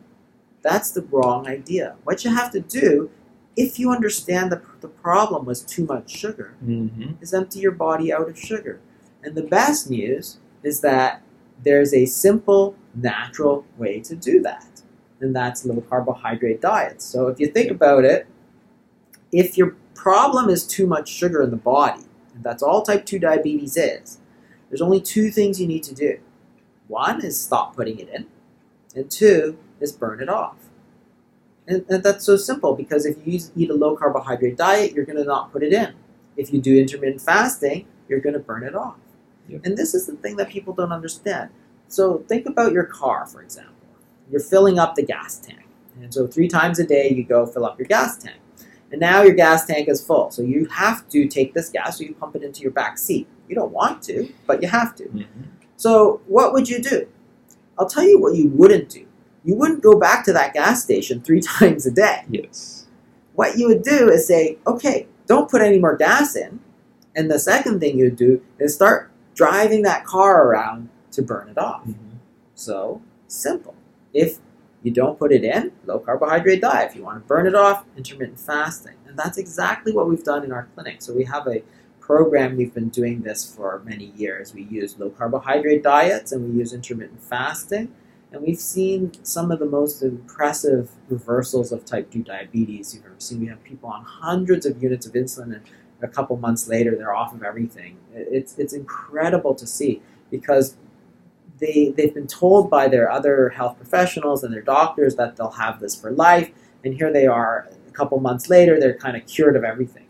That's 0.63 0.91
the 0.91 1.03
wrong 1.03 1.47
idea. 1.49 1.97
What 2.05 2.25
you 2.25 2.35
have 2.35 2.53
to 2.53 2.61
do, 2.61 3.11
if 3.57 3.79
you 3.79 3.91
understand 3.91 4.53
the, 4.53 4.63
the 4.81 4.89
problem 4.89 5.45
was 5.47 5.63
too 5.63 5.85
much 5.87 6.11
sugar, 6.11 6.55
Mm-hmm. 6.65 7.23
is 7.23 7.35
empty 7.35 7.61
your 7.61 7.73
body 7.73 8.13
out 8.13 8.29
of 8.29 8.39
sugar. 8.39 8.79
And 9.23 9.35
the 9.35 9.43
best 9.43 9.91
news 9.91 10.39
is 10.63 10.81
that 10.83 11.23
there's 11.63 11.95
a 11.95 12.07
simple, 12.07 12.77
natural 12.95 13.65
way 13.77 14.01
to 14.01 14.17
do 14.17 14.41
that, 14.43 14.83
and 15.21 15.35
that's 15.35 15.65
low 15.65 15.81
carbohydrate 15.81 16.61
diets. 16.61 17.05
So 17.05 17.29
if 17.29 17.39
you 17.41 17.49
think 17.49 17.71
about 17.71 18.05
it, 18.05 18.27
if 19.31 19.57
your 19.57 19.77
problem 19.95 20.49
is 20.49 20.67
too 20.67 20.87
much 20.87 21.09
sugar 21.09 21.43
in 21.43 21.51
the 21.51 21.57
body, 21.57 22.03
and 22.35 22.43
that's 22.43 22.63
all 22.63 22.83
type 22.83 23.07
2 23.07 23.19
diabetes 23.19 23.77
is, 23.77 24.19
there's 24.69 24.83
only 24.83 25.01
two 25.01 25.31
things 25.31 25.61
you 25.61 25.67
need 25.67 25.83
to 25.85 25.95
do. 25.95 26.19
One 26.89 27.25
is 27.25 27.41
stop 27.41 27.77
putting 27.77 27.99
it 27.99 28.09
in, 28.09 28.27
and 28.97 29.11
two 29.11 29.59
is 29.81 29.93
burn 29.93 30.23
it 30.23 30.29
off. 30.29 30.57
And, 31.67 31.85
and 31.89 32.03
that's 32.03 32.25
so 32.25 32.37
simple 32.37 32.75
because 32.75 33.07
if 33.07 33.17
you 33.19 33.35
use, 33.35 33.53
eat 33.55 33.71
a 33.71 33.75
low 33.75 33.97
carbohydrate 33.97 34.57
diet, 34.57 34.93
you're 34.93 35.05
going 35.05 35.19
to 35.19 35.25
not 35.25 35.53
put 35.53 35.63
it 35.63 35.73
in. 35.73 35.95
If 36.37 36.53
you 36.53 36.61
do 36.61 36.77
intermittent 36.77 37.21
fasting, 37.21 37.87
you're 38.09 38.21
going 38.21 38.33
to 38.33 38.41
burn 38.41 38.65
it 38.65 38.75
off. 38.75 38.97
Yep. 39.49 39.63
And 39.65 39.77
this 39.77 39.95
is 39.95 40.07
the 40.07 40.15
thing 40.17 40.37
that 40.37 40.49
people 40.49 40.73
don't 40.73 40.93
understand. 40.93 41.51
So 41.89 42.19
think 42.29 42.47
about 42.47 42.73
your 42.73 42.85
car, 42.85 43.27
for 43.27 43.43
example. 43.43 43.75
You're 44.31 44.41
filling 44.41 44.79
up 44.79 44.95
the 44.95 45.03
gas 45.03 45.39
tank. 45.39 45.61
And 46.01 46.13
so 46.13 46.27
three 46.27 46.49
times 46.49 46.79
a 46.79 46.87
day 46.87 47.11
you 47.11 47.23
go 47.23 47.45
fill 47.45 47.67
up 47.67 47.79
your 47.79 47.87
gas 47.87 48.17
tank. 48.17 48.39
And 48.91 49.01
now 49.01 49.23
your 49.23 49.35
gas 49.35 49.67
tank 49.67 49.89
is 49.89 50.05
full. 50.05 50.31
So 50.31 50.43
you 50.43 50.67
have 50.67 51.09
to 51.11 51.27
take 51.27 51.55
this 51.55 51.71
gas, 51.71 51.99
so 51.99 52.05
you 52.05 52.15
pump 52.15 52.37
it 52.37 52.43
into 52.43 52.63
your 52.63 52.71
back 52.71 52.99
seat. 52.99 53.27
You 53.49 53.55
don't 53.55 53.73
want 53.73 54.03
to, 54.05 54.33
but 54.47 54.63
you 54.63 54.69
have 54.69 54.95
to. 54.97 55.05
Mm-hmm. 55.05 55.43
So 55.77 56.21
what 56.27 56.53
would 56.53 56.69
you 56.69 56.81
do? 56.81 57.09
I'll 57.79 57.89
tell 57.89 58.05
you 58.05 58.21
what 58.21 58.37
you 58.37 58.49
wouldn't 58.49 58.89
do. 58.89 59.07
You 59.45 59.55
wouldn't 59.55 59.83
go 59.83 59.99
back 59.99 60.25
to 60.27 60.33
that 60.33 60.55
gas 60.55 60.83
station 60.83 61.21
three 61.21 61.41
times 61.59 61.87
a 61.87 61.91
day. 61.91 62.25
Yes. 62.31 62.87
What 63.35 63.59
you 63.59 63.69
would 63.69 63.83
do 63.83 64.09
is 64.11 64.27
say, 64.27 64.59
okay, 64.67 65.07
don't 65.27 65.51
put 65.51 65.63
any 65.63 65.79
more 65.79 65.97
gas 65.97 66.37
in. 66.37 66.61
And 67.15 67.31
the 67.31 67.39
second 67.39 67.81
thing 67.81 67.99
you'd 67.99 68.17
do 68.17 68.43
is 68.59 68.75
start 68.75 69.12
driving 69.35 69.83
that 69.83 70.05
car 70.05 70.47
around 70.47 70.89
to 71.13 71.23
burn 71.23 71.49
it 71.49 71.59
off. 71.59 71.83
Mm-hmm. 71.83 72.17
So 72.55 73.03
simple. 73.27 73.75
If 74.13 74.39
you 74.83 74.91
don't 74.91 75.19
put 75.19 75.33
it 75.33 75.45
in, 75.45 75.73
low 75.85 75.99
carbohydrate 75.99 76.61
diet. 76.61 76.91
If 76.91 76.97
you 76.97 77.03
want 77.03 77.23
to 77.23 77.27
burn 77.27 77.47
it 77.47 77.55
off, 77.55 77.85
intermittent 77.97 78.41
fasting. 78.41 78.97
And 79.07 79.17
that's 79.17 79.39
exactly 79.39 79.93
what 79.93 80.09
we've 80.09 80.25
done 80.25 80.45
in 80.45 80.53
our 80.53 80.69
clinic. 80.75 81.03
So 81.03 81.15
we 81.15 81.25
have 81.25 81.47
a 81.47 81.63
program, 82.01 82.57
we've 82.57 82.75
been 82.75 82.89
doing 82.89 83.23
this 83.23 83.55
for 83.55 83.81
many 83.85 84.07
years. 84.17 84.53
We 84.53 84.65
use 84.65 84.99
low 84.99 85.11
carbohydrate 85.11 85.83
diets 85.83 86.33
and 86.33 86.53
we 86.53 86.59
use 86.59 86.73
intermittent 86.73 87.23
fasting. 87.23 87.95
And 88.33 88.43
we've 88.43 88.59
seen 88.59 89.13
some 89.23 89.51
of 89.51 89.59
the 89.59 89.67
most 89.67 90.03
impressive 90.03 90.91
reversals 91.09 91.71
of 91.71 91.85
type 91.85 92.11
2 92.11 92.23
diabetes 92.23 92.95
you've 92.95 93.05
ever 93.05 93.15
seen. 93.19 93.41
We 93.41 93.47
have 93.49 93.63
people 93.63 93.91
on 93.91 94.05
hundreds 94.05 94.65
of 94.65 94.83
units 94.83 95.07
of 95.07 95.13
insulin, 95.13 95.55
and 95.55 95.63
a 96.03 96.09
couple 96.09 96.37
months 96.37 96.69
later, 96.69 96.97
they're 96.97 97.15
off 97.15 97.35
of 97.35 97.43
everything. 97.43 97.99
It's, 98.15 98.59
it's 98.59 98.73
incredible 98.73 99.55
to 99.55 99.67
see 99.67 100.03
because 100.31 100.77
they, 101.59 101.95
they've 101.97 102.15
been 102.15 102.27
told 102.27 102.71
by 102.71 102.89
their 102.89 103.11
other 103.11 103.51
health 103.51 103.77
professionals 103.77 104.43
and 104.43 104.53
their 104.53 104.63
doctors 104.63 105.17
that 105.17 105.37
they'll 105.37 105.51
have 105.51 105.81
this 105.81 105.95
for 105.95 106.11
life. 106.11 106.51
And 106.85 106.95
here 106.95 107.13
they 107.13 107.27
are, 107.27 107.69
a 107.89 107.91
couple 107.93 108.19
months 108.21 108.49
later, 108.49 108.81
they're 108.81 108.97
kind 108.97 109.17
of 109.17 109.27
cured 109.27 109.55
of 109.57 109.65
everything. 109.65 110.07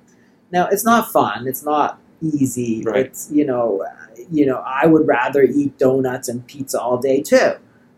Now, 0.51 0.67
it's 0.69 0.85
not 0.85 1.13
fun. 1.13 1.47
It's 1.47 1.65
not 1.65 1.99
easy. 2.23 2.83
Right. 2.85 3.07
It's, 3.07 3.31
you 3.31 3.45
know, 3.45 3.85
you 4.31 4.47
know, 4.47 4.63
I 4.67 4.87
would 4.87 5.07
rather 5.07 5.43
eat 5.43 5.79
donuts 5.79 6.29
and 6.29 6.47
pizza 6.47 6.81
all 6.81 6.99
day 6.99 7.21
too. 7.23 7.53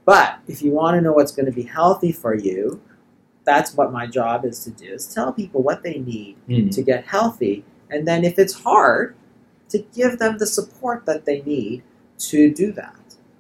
But 0.05 0.39
if 0.49 0.63
you 0.63 0.71
want 0.71 0.97
to 0.97 1.01
know 1.01 1.13
what's 1.13 1.33
going 1.33 1.47
to 1.47 1.53
be 1.53 1.63
healthy 1.63 2.13
for 2.13 2.35
you, 2.35 2.81
that's 3.45 3.75
what 3.75 3.93
my 3.93 4.07
job 4.07 4.45
is 4.45 4.65
to 4.65 4.71
do 4.71 4.87
is 4.87 5.07
tell 5.13 5.33
people 5.33 5.63
what 5.63 5.83
they 5.83 5.99
need 5.99 6.37
Mm-hmm. 6.49 6.71
to 6.71 6.83
get 6.83 7.05
healthy 7.07 7.65
and 7.95 8.07
then 8.09 8.25
if 8.25 8.39
it's 8.39 8.63
hard 8.63 9.15
to 9.69 9.79
give 9.95 10.19
them 10.19 10.39
the 10.39 10.47
support 10.47 11.07
that 11.07 11.25
they 11.25 11.43
need 11.43 11.83
to 12.19 12.53
do 12.53 12.73
that. 12.73 12.97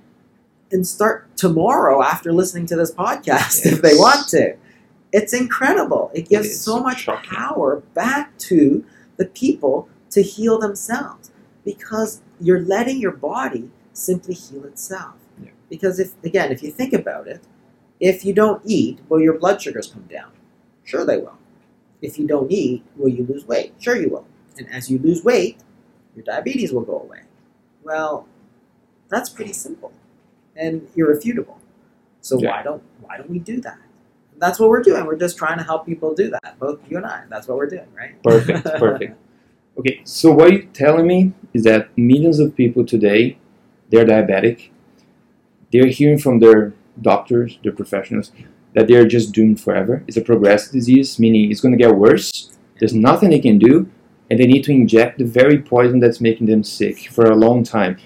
and 0.71 0.85
start 0.85 1.35
tomorrow 1.35 2.03
after 2.03 2.31
listening 2.31 2.67
to 2.67 2.75
this 2.75 2.91
podcast 2.91 3.65
if 3.65 3.81
they 3.81 3.95
want 3.95 4.27
to. 4.29 4.55
It's 5.17 5.33
incredible. 5.33 6.11
It 6.13 6.29
gives 6.29 6.47
is 6.47 6.61
so 6.61 6.79
much 6.79 7.01
shocking. 7.01 7.29
power 7.31 7.81
back 7.93 8.37
to 8.49 8.85
the 9.17 9.25
people 9.25 9.89
to 10.11 10.21
heal 10.21 10.59
themselves 10.59 11.31
because 11.65 12.21
you're 12.39 12.61
letting 12.61 12.99
your 12.99 13.11
body 13.11 13.69
simply 13.93 14.35
heal 14.35 14.63
itself. 14.65 15.15
Yeah. 15.43 15.49
Because 15.69 15.99
if 15.99 16.13
again, 16.23 16.51
if 16.51 16.61
you 16.63 16.71
think 16.71 16.93
about 16.93 17.27
it, 17.27 17.41
if 17.99 18.23
you 18.25 18.33
don't 18.33 18.61
eat, 18.65 18.99
will 19.09 19.19
your 19.19 19.37
blood 19.39 19.61
sugars 19.61 19.87
come 19.87 20.03
down? 20.03 20.31
Sure 20.83 21.03
they 21.05 21.17
will. 21.17 21.37
If 22.01 22.19
you 22.19 22.27
don't 22.27 22.51
eat, 22.51 22.83
will 22.95 23.09
you 23.09 23.25
lose 23.25 23.45
weight? 23.47 23.73
Sure 23.79 23.95
you 23.95 24.09
will. 24.09 24.27
And 24.57 24.69
as 24.71 24.89
you 24.91 24.99
lose 24.99 25.23
weight, 25.23 25.57
your 26.15 26.23
diabetes 26.23 26.71
will 26.71 26.83
go 26.83 26.99
away. 27.01 27.21
Well, 27.83 28.27
that's 29.09 29.29
pretty 29.29 29.53
simple 29.53 29.93
and 30.55 30.87
irrefutable. 30.95 31.59
So 32.21 32.39
Yeah. 32.39 32.51
why 32.51 32.63
don't 32.63 32.83
why 33.01 33.17
don't 33.17 33.29
we 33.29 33.39
do 33.39 33.59
that? 33.61 33.79
That's 34.39 34.59
what 34.59 34.69
we're 34.69 34.83
doing. 34.83 35.05
We're 35.05 35.17
just 35.17 35.37
trying 35.37 35.57
to 35.57 35.63
help 35.63 35.85
people 35.85 36.13
do 36.13 36.29
that. 36.29 36.59
Both 36.59 36.79
you 36.89 36.97
and 36.97 37.05
I. 37.05 37.23
That's 37.29 37.47
what 37.47 37.57
we're 37.57 37.69
doing, 37.69 37.87
right? 37.95 38.21
Perfect, 38.23 38.65
perfect. 38.77 39.17
Okay, 39.79 40.01
so 40.03 40.31
what 40.31 40.51
you're 40.51 40.63
telling 40.73 41.07
me 41.07 41.33
is 41.53 41.63
that 41.63 41.95
millions 41.97 42.39
of 42.39 42.55
people 42.55 42.85
today, 42.85 43.37
they're 43.89 44.05
diabetic. 44.05 44.69
They're 45.71 45.87
hearing 45.87 46.17
from 46.17 46.39
their 46.39 46.73
doctors, 47.01 47.59
their 47.63 47.71
professionals, 47.71 48.31
that 48.73 48.87
they're 48.87 49.07
just 49.07 49.33
doomed 49.33 49.59
forever. 49.61 50.03
It's 50.07 50.17
a 50.17 50.21
progressive 50.21 50.71
disease, 50.71 51.19
meaning 51.19 51.51
it's 51.51 51.61
going 51.61 51.77
to 51.77 51.83
get 51.83 51.95
worse. 51.95 52.57
There's 52.79 52.93
nothing 52.93 53.29
they 53.29 53.39
can 53.39 53.59
do, 53.59 53.89
and 54.29 54.39
they 54.39 54.47
need 54.47 54.63
to 54.65 54.71
inject 54.71 55.19
the 55.19 55.25
very 55.25 55.59
poison 55.59 55.99
that's 55.99 56.21
making 56.21 56.47
them 56.47 56.63
sick 56.63 57.09
for 57.11 57.25
a 57.25 57.35
long 57.35 57.63
time. 57.63 57.97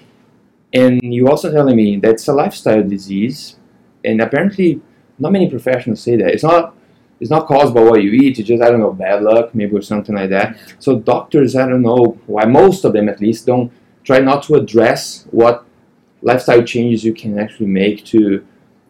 And 0.72 1.00
you're 1.02 1.30
also 1.30 1.52
telling 1.52 1.76
me 1.76 1.96
that 1.96 2.10
it's 2.12 2.28
a 2.28 2.32
lifestyle 2.32 2.82
disease, 2.82 3.56
and 4.04 4.20
apparently, 4.20 4.80
not 5.18 5.32
many 5.32 5.48
professionals 5.48 6.00
say 6.00 6.16
that. 6.16 6.28
It's 6.28 6.42
not. 6.42 6.76
It's 7.20 7.30
not 7.30 7.46
caused 7.46 7.72
by 7.72 7.82
what 7.84 8.02
you 8.02 8.10
eat. 8.10 8.38
It's 8.40 8.48
just 8.48 8.60
I 8.62 8.68
don't 8.70 8.80
know 8.80 8.92
bad 8.92 9.22
luck, 9.22 9.54
maybe 9.54 9.76
or 9.76 9.82
something 9.82 10.16
like 10.16 10.30
that. 10.30 10.58
So 10.80 10.98
doctors, 10.98 11.54
I 11.54 11.68
don't 11.68 11.82
know 11.82 12.18
why 12.26 12.44
most 12.46 12.84
of 12.84 12.92
them 12.92 13.08
at 13.08 13.20
least 13.20 13.46
don't 13.46 13.70
try 14.02 14.18
not 14.18 14.42
to 14.44 14.54
address 14.56 15.26
what 15.30 15.64
lifestyle 16.20 16.62
changes 16.64 17.04
you 17.04 17.14
can 17.14 17.38
actually 17.38 17.66
make 17.66 18.04
to 18.06 18.44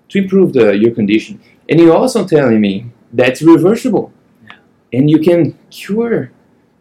to 0.08 0.18
improve 0.18 0.54
the 0.54 0.72
your 0.76 0.94
condition. 0.94 1.40
And 1.68 1.78
you're 1.78 1.94
also 1.96 2.26
telling 2.26 2.60
me 2.60 2.86
that's 3.12 3.42
reversible, 3.42 4.12
Yeah. 4.44 4.56
and 4.98 5.10
you 5.10 5.18
can 5.18 5.58
cure. 5.70 6.32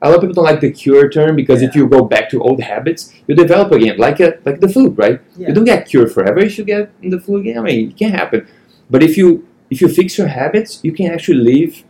A 0.04 0.08
lot 0.10 0.16
of 0.16 0.22
people 0.22 0.34
don't 0.34 0.46
like 0.46 0.62
the 0.62 0.72
cure 0.72 1.10
term 1.10 1.36
because 1.36 1.62
if 1.62 1.76
you 1.76 1.86
go 1.88 2.04
back 2.04 2.28
to 2.32 2.42
old 2.42 2.60
habits, 2.62 3.14
you 3.28 3.36
develop 3.36 3.72
again, 3.72 3.98
like 4.00 4.20
a, 4.20 4.40
like 4.46 4.60
the 4.60 4.68
flu, 4.68 4.90
right? 4.90 5.20
Yeah. 5.38 5.50
You 5.50 5.54
don't 5.54 5.64
get 5.66 5.88
cured 5.88 6.12
forever. 6.12 6.42
You 6.42 6.50
should 6.50 6.66
get 6.66 6.90
in 7.04 7.12
the 7.12 7.20
flu 7.20 7.38
again. 7.38 7.60
I 7.60 7.62
mean, 7.62 7.90
it 7.90 7.98
can 7.98 8.10
happen. 8.12 8.48
But 8.92 9.02
if 9.02 9.18
you 9.18 9.48
if 9.70 9.82
you 9.82 9.88
fix 9.88 10.18
your 10.18 10.28
habits, 10.28 10.82
you 10.84 10.92
can 10.92 11.08
actually 11.12 11.42
live 11.54 11.84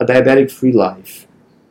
a 0.00 0.04
diabetic 0.04 0.50
free 0.50 0.72
life. 0.72 1.28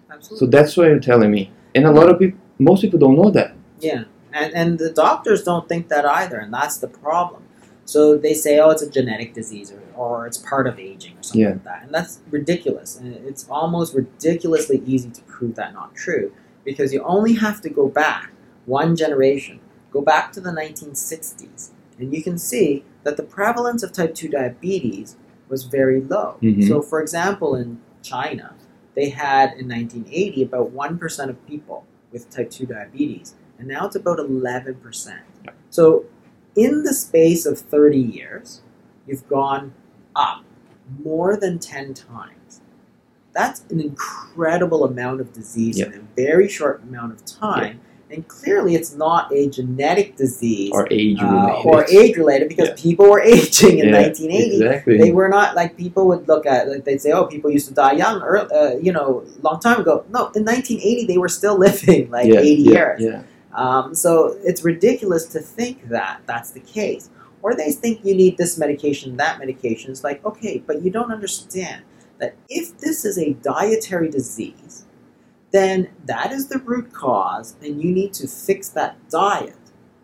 Absolutely. 0.10 0.40
So 0.40 0.50
that's 0.50 0.78
what 0.78 0.88
you're 0.88 1.00
telling 1.12 1.30
me. 1.30 1.52
And 1.76 1.86
a 1.86 1.92
lot 1.92 2.10
of 2.10 2.18
people, 2.20 2.40
most 2.58 2.82
people 2.82 3.00
don't 3.00 3.18
know 3.18 3.30
that. 3.32 3.54
Yeah, 3.80 4.06
and 4.32 4.54
and 4.54 4.80
the 4.80 4.92
doctors 4.92 5.44
don't 5.44 5.68
think 5.68 5.90
that 5.90 6.06
either, 6.06 6.38
and 6.38 6.54
that's 6.54 6.78
the 6.78 6.88
problem. 6.88 7.44
So 7.84 8.18
they 8.18 8.34
say, 8.34 8.60
oh, 8.60 8.70
it's 8.70 8.82
a 8.82 8.90
genetic 8.90 9.34
disease, 9.34 9.72
or, 9.72 9.82
or 9.96 10.28
it's 10.28 10.38
part 10.38 10.68
of 10.68 10.80
aging, 10.80 11.18
or 11.18 11.24
something 11.24 11.42
Yeah. 11.42 11.50
like 11.50 11.64
that, 11.64 11.84
and 11.84 11.94
that's 11.94 12.20
ridiculous. 12.30 12.96
And 12.98 13.14
it's 13.30 13.46
almost 13.50 13.94
ridiculously 13.94 14.82
easy 14.86 15.10
to 15.10 15.22
prove 15.24 15.56
that 15.56 15.74
not 15.74 15.94
true, 15.96 16.32
because 16.64 16.94
you 16.94 17.04
only 17.04 17.34
have 17.34 17.60
to 17.62 17.70
go 17.70 17.90
back 17.90 18.32
one 18.66 18.96
generation, 18.96 19.60
go 19.92 20.02
back 20.02 20.32
to 20.34 20.40
the 20.40 20.52
1960s, 20.52 21.72
and 22.00 22.14
you 22.14 22.24
can 22.24 22.38
see 22.38 22.86
that 23.04 23.18
the 23.18 23.24
prevalence 23.24 23.84
of 23.84 23.92
type 23.92 24.14
2 24.16 24.30
diabetes 24.30 25.18
was 25.50 25.64
very 25.64 26.02
low. 26.02 26.36
Mhm. 26.42 26.68
So, 26.68 26.82
for 26.82 27.02
example, 27.02 27.56
in 27.56 27.80
China, 28.02 28.54
they 28.96 29.10
had 29.10 29.54
in 29.58 29.68
1980 29.68 30.44
about 30.44 30.72
1% 30.72 31.30
of 31.30 31.46
people 31.46 31.86
with 32.12 32.30
type 32.30 32.50
2 32.50 32.66
diabetes, 32.66 33.36
and 33.58 33.68
now 33.68 33.86
it's 33.86 33.96
about 33.96 34.20
11%. 34.20 35.22
Yeah. 35.44 35.52
So, 35.70 36.06
in 36.56 36.84
the 36.84 36.94
space 36.94 37.46
of 37.46 37.58
30 37.60 38.00
years, 38.00 38.62
you've 39.08 39.28
gone 39.28 39.74
up 40.16 40.44
more 41.04 41.38
than 41.38 41.58
10 41.60 41.94
times. 41.94 42.62
That's 43.34 43.64
an 43.70 43.80
incredible 43.80 44.84
amount 44.84 45.22
of 45.22 45.32
disease 45.32 45.80
Yeah. 45.80 45.86
in 45.88 45.94
a 45.94 46.02
very 46.18 46.50
short 46.50 46.84
amount 46.84 47.14
of 47.14 47.24
time. 47.26 47.80
And 48.12 48.28
clearly, 48.28 48.76
it's 48.76 48.93
not 48.95 49.32
a 49.32 49.47
genetic 49.50 50.15
disease 50.17 50.71
Or 50.74 50.88
age 50.91 51.17
uh, 51.21 51.26
related. 51.26 51.65
or 51.65 51.86
age 51.89 52.17
related 52.17 52.50
because 52.50 52.69
Yeah. 52.69 52.76
people 52.86 53.10
were 53.10 53.21
aging 53.36 53.80
in 53.80 53.88
Yeah, 53.89 54.02
1980 54.02 54.56
Exactly. 54.56 54.97
they 54.97 55.12
were 55.12 55.30
not 55.30 55.56
like 55.56 55.78
people 55.78 56.08
would 56.10 56.28
look 56.28 56.45
at 56.45 56.67
like 56.69 56.84
they'd 56.86 57.02
say 57.02 57.12
oh 57.12 57.26
people 57.26 57.50
used 57.50 57.67
to 57.69 57.74
die 57.74 57.93
young 57.93 58.21
or 58.21 58.34
uh, 58.54 58.74
you 58.86 58.91
know 58.91 59.24
long 59.41 59.60
time 59.60 59.80
ago 59.80 60.04
no 60.10 60.21
in 60.36 60.43
1980 60.43 61.06
they 61.06 61.17
were 61.17 61.30
still 61.30 61.58
living 61.67 62.10
like 62.12 62.28
yeah, 62.28 62.39
80 62.39 62.50
yeah, 62.62 62.71
years 62.71 63.02
Yeah. 63.02 63.21
um, 63.54 63.95
so 63.95 64.38
it's 64.43 64.63
ridiculous 64.63 65.26
to 65.34 65.39
think 65.39 65.88
that 65.89 66.21
that's 66.26 66.52
the 66.52 66.60
case 66.78 67.10
or 67.41 67.56
they 67.56 67.71
think 67.71 68.04
you 68.08 68.13
need 68.15 68.38
this 68.38 68.58
medication 68.58 69.17
that 69.17 69.39
medication 69.39 69.91
it's 69.91 70.04
like 70.04 70.19
okay 70.26 70.62
but 70.67 70.82
you 70.84 70.89
don't 70.91 71.12
understand 71.12 71.84
that 72.19 72.36
if 72.50 72.78
this 72.80 73.04
is 73.06 73.17
a 73.17 73.34
dietary 73.54 74.10
disease 74.10 74.86
then 75.52 75.90
that 76.06 76.32
is 76.32 76.48
the 76.48 76.60
root 76.60 76.94
cause 76.94 77.56
and 77.62 77.82
you 77.82 77.92
need 77.92 78.14
to 78.14 78.28
fix 78.28 78.70
that 78.70 78.98
diet 79.10 79.56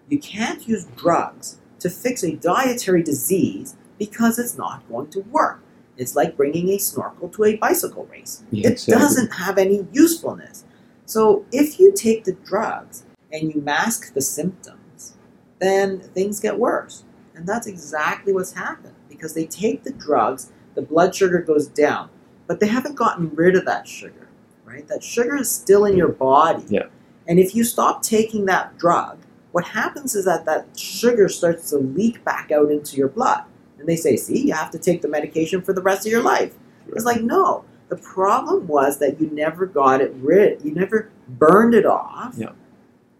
you 0.09 0.19
can't 0.19 0.67
use 0.67 0.85
drugs 0.95 1.57
to 1.79 1.89
fix 1.89 2.23
a 2.23 2.35
dietary 2.35 3.03
disease 3.03 3.75
because 3.99 4.39
it's 4.39 4.57
not 4.57 4.87
going 4.89 5.09
to 5.11 5.21
work. 5.21 5.61
It's 5.97 6.15
like 6.15 6.37
bringing 6.37 6.69
a 6.69 6.77
snorkel 6.77 7.29
to 7.29 7.43
a 7.45 7.57
bicycle 7.57 8.05
race. 8.05 8.43
Yeah, 8.51 8.69
it 8.69 8.73
exactly. 8.73 9.01
doesn't 9.01 9.33
have 9.33 9.57
any 9.57 9.87
usefulness. 9.91 10.63
So 11.05 11.45
if 11.51 11.79
you 11.79 11.93
take 11.93 12.23
the 12.23 12.33
drugs 12.33 13.03
and 13.31 13.53
you 13.53 13.61
mask 13.61 14.13
the 14.13 14.21
symptoms, 14.21 15.15
then 15.59 15.99
things 15.99 16.39
get 16.39 16.59
worse. 16.59 17.03
And 17.35 17.47
that's 17.47 17.67
exactly 17.67 18.33
what's 18.33 18.53
happened 18.53 18.95
because 19.09 19.33
they 19.33 19.45
take 19.45 19.83
the 19.83 19.93
drugs, 19.93 20.51
the 20.75 20.81
blood 20.81 21.15
sugar 21.15 21.39
goes 21.39 21.67
down, 21.67 22.09
but 22.45 22.59
they 22.59 22.67
haven't 22.67 22.95
gotten 22.95 23.33
rid 23.33 23.55
of 23.55 23.65
that 23.65 23.87
sugar, 23.87 24.26
right? 24.67 24.87
That 24.87 25.01
sugar 25.01 25.37
is 25.37 25.49
still 25.49 25.85
in 25.85 25.95
your 25.95 26.09
body. 26.09 26.63
Yeah. 26.67 26.87
And 27.27 27.39
if 27.39 27.55
you 27.55 27.63
stop 27.63 28.03
taking 28.03 28.45
that 28.45 28.77
drug, 28.77 29.17
what 29.51 29.65
happens 29.65 30.13
is 30.15 30.25
that 30.25 30.45
that 30.45 30.77
sugar 30.77 31.29
starts 31.29 31.69
to 31.69 31.77
leak 31.77 32.23
back 32.23 32.51
out 32.51 32.69
into 32.69 32.97
your 32.97 33.07
blood. 33.07 33.43
And 33.79 33.87
they 33.87 33.95
say, 33.95 34.17
see, 34.17 34.47
you 34.47 34.53
have 34.53 34.71
to 34.71 34.79
take 34.79 35.01
the 35.01 35.07
medication 35.07 35.61
for 35.61 35.73
the 35.73 35.81
rest 35.81 36.05
of 36.05 36.11
your 36.11 36.21
life. 36.23 36.53
It's 36.89 37.05
like, 37.05 37.21
no. 37.21 37.63
The 37.89 37.97
problem 37.97 38.67
was 38.67 38.99
that 38.99 39.21
you 39.21 39.29
never 39.31 39.65
got 39.65 40.01
it 40.01 40.13
rid, 40.15 40.61
you 40.63 40.71
never 40.73 41.09
burned 41.29 41.73
it 41.73 41.85
off 41.85 42.35
Yeah. 42.37 42.51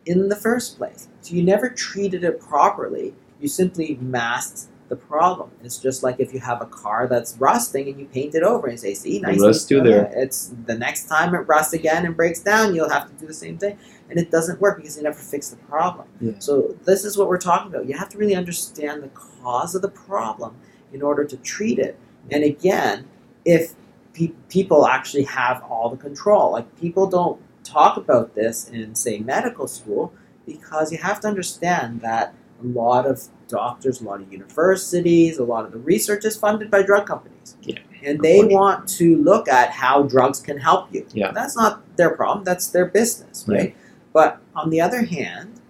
in 0.06 0.28
the 0.28 0.36
first 0.36 0.78
place. 0.78 1.08
So 1.22 1.36
you 1.36 1.44
never 1.44 1.70
treated 1.70 2.24
it 2.26 2.42
properly. 2.42 3.14
You 3.40 3.48
simply 3.48 3.98
masked 4.02 4.68
the 4.90 4.96
problem. 4.96 5.52
It's 5.64 5.78
just 5.78 6.04
like 6.04 6.20
if 6.20 6.34
you 6.34 6.40
have 6.40 6.62
a 6.62 6.66
car 6.66 7.08
that's 7.08 7.38
rusting 7.38 7.90
and 7.90 8.00
you 8.00 8.06
paint 8.06 8.36
it 8.36 8.44
over 8.44 8.68
and 8.68 8.80
say, 8.80 8.94
see, 8.94 9.20
nice. 9.20 9.40
rust's 9.40 9.64
still 9.66 9.84
there. 9.84 10.08
Uh, 10.08 10.22
it's 10.22 10.54
the 10.66 10.78
next 10.78 11.08
time 11.08 11.36
it 11.36 11.40
rusts 11.40 11.74
again 11.74 12.06
and 12.06 12.16
breaks 12.16 12.40
down, 12.40 12.74
you'll 12.74 12.90
have 12.90 13.08
to 13.08 13.14
do 13.14 13.28
the 13.28 13.34
same 13.34 13.58
thing. 13.58 13.78
And 14.10 14.18
it 14.18 14.32
doesn't 14.32 14.62
work 14.62 14.78
because 14.78 14.96
you 14.98 15.04
never 15.04 15.20
fix 15.20 15.50
the 15.50 15.58
problem. 15.58 16.08
Yeah. 16.22 16.34
So 16.40 16.76
this 16.86 17.04
is 17.04 17.18
what 17.18 17.28
we're 17.28 17.38
talking 17.38 17.74
about. 17.74 17.88
You 17.88 17.98
have 17.98 18.10
to 18.10 18.18
really 18.18 18.36
understand 18.36 19.04
the 19.04 19.10
cause 19.10 19.76
of 19.76 19.82
the 19.82 19.90
problem 19.90 20.56
in 20.94 21.02
order 21.02 21.26
to 21.26 21.38
treat 21.38 21.80
it. 21.80 22.00
And 22.32 22.44
again, 22.44 23.08
if 23.44 23.74
pe- 24.14 24.32
people 24.50 24.88
actually 24.88 25.24
have 25.24 25.62
all 25.64 25.90
the 25.90 25.98
control, 25.98 26.52
like 26.52 26.80
people 26.80 27.08
don't 27.08 27.42
talk 27.64 27.98
about 27.98 28.36
this 28.36 28.70
in 28.70 28.96
say 28.96 29.20
medical 29.20 29.68
school 29.68 30.14
because 30.46 30.92
you 30.92 30.98
have 30.98 31.20
to 31.20 31.28
understand 31.28 32.02
that 32.02 32.34
a 32.64 32.66
lot 32.66 33.06
of 33.06 33.28
doctors, 33.48 34.02
a 34.02 34.04
lot 34.06 34.22
of 34.22 34.32
universities, 34.32 35.38
a 35.38 35.44
lot 35.44 35.66
of 35.66 35.72
the 35.72 35.78
research 35.80 36.26
is 36.26 36.36
funded 36.38 36.70
by 36.70 36.82
drug 36.84 37.06
companies. 37.08 37.56
Yeah, 37.62 37.80
And 38.04 38.20
they 38.22 38.44
want 38.44 38.88
to 38.90 39.18
look 39.18 39.48
at 39.48 39.72
how 39.72 40.04
drugs 40.04 40.40
can 40.40 40.58
help 40.58 40.94
you. 40.94 41.06
Yeah. 41.14 41.32
That's 41.32 41.56
not 41.56 41.96
their 41.98 42.12
problem, 42.12 42.44
that's 42.44 42.68
their 42.70 42.86
business, 42.86 43.46
Yeah. 43.48 43.56
right? 43.58 43.76
But 44.14 44.42
on 44.56 44.70
the 44.70 44.82
other 44.82 45.04
hand, 45.06 45.62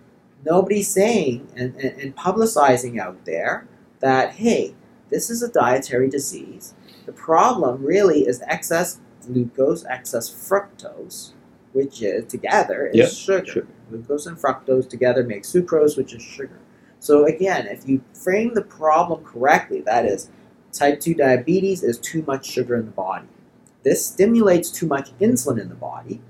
nobody's 0.45 0.87
saying 0.87 1.47
and, 1.55 1.75
and, 1.75 1.99
and 2.01 2.15
publicizing 2.15 2.99
out 2.99 3.25
there 3.25 3.67
that, 3.99 4.33
hey, 4.33 4.75
this 5.09 5.29
is 5.29 5.41
a 5.43 5.49
dietary 5.51 6.09
disease. 6.09 6.73
The 7.05 7.11
problem 7.13 7.83
really 7.83 8.21
is 8.27 8.41
excess 8.47 8.99
glucose, 9.25 9.85
excess 9.85 10.29
fructose, 10.29 11.31
which 11.73 12.01
is 12.01 12.25
together 12.25 12.87
is 12.87 12.95
Yeah, 12.95 13.07
sugar. 13.07 13.45
sugar. 13.51 13.67
Glucose 13.89 14.25
and 14.25 14.37
fructose 14.37 14.87
together 14.89 15.23
make 15.23 15.43
sucrose, 15.43 15.97
which 15.97 16.13
is 16.13 16.21
sugar. 16.21 16.59
So 16.99 17.25
again, 17.25 17.67
if 17.67 17.87
you 17.87 18.01
frame 18.13 18.53
the 18.53 18.61
problem 18.61 19.23
correctly, 19.23 19.81
that 19.81 20.05
is, 20.05 20.29
type 20.71 20.99
2 20.99 21.13
diabetes 21.13 21.83
is 21.83 21.97
too 21.97 22.23
much 22.27 22.45
sugar 22.45 22.75
in 22.75 22.85
the 22.85 22.91
body. 22.91 23.27
This 23.83 24.05
stimulates 24.05 24.69
too 24.71 24.87
much 24.87 25.17
insulin 25.19 25.59
in 25.61 25.69
the 25.69 25.75
body 25.75 26.21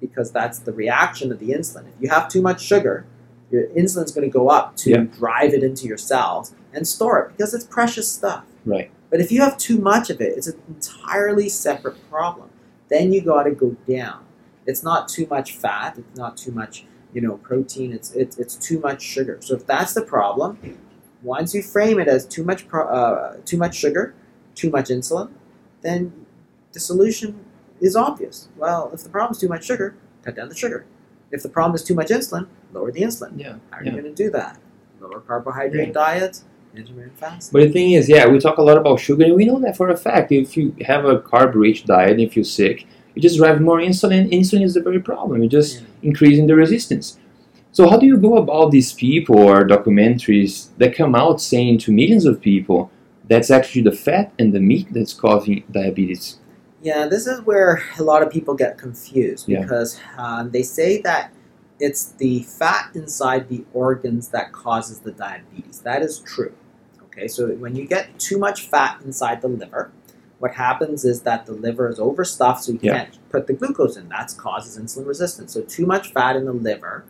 because 0.00 0.30
that's 0.30 0.58
the 0.60 0.72
reaction 0.72 1.32
of 1.32 1.38
the 1.38 1.50
insulin. 1.50 1.88
If 1.88 1.94
you 2.00 2.08
have 2.10 2.28
too 2.28 2.40
much 2.42 2.62
sugar, 2.62 3.04
your 3.50 3.66
insulin's 3.68 4.12
going 4.12 4.28
to 4.28 4.32
go 4.32 4.48
up 4.48 4.76
to 4.76 4.90
Yeah. 4.90 4.98
drive 5.18 5.52
it 5.52 5.62
into 5.62 5.86
your 5.86 5.98
cells 5.98 6.54
and 6.72 6.86
store 6.86 7.20
it 7.20 7.36
because 7.36 7.52
it's 7.52 7.64
precious 7.64 8.10
stuff. 8.10 8.44
Right. 8.64 8.90
But 9.10 9.20
if 9.20 9.32
you 9.32 9.40
have 9.40 9.58
too 9.58 9.78
much 9.78 10.08
of 10.08 10.20
it, 10.20 10.36
it's 10.36 10.46
an 10.46 10.60
entirely 10.68 11.48
separate 11.48 11.96
problem. 12.08 12.50
Then 12.88 13.12
you 13.12 13.20
got 13.20 13.44
to 13.44 13.50
go 13.50 13.76
down. 13.88 14.24
It's 14.66 14.82
not 14.84 15.08
too 15.08 15.26
much 15.28 15.52
fat. 15.56 15.98
It's 15.98 16.16
not 16.16 16.36
too 16.36 16.52
much, 16.52 16.84
you 17.12 17.20
know, 17.20 17.36
protein. 17.38 17.92
It's 17.92 18.12
it's, 18.12 18.38
it's 18.38 18.56
too 18.56 18.80
much 18.80 19.02
sugar. 19.02 19.38
So 19.40 19.54
if 19.54 19.66
that's 19.66 19.94
the 19.94 20.02
problem, 20.02 20.58
once 21.22 21.54
you 21.54 21.62
frame 21.62 21.98
it 22.00 22.08
as 22.08 22.26
too 22.26 22.44
much 22.44 22.68
pro, 22.68 22.88
uh, 22.88 23.36
too 23.44 23.56
much 23.56 23.74
sugar, 23.74 24.14
too 24.54 24.70
much 24.70 24.88
insulin, 24.88 25.30
then 25.82 26.12
the 26.72 26.80
solution 26.80 27.44
is 27.80 27.96
obvious. 27.96 28.48
Well, 28.56 28.90
if 28.92 29.02
the 29.02 29.08
problem 29.08 29.32
is 29.32 29.38
too 29.38 29.48
much 29.48 29.64
sugar, 29.64 29.96
cut 30.24 30.36
down 30.36 30.48
the 30.48 30.54
sugar. 30.54 30.86
If 31.32 31.42
the 31.42 31.48
problem 31.48 31.74
is 31.74 31.84
too 31.84 31.94
much 31.94 32.08
insulin, 32.08 32.48
lower 32.72 32.90
the 32.90 33.02
insulin. 33.02 33.38
Yeah. 33.38 33.56
How 33.70 33.78
are 33.78 33.84
yeah. 33.84 33.92
you 33.92 34.00
going 34.00 34.14
to 34.14 34.24
do 34.24 34.30
that? 34.30 34.58
Lower 35.00 35.20
carbohydrate 35.20 35.88
Yeah. 35.88 35.92
diet, 35.92 36.40
intermittent 36.74 37.18
fasting. 37.18 37.52
But 37.52 37.66
the 37.66 37.72
thing 37.72 37.92
is, 37.92 38.08
yeah, 38.08 38.26
we 38.28 38.38
talk 38.38 38.58
a 38.58 38.62
lot 38.62 38.76
about 38.76 39.00
sugar, 39.00 39.24
and 39.24 39.34
we 39.34 39.44
know 39.44 39.58
that 39.60 39.76
for 39.76 39.88
a 39.88 39.96
fact. 39.96 40.32
If 40.32 40.56
you 40.56 40.74
have 40.86 41.04
a 41.04 41.18
carb-rich 41.20 41.84
diet 41.84 42.12
and 42.12 42.20
if 42.20 42.36
you're 42.36 42.44
sick, 42.44 42.86
you 43.14 43.22
just 43.22 43.36
drive 43.38 43.60
more 43.60 43.78
insulin. 43.78 44.30
Insulin 44.30 44.62
is 44.62 44.74
the 44.74 44.80
very 44.82 45.00
problem. 45.00 45.42
You're 45.42 45.50
just 45.50 45.80
Yeah. 45.80 45.86
increasing 46.10 46.46
the 46.46 46.54
resistance. 46.54 47.18
So 47.72 47.88
how 47.88 47.96
do 47.98 48.06
you 48.06 48.16
go 48.16 48.36
about 48.36 48.70
these 48.72 48.92
people 48.92 49.38
or 49.38 49.64
documentaries 49.66 50.68
that 50.78 50.94
come 50.94 51.14
out 51.14 51.40
saying 51.40 51.78
to 51.78 51.92
millions 51.92 52.24
of 52.24 52.40
people 52.40 52.90
that's 53.28 53.50
actually 53.50 53.82
the 53.82 53.92
fat 53.92 54.32
and 54.38 54.52
the 54.52 54.60
meat 54.60 54.88
that's 54.92 55.12
causing 55.12 55.62
diabetes? 55.70 56.38
Yeah, 56.82 57.06
this 57.06 57.26
is 57.26 57.42
where 57.42 57.82
a 57.98 58.02
lot 58.02 58.22
of 58.22 58.30
people 58.30 58.54
get 58.54 58.78
confused 58.78 59.48
Yeah. 59.48 59.60
because 59.62 59.98
um, 60.18 60.50
they 60.50 60.62
say 60.62 61.00
that 61.02 61.32
it's 61.78 62.12
the 62.18 62.42
fat 62.42 62.90
inside 62.94 63.48
the 63.48 63.64
organs 63.72 64.28
that 64.28 64.52
causes 64.52 64.98
the 65.00 65.12
diabetes. 65.12 65.80
That 65.80 66.02
is 66.02 66.18
true. 66.18 66.52
Okay, 67.04 67.28
so 67.28 67.48
when 67.48 67.76
you 67.76 67.86
get 67.86 68.18
too 68.18 68.38
much 68.38 68.68
fat 68.68 69.00
inside 69.04 69.42
the 69.42 69.48
liver, 69.48 69.90
what 70.40 70.54
happens 70.54 71.04
is 71.04 71.20
that 71.22 71.46
the 71.46 71.52
liver 71.52 71.88
is 71.88 72.00
overstuffed, 72.00 72.64
so 72.64 72.72
you 72.72 72.78
Yeah. 72.82 72.94
can't 73.04 73.18
put 73.30 73.46
the 73.46 73.52
glucose 73.52 73.96
in. 73.96 74.08
That 74.08 74.34
causes 74.36 74.78
insulin 74.82 75.06
resistance. 75.06 75.52
So 75.52 75.60
too 75.60 75.86
much 75.86 76.12
fat 76.12 76.34
in 76.34 76.46
the 76.46 76.52
liver 76.52 77.04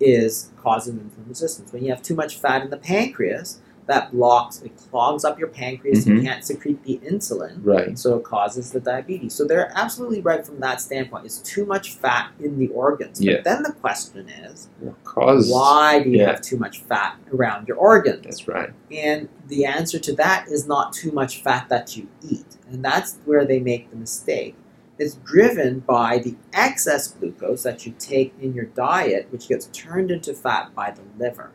is 0.00 0.50
causing 0.62 0.96
insulin 0.96 1.28
resistance. 1.28 1.72
When 1.72 1.82
you 1.82 1.90
have 1.90 2.02
too 2.02 2.14
much 2.14 2.38
fat 2.38 2.62
in 2.62 2.70
the 2.70 2.76
pancreas, 2.76 3.58
that 3.86 4.10
blocks, 4.12 4.62
it 4.62 4.72
clogs 4.90 5.24
up 5.24 5.38
your 5.38 5.48
pancreas. 5.48 6.06
You 6.06 6.14
Mhm. 6.14 6.24
can't 6.24 6.44
secrete 6.44 6.82
the 6.84 6.98
insulin 7.06 7.58
Right. 7.62 7.98
so 7.98 8.16
it 8.16 8.24
causes 8.24 8.70
the 8.70 8.80
diabetes. 8.80 9.34
So 9.34 9.44
they're 9.44 9.70
absolutely 9.74 10.22
right 10.22 10.44
from 10.44 10.60
that 10.60 10.80
standpoint. 10.80 11.26
It's 11.26 11.38
too 11.38 11.66
much 11.66 11.92
fat 11.94 12.30
in 12.40 12.58
the 12.58 12.68
organs. 12.68 13.20
Yeah. 13.20 13.34
But 13.36 13.44
then 13.44 13.62
the 13.62 13.72
question 13.72 14.28
is, 14.28 14.68
Cause 15.04 15.50
why 15.50 16.02
do 16.02 16.10
you 16.10 16.18
yeah. 16.18 16.28
have 16.28 16.40
too 16.40 16.56
much 16.56 16.80
fat 16.80 17.16
around 17.32 17.68
your 17.68 17.76
organs? 17.76 18.22
that's 18.24 18.48
right. 18.48 18.70
And 18.90 19.28
the 19.48 19.66
answer 19.66 19.98
to 19.98 20.12
that 20.14 20.46
is 20.48 20.66
not 20.66 20.92
too 20.92 21.12
much 21.12 21.42
fat 21.42 21.68
that 21.68 21.96
you 21.96 22.08
eat. 22.22 22.56
And 22.70 22.82
that's 22.84 23.18
where 23.26 23.44
they 23.44 23.60
make 23.60 23.90
the 23.90 23.96
mistake. 23.96 24.54
It's 24.96 25.14
driven 25.16 25.80
by 25.80 26.18
the 26.18 26.36
excess 26.52 27.08
glucose 27.08 27.64
that 27.64 27.84
you 27.84 27.94
take 27.98 28.32
in 28.40 28.54
your 28.54 28.66
diet, 28.66 29.26
which 29.30 29.48
gets 29.48 29.66
turned 29.72 30.10
into 30.10 30.32
fat 30.32 30.74
by 30.74 30.92
the 30.92 31.02
liver. 31.22 31.50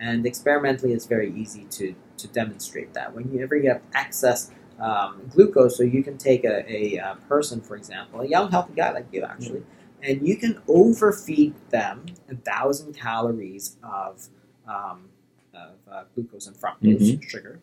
And 0.00 0.24
experimentally, 0.26 0.92
it's 0.94 1.06
very 1.06 1.30
easy 1.34 1.64
to, 1.72 1.94
to 2.16 2.28
demonstrate 2.28 2.94
that. 2.94 3.14
Whenever 3.14 3.54
you 3.54 3.68
have 3.68 3.82
excess 3.94 4.50
um, 4.78 5.20
glucose, 5.30 5.76
so 5.76 5.82
you 5.82 6.02
can 6.02 6.16
take 6.16 6.44
a, 6.44 6.64
a, 6.66 6.98
uh 6.98 7.14
person, 7.28 7.60
for 7.60 7.76
example, 7.76 8.22
a 8.22 8.26
young, 8.26 8.50
healthy 8.50 8.72
guy 8.74 8.92
like 8.92 9.06
you, 9.12 9.22
actually, 9.22 9.62
and 10.02 10.26
you 10.26 10.36
can 10.36 10.62
overfeed 10.68 11.54
them 11.68 12.06
a 12.30 12.34
thousand 12.34 12.94
calories 12.94 13.76
of, 13.82 14.28
um, 14.66 15.10
of 15.52 15.72
uh, 15.92 16.04
glucose 16.14 16.46
and 16.46 16.56
fructose 16.56 17.22
sugar, 17.22 17.60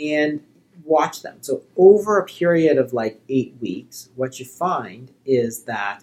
and 0.00 0.40
watch 0.82 1.20
them. 1.20 1.36
So 1.42 1.62
over 1.76 2.18
a 2.18 2.24
period 2.24 2.78
of 2.78 2.94
like 2.94 3.20
eight 3.28 3.54
weeks, 3.60 4.08
what 4.14 4.38
you 4.40 4.46
find 4.46 5.10
is 5.26 5.64
that 5.64 6.02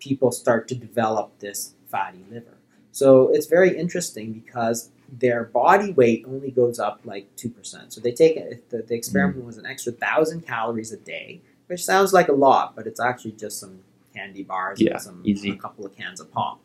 people 0.00 0.32
start 0.32 0.66
to 0.68 0.74
develop 0.74 1.38
this 1.38 1.74
fatty 1.86 2.24
liver. 2.30 2.58
So 2.92 3.28
it's 3.32 3.46
very 3.46 3.76
interesting 3.76 4.32
because 4.32 4.90
their 5.10 5.44
body 5.44 5.92
weight 5.92 6.24
only 6.26 6.50
goes 6.50 6.78
up 6.78 7.00
like 7.04 7.34
2%. 7.36 7.92
So 7.92 8.00
they 8.00 8.12
take 8.12 8.36
it, 8.36 8.68
the, 8.70 8.82
the 8.82 8.94
experiment 8.94 9.44
was 9.44 9.56
an 9.58 9.66
extra 9.66 9.92
1,000 9.92 10.42
calories 10.46 10.92
a 10.92 10.96
day, 10.96 11.40
which 11.66 11.84
sounds 11.84 12.12
like 12.12 12.28
a 12.28 12.32
lot, 12.32 12.74
but 12.76 12.86
it's 12.86 13.00
actually 13.00 13.32
just 13.32 13.58
some 13.60 13.80
candy 14.14 14.42
bars 14.42 14.80
Yeah, 14.80 14.92
and 14.92 15.02
some, 15.02 15.20
easy. 15.24 15.50
a 15.50 15.56
couple 15.56 15.84
of 15.86 15.94
cans 15.96 16.20
of 16.20 16.30
pop. 16.32 16.60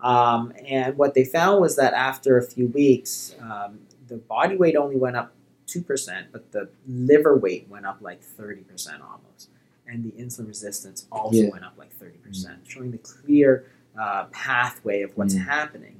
Um, 0.00 0.52
and 0.66 0.96
what 0.96 1.14
they 1.14 1.24
found 1.24 1.60
was 1.60 1.76
that 1.76 1.92
after 1.92 2.36
a 2.38 2.42
few 2.42 2.68
weeks, 2.68 3.34
um, 3.40 3.80
the 4.06 4.16
body 4.16 4.56
weight 4.56 4.76
only 4.76 4.96
went 4.96 5.16
up 5.16 5.32
2%, 5.66 6.26
but 6.32 6.50
the 6.52 6.68
liver 6.86 7.36
weight 7.36 7.68
went 7.68 7.84
up 7.84 7.98
like 8.00 8.20
30% 8.22 8.64
almost. 9.02 9.50
And 9.86 10.04
the 10.04 10.10
insulin 10.12 10.46
resistance 10.48 11.06
also 11.10 11.42
Yeah. 11.44 11.50
went 11.50 11.64
up 11.64 11.74
like 11.76 11.90
30%, 11.98 12.58
showing 12.66 12.90
the 12.90 12.98
clear 12.98 13.66
uh, 13.98 14.26
pathway 14.30 15.02
of 15.02 15.16
what's 15.16 15.34
Mm. 15.34 15.44
happening. 15.44 15.97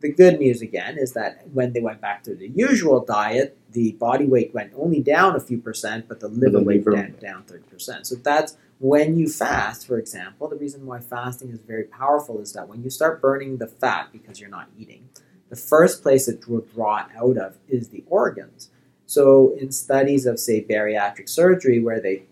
The 0.00 0.12
good 0.12 0.38
news 0.38 0.62
again 0.62 0.96
is 0.96 1.12
that 1.14 1.48
when 1.52 1.72
they 1.72 1.80
went 1.80 2.00
back 2.00 2.22
to 2.24 2.34
the 2.34 2.48
usual 2.48 3.04
diet, 3.04 3.56
the 3.72 3.92
body 3.92 4.26
weight 4.26 4.54
went 4.54 4.72
only 4.76 5.00
down 5.02 5.34
a 5.34 5.40
few 5.40 5.58
percent, 5.58 6.06
but 6.08 6.20
the 6.20 6.28
liver 6.28 6.60
weight 6.60 6.86
went 6.86 7.20
down 7.20 7.42
30%. 7.44 8.06
So 8.06 8.14
that's 8.14 8.56
when 8.78 9.18
you 9.18 9.28
fast, 9.28 9.86
for 9.88 9.98
example, 9.98 10.46
the 10.48 10.56
reason 10.56 10.86
why 10.86 11.00
fasting 11.00 11.50
is 11.50 11.58
very 11.60 11.82
powerful 11.84 12.40
is 12.40 12.52
that 12.52 12.68
when 12.68 12.84
you 12.84 12.90
start 12.90 13.20
burning 13.20 13.56
the 13.56 13.66
fat 13.66 14.10
because 14.12 14.40
you're 14.40 14.48
not 14.50 14.68
eating, 14.78 15.08
the 15.48 15.56
first 15.56 16.02
place 16.02 16.28
it 16.28 16.46
will 16.46 16.60
draw 16.60 16.98
it 16.98 17.06
out 17.16 17.36
of 17.36 17.56
is 17.68 17.88
the 17.88 18.04
organs. 18.08 18.70
So 19.06 19.56
in 19.58 19.72
studies 19.72 20.26
of 20.26 20.38
say 20.38 20.62
bariatric 20.62 21.28
surgery 21.28 21.80
where 21.80 21.98
they 22.00 22.22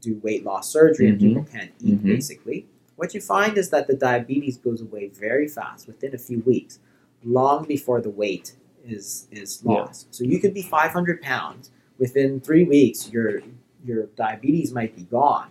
do 0.00 0.20
weight 0.22 0.44
loss 0.44 0.70
surgery 0.70 1.08
and 1.08 1.18
Mhm. 1.18 1.22
people 1.22 1.44
can't 1.44 1.70
eat 1.80 2.02
Mhm. 2.02 2.06
basically, 2.06 2.66
what 2.96 3.14
you 3.14 3.20
find 3.20 3.56
is 3.56 3.70
that 3.70 3.86
the 3.86 3.94
diabetes 3.94 4.58
goes 4.58 4.82
away 4.82 5.08
very 5.08 5.48
fast 5.48 5.86
within 5.86 6.14
a 6.14 6.18
few 6.18 6.40
weeks, 6.40 6.78
long 7.24 7.64
before 7.66 8.00
the 8.00 8.10
weight 8.10 8.54
is 8.84 9.26
is 9.30 9.62
Yeah. 9.64 9.72
lost. 9.72 10.14
So 10.14 10.24
you 10.24 10.38
could 10.38 10.54
be 10.54 10.62
500 10.62 11.22
pounds 11.22 11.70
within 11.98 12.40
three 12.40 12.64
weeks. 12.64 13.10
Your 13.10 13.40
your 13.84 14.06
diabetes 14.16 14.72
might 14.72 14.96
be 14.96 15.02
gone, 15.04 15.50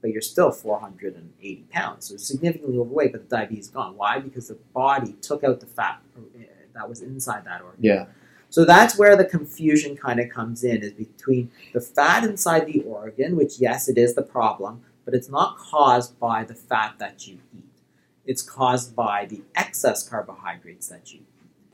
but 0.00 0.10
you're 0.10 0.22
still 0.22 0.50
480 0.50 1.64
pounds, 1.70 2.06
so 2.06 2.16
significantly 2.16 2.78
overweight. 2.78 3.12
But 3.12 3.28
the 3.28 3.36
diabetes 3.36 3.66
is 3.66 3.70
gone. 3.70 3.96
Why? 3.96 4.18
Because 4.20 4.48
the 4.48 4.58
body 4.72 5.14
took 5.20 5.44
out 5.44 5.60
the 5.60 5.66
fat 5.66 6.00
uh, 6.16 6.20
that 6.74 6.88
was 6.88 7.02
inside 7.02 7.44
that 7.44 7.62
organ. 7.62 7.80
Yeah. 7.82 8.06
So 8.50 8.64
that's 8.64 8.96
where 8.96 9.16
the 9.16 9.24
confusion 9.24 9.96
kind 9.96 10.20
of 10.20 10.28
comes 10.30 10.62
in 10.62 10.82
is 10.82 10.92
between 10.92 11.50
the 11.72 11.80
fat 11.80 12.22
inside 12.24 12.66
the 12.66 12.82
organ, 12.82 13.36
which 13.36 13.58
yes, 13.58 13.88
it 13.88 13.98
is 13.98 14.14
the 14.14 14.22
problem, 14.22 14.82
but 15.04 15.12
it's 15.12 15.28
not 15.28 15.58
caused 15.58 16.18
by 16.20 16.44
the 16.44 16.54
fat 16.54 16.94
that 16.98 17.26
you 17.26 17.38
eat. 17.56 17.73
It's 18.26 18.42
caused 18.42 18.94
by 18.96 19.26
the 19.26 19.42
excess 19.54 20.08
carbohydrates 20.08 20.88
that 20.88 21.12
you 21.12 21.20
eat. 21.20 21.26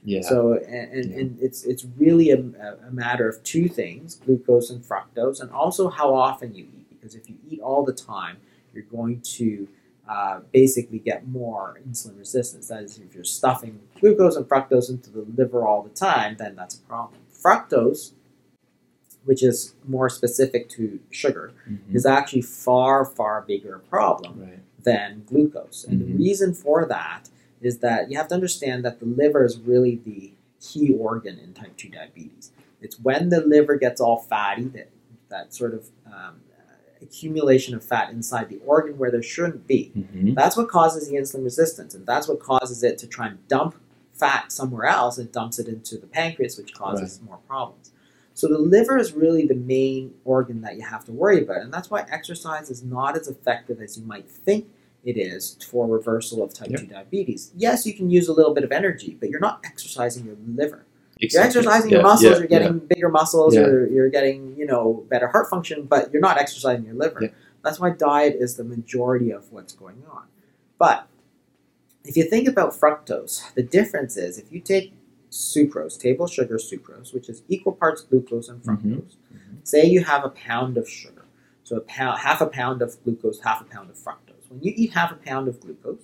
Yeah. 0.03 0.23
So 0.23 0.55
and, 0.55 0.93
and, 0.93 1.11
Yeah. 1.11 1.19
and 1.19 1.39
it's 1.41 1.65
it's 1.65 1.85
really 1.97 2.31
a, 2.31 2.39
a 2.87 2.91
matter 2.91 3.29
of 3.29 3.43
two 3.43 3.69
things: 3.69 4.15
glucose 4.17 4.71
and 4.71 4.83
fructose, 4.83 5.41
and 5.41 5.51
also 5.51 5.89
how 5.89 6.15
often 6.15 6.55
you 6.55 6.65
eat. 6.65 6.89
Because 6.91 7.15
if 7.15 7.29
you 7.29 7.37
eat 7.49 7.61
all 7.61 7.85
the 7.85 7.93
time, 7.93 8.39
you're 8.75 8.85
going 8.85 9.21
to 9.23 9.69
uh, 10.09 10.41
basically 10.53 10.99
get 10.99 11.29
more 11.29 11.81
insulin 11.89 12.19
resistance. 12.19 12.69
That 12.69 12.83
is, 12.83 12.99
if 12.99 13.15
you're 13.15 13.25
stuffing 13.25 13.81
glucose 14.01 14.37
and 14.37 14.47
fructose 14.47 14.91
into 14.91 15.11
the 15.11 15.25
liver 15.37 15.67
all 15.67 15.83
the 15.83 15.91
time, 15.91 16.37
then 16.39 16.57
that's 16.57 16.75
a 16.75 16.81
problem. 16.81 17.21
Fructose, 17.33 18.13
which 19.25 19.43
is 19.43 19.75
more 19.87 20.09
specific 20.09 20.69
to 20.71 20.99
sugar, 21.11 21.53
Mhm. 21.69 21.95
is 21.95 22.07
actually 22.07 22.43
far 22.43 23.05
far 23.05 23.43
bigger 23.43 23.77
a 23.77 23.81
problem 23.81 24.41
Right. 24.41 24.59
Than 24.85 25.23
glucose. 25.27 25.85
And 25.85 26.01
Mhm. 26.01 26.07
the 26.07 26.13
reason 26.15 26.55
for 26.55 26.87
that 26.87 27.29
is 27.61 27.79
that 27.79 28.11
you 28.11 28.17
have 28.17 28.29
to 28.29 28.35
understand 28.35 28.85
that 28.85 29.01
the 29.01 29.07
liver 29.07 29.45
is 29.45 29.59
really 29.61 29.97
the 30.05 30.33
key 30.61 30.93
organ 30.95 31.39
in 31.39 31.53
type 31.53 31.77
2 31.77 31.89
diabetes. 31.89 32.53
It's 32.81 32.99
when 33.01 33.29
the 33.29 33.41
liver 33.41 33.77
gets 33.77 34.01
all 34.01 34.19
fatty, 34.19 34.65
that, 34.69 34.89
that 35.29 35.53
sort 35.55 35.75
of 35.75 35.91
um, 36.07 36.41
accumulation 37.03 37.75
of 37.75 37.83
fat 37.85 38.11
inside 38.13 38.49
the 38.49 38.59
organ 38.67 38.99
where 38.99 39.11
there 39.11 39.23
shouldn't 39.23 39.67
be. 39.67 39.93
Mhm. 39.97 40.35
That's 40.35 40.57
what 40.57 40.69
causes 40.69 41.09
the 41.09 41.17
insulin 41.17 41.45
resistance, 41.45 41.95
and 41.95 42.07
that's 42.07 42.29
what 42.29 42.41
causes 42.41 42.83
it 42.83 42.99
to 42.99 43.07
try 43.07 43.29
and 43.29 43.47
dump 43.49 43.75
fat 44.13 44.53
somewhere 44.53 44.85
else. 44.85 45.19
It 45.19 45.33
dumps 45.33 45.59
it 45.59 45.67
into 45.67 45.97
the 45.97 46.07
pancreas, 46.07 46.59
which 46.59 46.75
causes 46.75 47.21
more 47.23 47.39
problems. 47.47 47.91
So 48.41 48.49
the 48.49 48.57
liver 48.59 48.97
is 48.97 49.13
really 49.13 49.45
the 49.47 49.55
main 49.55 50.15
organ 50.25 50.63
that 50.63 50.77
you 50.77 50.83
have 50.83 51.05
to 51.05 51.13
worry 51.13 51.43
about, 51.43 51.59
and 51.59 51.71
that's 51.71 51.91
why 51.91 52.07
exercise 52.11 52.71
is 52.71 52.83
not 52.83 53.15
as 53.15 53.29
effective 53.29 53.83
as 53.83 53.99
you 53.99 54.05
might 54.07 54.31
think 54.31 54.67
it 55.05 55.19
is 55.19 55.59
for 55.71 55.87
reversal 55.87 56.43
of 56.43 56.55
type 56.55 56.71
Yep. 56.71 56.81
2 56.81 56.87
diabetes. 56.87 57.53
Yes, 57.55 57.85
you 57.85 57.93
can 57.93 58.09
use 58.09 58.29
a 58.29 58.33
little 58.33 58.55
bit 58.55 58.65
of 58.65 58.73
energy, 58.73 59.15
but 59.21 59.29
you're 59.29 59.41
not 59.41 59.61
exercising 59.65 60.25
your 60.25 60.37
liver. 60.57 60.87
You're 61.19 61.43
exercising 61.43 61.91
Yeah, 61.91 61.99
your 61.99 62.03
muscles, 62.03 62.33
yeah, 62.33 62.39
you're 62.39 62.47
getting 62.49 62.79
bigger 62.79 63.11
muscles, 63.11 63.55
Yeah. 63.55 63.67
you're, 63.67 63.87
you're 63.89 64.09
getting, 64.09 64.57
you 64.57 64.65
know, 64.65 65.05
better 65.11 65.29
heart 65.29 65.51
function, 65.51 65.83
but 65.85 66.11
you're 66.11 66.23
not 66.23 66.39
exercising 66.39 66.87
your 66.87 66.95
liver. 66.95 67.19
Yeah. 67.21 67.29
That's 67.63 67.79
why 67.79 67.91
diet 67.91 68.37
is 68.41 68.57
the 68.57 68.65
majority 68.65 69.31
of 69.33 69.53
what's 69.53 69.75
going 69.75 70.03
on. 70.11 70.23
But 70.79 71.07
if 72.07 72.17
you 72.17 72.25
think 72.25 72.49
about 72.49 72.73
fructose, 72.73 73.53
the 73.53 73.63
difference 73.63 74.17
is 74.17 74.39
if 74.39 74.51
you 74.51 74.61
take 74.61 74.95
sucrose, 75.31 75.99
table 75.99 76.27
sugar 76.27 76.57
sucrose, 76.57 77.15
which 77.15 77.29
is 77.29 77.43
equal 77.49 77.73
parts 77.73 78.03
glucose 78.03 78.49
and 78.49 78.63
mm-hmm. 78.63 78.95
fructose, 78.95 79.17
say 79.63 79.85
you 79.85 80.05
have 80.05 80.25
a 80.25 80.31
pound 80.31 80.77
of 80.77 80.89
sugar, 80.89 81.25
so 81.63 81.77
a 81.77 81.81
pound, 81.81 82.19
half 82.21 82.41
a 82.41 82.47
pound 82.47 82.83
of 82.83 83.03
glucose, 83.05 83.41
half 83.41 83.61
a 83.61 83.65
pound 83.65 83.91
of 83.91 83.97
fructose. 83.97 84.49
When 84.49 84.63
you 84.63 84.73
eat 84.77 84.93
half 84.93 85.13
a 85.13 85.17
pound 85.17 85.49
of 85.49 85.61
glucose, 85.61 86.03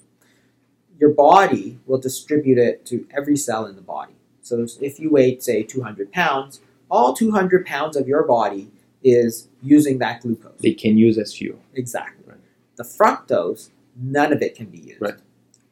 your 0.99 1.11
body 1.11 1.79
will 1.87 1.99
distribute 1.99 2.59
it 2.59 2.87
to 2.87 3.07
every 3.15 3.37
cell 3.37 3.67
in 3.67 3.77
the 3.77 3.83
body. 3.83 4.15
So 4.41 4.67
if 4.81 5.01
you 5.01 5.11
weigh, 5.11 5.39
say, 5.41 5.63
200 5.63 6.13
pounds, 6.13 6.61
all 6.91 7.15
200 7.15 7.67
pounds 7.67 7.97
of 7.97 8.07
your 8.07 8.23
body 8.23 8.71
is 9.03 9.49
using 9.63 9.99
that 9.99 10.23
glucose. 10.23 10.61
They 10.61 10.73
can 10.73 10.97
use 10.97 11.19
as 11.19 11.35
fuel. 11.35 11.59
Exactly. 11.75 12.25
Right. 12.27 12.39
The 12.77 12.85
fructose, 12.85 13.71
none 14.01 14.33
of 14.33 14.43
it 14.43 14.55
can 14.55 14.67
be 14.67 14.79
used. 14.79 15.03
Right. 15.03 15.15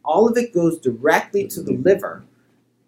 All 0.05 0.29
of 0.29 0.37
it 0.37 0.53
goes 0.53 0.79
directly 0.79 1.47
to 1.49 1.63
the 1.63 1.73
mm-hmm. 1.73 1.83
liver 1.83 2.25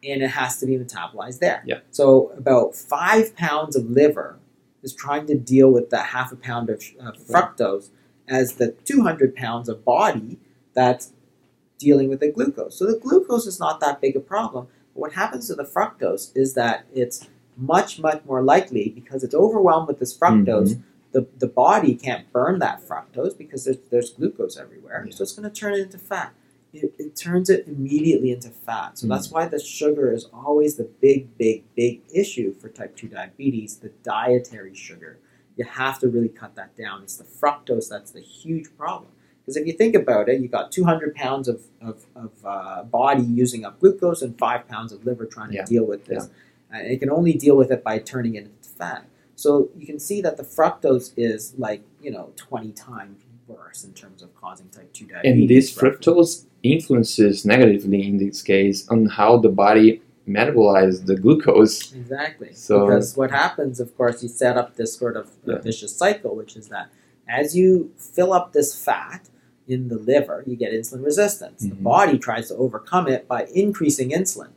and 0.07 0.23
it 0.23 0.29
has 0.29 0.59
to 0.61 0.67
be 0.67 0.79
metabolized 0.79 1.41
there. 1.41 1.63
Yeah. 1.67 1.81
So 1.91 2.31
about 2.37 2.75
five 2.75 3.37
pounds 3.37 3.77
of 3.77 3.91
liver 3.91 4.39
is 4.83 4.95
trying 4.95 5.27
to 5.27 5.35
deal 5.37 5.71
with 5.71 5.91
that 5.91 6.07
half 6.07 6.33
a 6.33 6.37
pound 6.37 6.71
of 6.71 6.83
uh, 7.01 7.13
fructose 7.13 7.91
as 8.29 8.55
the 8.55 8.73
200 8.85 9.35
pounds 9.35 9.69
of 9.69 9.85
body 9.85 10.39
that's 10.75 11.13
dealing 11.79 12.09
with 12.09 12.21
the 12.21 12.31
glucose. 12.31 12.79
So 12.79 12.87
the 12.87 12.99
glucose 12.99 13.47
is 13.47 13.59
not 13.59 13.81
that 13.81 14.01
big 14.01 14.17
a 14.17 14.21
problem. 14.21 14.69
But 14.95 15.01
what 15.01 15.13
happens 15.15 15.49
to 15.49 15.55
the 15.55 15.65
fructose 15.65 16.31
is 16.35 16.55
that 16.55 16.87
it's 16.95 17.29
much, 17.57 17.99
much 17.99 18.25
more 18.25 18.43
likely 18.43 18.91
because 18.91 19.25
it's 19.25 19.35
overwhelmed 19.35 19.89
with 19.89 19.99
this 19.99 20.17
fructose 20.17 20.81
the, 21.17 21.27
the 21.39 21.47
body 21.47 21.95
can't 21.95 22.31
burn 22.31 22.59
that 22.59 22.87
fructose 22.87 23.37
because 23.37 23.65
there's, 23.65 23.79
there's 23.91 24.11
glucose 24.11 24.59
everywhere. 24.59 25.07
Yeah. 25.07 25.17
So 25.17 25.23
it's 25.23 25.33
going 25.33 25.51
to 25.51 25.61
turn 25.61 25.73
it 25.73 25.81
into 25.81 25.97
fat. 25.97 26.35
It, 26.83 26.95
it 26.99 27.17
turns 27.17 27.49
it 27.51 27.67
immediately 27.67 28.31
into 28.33 28.51
fat. 28.51 28.99
So 28.99 29.07
Mm. 29.07 29.11
that's 29.11 29.31
why 29.31 29.47
the 29.47 29.59
sugar 29.59 30.13
is 30.13 30.25
always 30.33 30.77
the 30.77 30.85
big, 31.01 31.37
big, 31.39 31.65
big 31.75 32.03
issue 32.15 32.53
for 32.55 32.69
type 32.69 32.97
2 32.97 33.09
diabetes, 33.09 33.77
the 33.77 33.91
dietary 34.03 34.75
sugar. 34.75 35.19
You 35.57 35.65
have 35.65 35.99
to 36.01 36.09
really 36.09 36.29
cut 36.29 36.55
that 36.57 36.77
down. 36.77 37.03
It's 37.03 37.17
the 37.17 37.25
fructose 37.25 37.89
that's 37.89 38.11
the 38.11 38.21
huge 38.21 38.77
problem. 38.77 39.11
Because 39.41 39.57
if 39.57 39.67
you 39.67 39.73
think 39.73 39.95
about 39.95 40.29
it, 40.29 40.41
you 40.41 40.49
got 40.49 40.73
200 40.73 41.15
pounds 41.15 41.47
of, 41.49 41.63
of, 41.81 42.05
of 42.17 42.33
uh, 42.45 42.83
body 42.83 43.23
using 43.23 43.65
up 43.65 43.79
glucose 43.81 44.21
and 44.23 44.37
5 44.39 44.69
pounds 44.69 44.93
of 44.93 45.07
liver 45.07 45.25
trying 45.25 45.51
to 45.51 45.55
Yeah. 45.57 45.65
deal 45.65 45.87
with 45.87 46.05
this. 46.07 46.29
And 46.71 46.87
it 46.89 46.99
can 46.99 47.11
only 47.11 47.33
deal 47.33 47.57
with 47.57 47.71
it 47.71 47.85
by 47.85 47.99
turning 48.01 48.35
it 48.35 48.45
into 48.45 48.69
fat. 48.69 49.07
So 49.37 49.69
you 49.77 49.87
can 49.87 49.99
see 50.01 50.21
that 50.23 50.37
the 50.37 50.43
fructose 50.43 51.13
is 51.17 51.55
like, 51.57 51.83
you 52.03 52.11
know, 52.11 52.33
20 52.37 52.73
times 52.73 53.23
worse 53.49 53.85
in 53.85 53.93
terms 53.93 54.23
of 54.23 54.35
causing 54.35 54.69
type 54.69 54.93
2 54.93 55.07
diabetes. 55.07 55.33
And 55.41 55.49
this 55.49 55.75
fructose 55.77 56.45
influences 56.63 57.45
negatively 57.45 58.07
in 58.07 58.19
this 58.19 58.43
case 58.43 58.89
on 58.89 59.07
how 59.07 59.39
the 59.39 59.49
body 59.49 60.03
metabolizes 60.29 61.07
the 61.07 61.17
glucose. 61.17 61.93
Exactly. 61.95 62.51
So- 62.53 62.87
because 62.87 63.17
what 63.17 63.31
happens, 63.31 63.79
of 63.79 63.97
course, 63.97 64.23
you 64.23 64.29
set 64.29 64.57
up 64.57 64.77
this 64.77 64.95
sort 64.95 65.17
of 65.17 65.31
Yeah. 65.45 65.59
vicious 65.59 65.95
cycle, 65.95 66.35
which 66.35 66.57
is 66.57 66.69
that 66.69 66.89
as 67.29 67.57
you 67.57 67.93
fill 67.97 68.33
up 68.33 68.53
this 68.53 68.75
fat 68.75 69.29
in 69.69 69.89
the 69.89 69.97
liver, 69.99 70.43
you 70.47 70.57
get 70.57 70.73
insulin 70.73 71.05
resistance. 71.05 71.63
The 71.63 71.71
Mhm. 71.71 71.83
body 71.83 72.19
tries 72.19 72.49
to 72.49 72.57
overcome 72.57 73.07
it 73.09 73.27
by 73.29 73.47
increasing 73.55 74.11
insulin. 74.11 74.51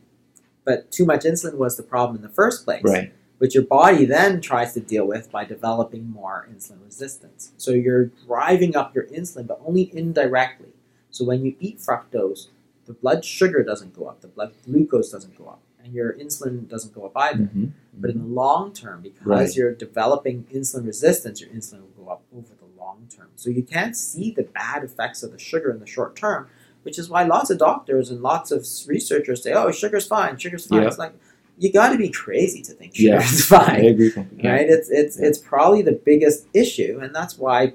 But 0.64 0.90
too 0.90 1.04
much 1.04 1.24
insulin 1.24 1.54
was 1.54 1.76
the 1.76 1.82
problem 1.82 2.16
in 2.16 2.22
the 2.22 2.28
first 2.28 2.64
place. 2.64 2.82
Right. 2.84 3.12
Which 3.40 3.54
your 3.54 3.64
body 3.64 4.04
then 4.04 4.38
tries 4.38 4.74
to 4.74 4.80
deal 4.80 5.06
with 5.06 5.32
by 5.32 5.46
developing 5.46 6.10
more 6.10 6.46
insulin 6.54 6.84
resistance. 6.84 7.52
So 7.56 7.70
you're 7.70 8.10
driving 8.26 8.76
up 8.76 8.94
your 8.94 9.04
insulin, 9.04 9.46
but 9.46 9.58
only 9.66 9.90
indirectly. 9.96 10.74
So 11.10 11.24
when 11.24 11.42
you 11.42 11.56
eat 11.58 11.78
fructose, 11.78 12.48
the 12.84 12.92
blood 12.92 13.24
sugar 13.24 13.62
doesn't 13.62 13.96
go 13.96 14.04
up, 14.08 14.20
the 14.20 14.28
blood 14.28 14.52
glucose 14.66 15.10
doesn't 15.10 15.38
go 15.38 15.46
up, 15.46 15.60
and 15.82 15.94
your 15.94 16.12
insulin 16.12 16.68
doesn't 16.68 16.94
go 16.94 17.06
up 17.06 17.12
either. 17.16 17.44
Mhm. 17.44 17.70
But 17.94 18.10
in 18.10 18.18
the 18.18 18.26
long 18.26 18.74
term, 18.74 19.00
because 19.00 19.24
Right. 19.26 19.56
you're 19.56 19.72
developing 19.74 20.44
insulin 20.52 20.84
resistance, 20.86 21.40
your 21.40 21.48
insulin 21.48 21.80
will 21.80 22.04
go 22.04 22.10
up 22.12 22.22
over 22.36 22.48
the 22.58 22.78
long 22.78 23.06
term. 23.08 23.28
So 23.36 23.48
you 23.48 23.62
can't 23.62 23.96
see 23.96 24.32
the 24.32 24.42
bad 24.42 24.84
effects 24.84 25.22
of 25.22 25.32
the 25.32 25.38
sugar 25.38 25.70
in 25.70 25.80
the 25.80 25.86
short 25.86 26.14
term, 26.14 26.46
which 26.82 26.98
is 26.98 27.08
why 27.08 27.24
lots 27.24 27.48
of 27.48 27.56
doctors 27.56 28.10
and 28.10 28.20
lots 28.20 28.50
of 28.50 28.66
researchers 28.86 29.42
say, 29.42 29.54
"Oh, 29.54 29.70
sugar's 29.70 30.06
fine, 30.06 30.36
sugar's 30.36 30.66
fine." 30.66 30.82
It's 30.82 30.98
like 30.98 31.14
you 31.60 31.70
got 31.72 31.90
to 31.92 31.98
be 31.98 32.08
crazy 32.10 32.60
to 32.62 32.72
think 32.72 32.94
sugar 32.96 33.08
Yeah. 33.10 33.22
is 33.22 33.44
fine 33.54 33.70
I 33.70 33.78
agree 33.94 34.10
completely. 34.10 34.48
right? 34.50 34.68
It's 34.68 34.88
it's 34.90 35.18
Yeah. 35.18 35.26
it's 35.28 35.38
probably 35.38 35.82
the 35.82 35.92
biggest 36.10 36.46
issue, 36.54 36.98
and 37.02 37.14
that's 37.14 37.38
why 37.38 37.74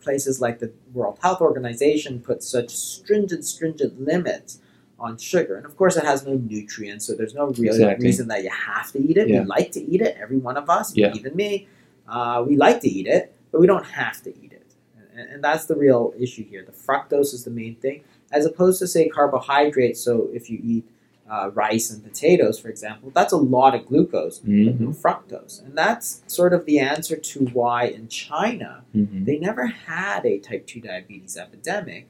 places 0.00 0.40
like 0.40 0.60
the 0.60 0.70
World 0.94 1.18
Health 1.22 1.40
Organization 1.40 2.20
put 2.20 2.42
such 2.42 2.70
stringent 2.74 3.44
stringent 3.44 4.00
limits 4.00 4.60
on 4.98 5.18
sugar. 5.18 5.56
And 5.56 5.66
of 5.66 5.76
course, 5.76 5.96
it 5.96 6.04
has 6.04 6.24
no 6.24 6.34
nutrients, 6.34 7.04
so 7.06 7.14
there's 7.14 7.34
no 7.34 7.46
real 7.48 7.74
Exactly. 7.74 8.06
reason 8.06 8.28
that 8.28 8.42
you 8.44 8.50
have 8.50 8.90
to 8.92 8.98
eat 9.00 9.16
it. 9.18 9.28
Yeah. 9.28 9.40
We 9.40 9.46
like 9.46 9.70
to 9.72 9.80
eat 9.92 10.00
it, 10.00 10.16
every 10.20 10.38
one 10.38 10.56
of 10.56 10.70
us, 10.70 10.96
Yeah. 10.96 11.12
even 11.14 11.34
me. 11.36 11.68
Uh, 12.08 12.44
we 12.48 12.56
like 12.56 12.80
to 12.82 12.88
eat 12.88 13.06
it, 13.08 13.34
but 13.50 13.60
we 13.60 13.66
don't 13.66 13.84
have 13.84 14.22
to 14.22 14.30
eat 14.42 14.52
it, 14.52 14.68
and, 15.16 15.28
and 15.28 15.44
that's 15.44 15.64
the 15.66 15.74
real 15.74 16.14
issue 16.18 16.44
here. 16.44 16.64
The 16.64 16.72
fructose 16.86 17.34
is 17.34 17.42
the 17.44 17.50
main 17.50 17.74
thing, 17.74 18.04
as 18.30 18.46
opposed 18.46 18.78
to 18.78 18.86
say 18.86 19.08
carbohydrates. 19.08 20.00
So 20.00 20.30
if 20.32 20.48
you 20.48 20.58
eat 20.62 20.84
uh, 21.28 21.50
rice 21.54 21.90
and 21.90 22.04
potatoes, 22.04 22.58
for 22.58 22.68
example, 22.68 23.10
that's 23.14 23.32
a 23.32 23.36
lot 23.36 23.74
of 23.74 23.84
glucose 23.86 24.38
Mhm. 24.40 24.94
fructose. 24.94 25.64
And 25.64 25.76
that's 25.76 26.22
sort 26.26 26.52
of 26.52 26.64
the 26.66 26.78
answer 26.78 27.16
to 27.16 27.46
why 27.46 27.86
in 27.86 28.08
China 28.08 28.84
Mhm. 28.94 29.24
they 29.24 29.38
never 29.38 29.66
had 29.66 30.24
a 30.24 30.38
type 30.38 30.66
2 30.66 30.80
diabetes 30.80 31.36
epidemic 31.36 32.06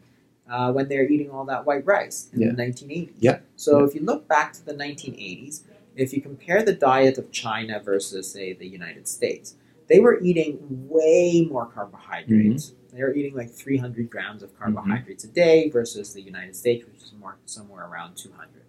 uh, 0.48 0.72
when 0.72 0.88
they're 0.88 1.08
eating 1.08 1.30
all 1.30 1.44
that 1.44 1.66
white 1.66 1.84
rice 1.86 2.28
in 2.32 2.40
Yeah. 2.40 2.50
the 2.50 2.56
1980s. 2.56 3.16
Yeah. 3.18 3.40
So 3.56 3.82
if 3.84 3.94
you 3.94 4.02
look 4.02 4.28
back 4.28 4.52
to 4.52 4.64
the 4.64 4.74
1980s, 4.74 5.64
if 5.96 6.12
you 6.12 6.20
compare 6.20 6.62
the 6.62 6.74
diet 6.74 7.18
of 7.18 7.32
China 7.32 7.80
versus, 7.84 8.30
say, 8.30 8.52
the 8.52 8.68
United 8.68 9.08
States, 9.08 9.56
they 9.88 9.98
were 9.98 10.20
eating 10.20 10.58
way 10.88 11.46
more 11.50 11.66
carbohydrates. 11.66 12.66
Mm-hmm. 12.70 12.96
They 12.96 13.02
were 13.02 13.14
eating 13.14 13.34
like 13.34 13.50
300 13.50 14.08
grams 14.08 14.42
of 14.42 14.56
carbohydrates 14.58 15.24
a 15.24 15.28
day 15.28 15.68
versus 15.70 16.12
the 16.12 16.22
United 16.22 16.54
States, 16.54 16.84
which 16.86 17.02
is 17.02 17.12
more 17.18 17.36
somewhere 17.44 17.86
around 17.86 18.16
200. 18.16 18.62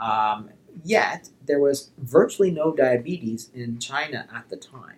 Um, 0.00 0.50
yet, 0.84 1.28
there 1.46 1.60
was 1.60 1.90
virtually 1.98 2.50
no 2.50 2.72
diabetes 2.74 3.50
in 3.54 3.78
China 3.78 4.26
at 4.34 4.48
the 4.48 4.56
time. 4.56 4.96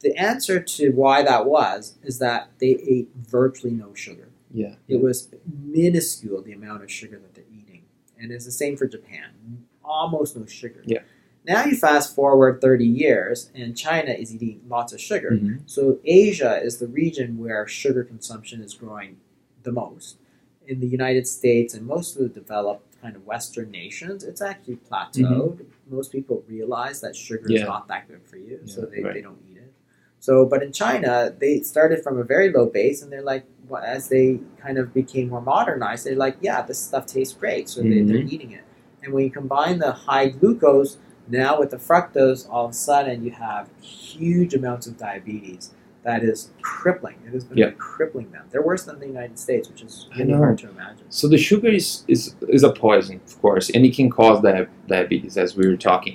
The 0.00 0.16
answer 0.16 0.60
to 0.60 0.90
why 0.90 1.22
that 1.22 1.46
was 1.46 1.98
is 2.02 2.18
that 2.20 2.50
they 2.60 2.78
ate 2.88 3.08
virtually 3.16 3.72
no 3.72 3.94
sugar. 3.94 4.28
Yeah. 4.52 4.76
It 4.86 5.02
was 5.02 5.28
minuscule 5.64 6.42
the 6.42 6.52
amount 6.52 6.82
of 6.84 6.90
sugar 6.90 7.18
that 7.18 7.34
they're 7.34 7.44
eating. 7.52 7.82
And 8.18 8.30
it's 8.30 8.44
the 8.44 8.52
same 8.52 8.76
for 8.76 8.86
Japan. 8.86 9.64
Almost 9.84 10.36
no 10.36 10.46
sugar. 10.46 10.82
Yeah. 10.84 11.00
Now 11.44 11.64
you 11.64 11.76
fast 11.76 12.14
forward 12.14 12.60
30 12.60 12.86
years 12.86 13.50
and 13.54 13.76
China 13.76 14.10
is 14.12 14.34
eating 14.34 14.60
lots 14.68 14.92
of 14.92 15.00
sugar. 15.00 15.30
Mhm. 15.32 15.60
So 15.66 15.98
Asia 16.04 16.60
is 16.62 16.78
the 16.78 16.86
region 16.86 17.38
where 17.38 17.66
sugar 17.66 18.04
consumption 18.04 18.60
is 18.62 18.74
growing 18.74 19.16
the 19.62 19.72
most. 19.72 20.18
In 20.66 20.80
the 20.80 20.86
United 20.86 21.26
States 21.26 21.74
and 21.74 21.86
most 21.86 22.16
of 22.16 22.22
the 22.22 22.28
developed 22.28 22.87
kind 23.02 23.16
of 23.16 23.24
Western 23.26 23.70
nations, 23.70 24.24
it's 24.24 24.40
actually 24.42 24.78
plateaued. 24.90 25.64
Most 25.88 26.12
people 26.12 26.42
realize 26.48 27.00
that 27.00 27.14
sugar 27.16 27.42
Mm-hmm. 27.44 27.52
Yeah. 27.52 27.60
is 27.62 27.66
not 27.66 27.88
that 27.88 28.08
good 28.08 28.22
for 28.24 28.36
you, 28.36 28.60
so 28.64 28.82
they, 28.82 29.02
right. 29.02 29.14
they 29.14 29.22
don't 29.22 29.38
eat 29.50 29.56
it. 29.58 29.72
So, 30.20 30.44
but 30.44 30.62
in 30.62 30.72
China, 30.72 31.32
they 31.38 31.60
started 31.60 32.02
from 32.02 32.18
a 32.18 32.24
very 32.24 32.50
low 32.52 32.66
base, 32.66 33.02
and 33.02 33.12
they're 33.12 33.22
like, 33.22 33.44
well, 33.68 33.82
as 33.82 34.08
they 34.08 34.40
kind 34.60 34.78
of 34.78 34.92
became 34.92 35.28
more 35.28 35.40
modernized, 35.40 36.06
they're 36.06 36.16
like, 36.16 36.36
yeah, 36.40 36.62
this 36.62 36.78
stuff 36.80 37.06
tastes 37.06 37.34
great, 37.34 37.68
so 37.68 37.82
they, 37.82 38.02
they're 38.02 38.18
Mhm. 38.18 38.32
eating 38.32 38.50
it. 38.52 38.64
And 39.02 39.12
when 39.14 39.24
you 39.24 39.30
combine 39.30 39.78
the 39.78 39.92
high 39.92 40.28
glucose 40.28 40.98
now 41.28 41.60
with 41.60 41.70
the 41.70 41.76
fructose, 41.76 42.48
all 42.50 42.64
of 42.64 42.72
a 42.72 42.74
sudden 42.74 43.22
you 43.24 43.30
have 43.30 43.68
huge 43.80 44.54
amounts 44.54 44.86
of 44.88 44.98
diabetes 44.98 45.70
that 46.08 46.22
is 46.24 46.50
crippling. 46.62 47.16
It 47.26 47.32
has 47.34 47.44
been 47.44 47.58
Yeah. 47.58 47.70
crippling 47.90 48.28
them. 48.34 48.44
They're 48.50 48.62
worse 48.72 48.84
than 48.88 48.96
the 48.98 49.06
United 49.16 49.38
States, 49.46 49.68
which 49.70 49.82
is 49.88 49.94
I 50.14 50.20
really 50.20 50.32
know. 50.32 50.38
hard 50.38 50.56
to 50.62 50.70
imagine. 50.70 51.04
So 51.20 51.24
the 51.34 51.36
sugar 51.50 51.68
is, 51.80 51.88
is, 52.14 52.34
is 52.56 52.62
a 52.70 52.72
poison, 52.72 53.20
of 53.26 53.34
course, 53.42 53.66
and 53.74 53.80
it 53.84 53.92
can 53.98 54.08
cause 54.18 54.40
dia- 54.40 54.68
diabetes, 54.94 55.36
as 55.44 55.54
we 55.58 55.64
were 55.70 55.76
talking. 55.90 56.14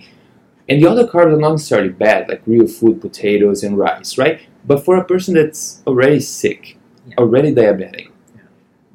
And 0.68 0.82
the 0.82 0.88
other 0.90 1.06
carbs 1.14 1.32
are 1.36 1.44
not 1.46 1.52
necessarily 1.58 1.90
bad, 2.08 2.22
like 2.32 2.42
real 2.48 2.66
food, 2.80 2.96
potatoes, 3.08 3.60
and 3.66 3.78
rice, 3.78 4.18
right? 4.18 4.38
But 4.66 4.84
for 4.86 4.94
a 4.98 5.06
person 5.14 5.32
that's 5.40 5.64
already 5.86 6.20
sick, 6.42 6.62
Yeah. 7.10 7.16
already 7.24 7.52
diabetic, 7.62 8.08
Yeah. 8.36 8.42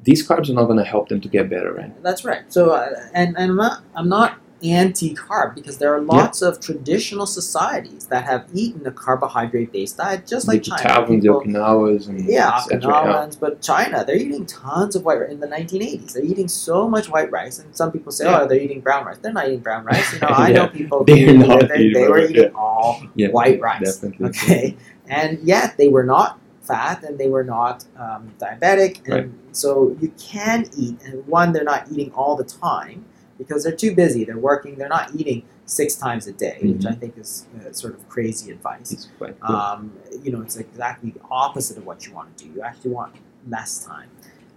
these 0.03 0.21
carbs 0.27 0.49
are 0.49 0.57
not 0.59 0.65
going 0.65 0.81
to 0.85 0.89
help 0.95 1.05
them 1.11 1.21
to 1.25 1.29
get 1.37 1.49
better, 1.55 1.71
right? 1.79 1.93
That's 2.07 2.23
right. 2.25 2.43
So, 2.55 2.61
uh, 2.71 2.89
and, 3.13 3.29
and 3.39 3.51
I'm 3.51 3.57
not, 3.65 3.75
I'm 3.97 4.09
not 4.17 4.31
anti-carb 4.63 5.55
because 5.55 5.77
there 5.77 5.93
are 5.93 6.01
lots 6.01 6.41
of 6.41 6.59
traditional 6.59 7.25
societies 7.25 8.07
that 8.07 8.25
have 8.25 8.45
eaten 8.53 8.85
a 8.87 8.91
carbohydrate-based 8.91 9.97
diet, 9.97 10.27
just 10.27 10.47
like 10.47 10.63
the 10.63 10.71
China. 10.71 10.83
Taivans, 10.83 11.07
the 11.07 11.15
People- 11.21 11.41
Okinawans, 11.41 12.07
and 12.09 12.19
yeah, 12.25 12.61
yeah. 12.69 12.77
Okinawans, 12.77 13.39
but 13.39 13.61
China, 13.61 14.03
they're 14.05 14.15
eating 14.17 14.45
tons 14.45 14.95
of 14.95 15.03
white 15.05 15.19
rice 15.21 15.31
in 15.31 15.39
the 15.39 15.47
1980s. 15.47 16.13
They're 16.13 16.23
eating 16.23 16.47
so 16.47 16.89
much 16.89 17.09
white 17.09 17.31
rice, 17.31 17.59
and 17.59 17.75
some 17.75 17.91
people 17.91 18.11
say, 18.11 18.25
Yeah. 18.25 18.41
"Oh, 18.41 18.47
they're 18.47 18.59
eating 18.59 18.81
brown 18.81 19.05
rice." 19.05 19.17
They're 19.21 19.33
not 19.33 19.47
eating 19.47 19.59
brown 19.59 19.85
rice. 19.85 20.13
You 20.13 20.19
know, 20.19 20.27
I 20.29 20.51
know 20.51 20.63
Yeah. 20.63 20.67
people 20.67 21.03
They're 21.03 21.17
who 21.27 21.37
not 21.37 21.67
they, 21.69 21.75
eating 21.79 22.01
they 22.01 22.07
were 22.07 22.19
eating 22.19 22.51
all 22.55 23.01
Yeah, 23.15 23.29
white 23.29 23.59
rice. 23.61 23.97
Definitely. 23.97 24.27
Okay, 24.29 24.77
and 25.07 25.39
yet 25.43 25.77
they 25.77 25.87
were 25.87 26.03
not 26.03 26.39
fat 26.61 27.03
and 27.03 27.17
they 27.17 27.27
were 27.27 27.43
not 27.43 27.85
um, 27.97 28.31
diabetic, 28.39 29.01
and 29.05 29.13
Right. 29.13 29.29
so 29.51 29.95
you 30.01 30.11
can 30.19 30.65
eat. 30.77 30.97
And 31.05 31.25
one, 31.25 31.51
they're 31.53 31.63
not 31.63 31.87
eating 31.91 32.11
all 32.13 32.35
the 32.35 32.43
time 32.43 33.05
because 33.39 33.63
they're 33.63 33.75
too 33.75 33.95
busy. 33.95 34.23
They're 34.23 34.37
working. 34.37 34.75
They're 34.77 34.87
not 34.89 35.15
eating 35.15 35.41
six 35.65 35.95
times 35.95 36.27
a 36.27 36.33
day, 36.33 36.59
which 36.61 36.81
Mhm. 36.83 36.91
I 36.91 36.95
think 36.95 37.17
is 37.17 37.47
uh, 37.57 37.71
sort 37.71 37.95
of 37.95 38.07
crazy 38.09 38.51
advice. 38.51 39.07
Cool. 39.17 39.33
Um, 39.41 39.93
you 40.23 40.31
know, 40.31 40.41
it's 40.41 40.57
exactly 40.57 41.09
the 41.11 41.21
opposite 41.31 41.77
of 41.77 41.85
what 41.87 42.05
you 42.05 42.13
want 42.13 42.37
to 42.37 42.43
do. 42.43 42.51
You 42.51 42.61
actually 42.61 42.91
want 42.91 43.15
less 43.49 43.83
time. 43.83 44.09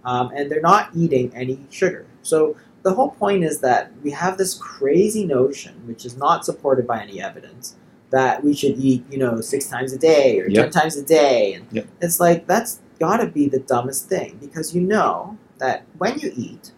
Um, 0.05 0.31
and 0.35 0.51
they're 0.51 0.61
not 0.61 0.89
eating 0.95 1.31
any 1.33 1.59
sugar. 1.71 2.05
So 2.23 2.55
the 2.83 2.93
whole 2.93 3.11
point 3.11 3.43
is 3.45 3.59
that 3.61 3.91
we 4.03 4.11
have 4.11 4.37
this 4.37 4.53
crazy 4.55 5.25
notion, 5.25 5.73
which 5.87 6.05
is 6.05 6.17
not 6.17 6.43
supported 6.43 6.85
by 6.85 7.01
any 7.01 7.21
evidence, 7.21 7.75
that 8.09 8.43
we 8.43 8.53
should 8.53 8.77
eat, 8.77 9.05
you 9.09 9.17
know, 9.17 9.39
six 9.39 9.67
times 9.67 9.93
a 9.93 9.97
day 9.97 10.39
or 10.41 10.47
Yep. 10.49 10.71
ten 10.71 10.81
times 10.81 10.97
a 10.97 11.03
day. 11.03 11.53
And 11.53 11.65
Yep. 11.71 11.87
it's 12.01 12.19
like, 12.19 12.45
that's 12.47 12.79
got 12.99 13.17
to 13.17 13.27
be 13.27 13.47
the 13.47 13.59
dumbest 13.59 14.09
thing 14.09 14.37
because 14.41 14.75
you 14.75 14.81
know 14.81 15.37
that 15.59 15.83
when 15.97 16.19
you 16.19 16.33
eat, 16.35 16.71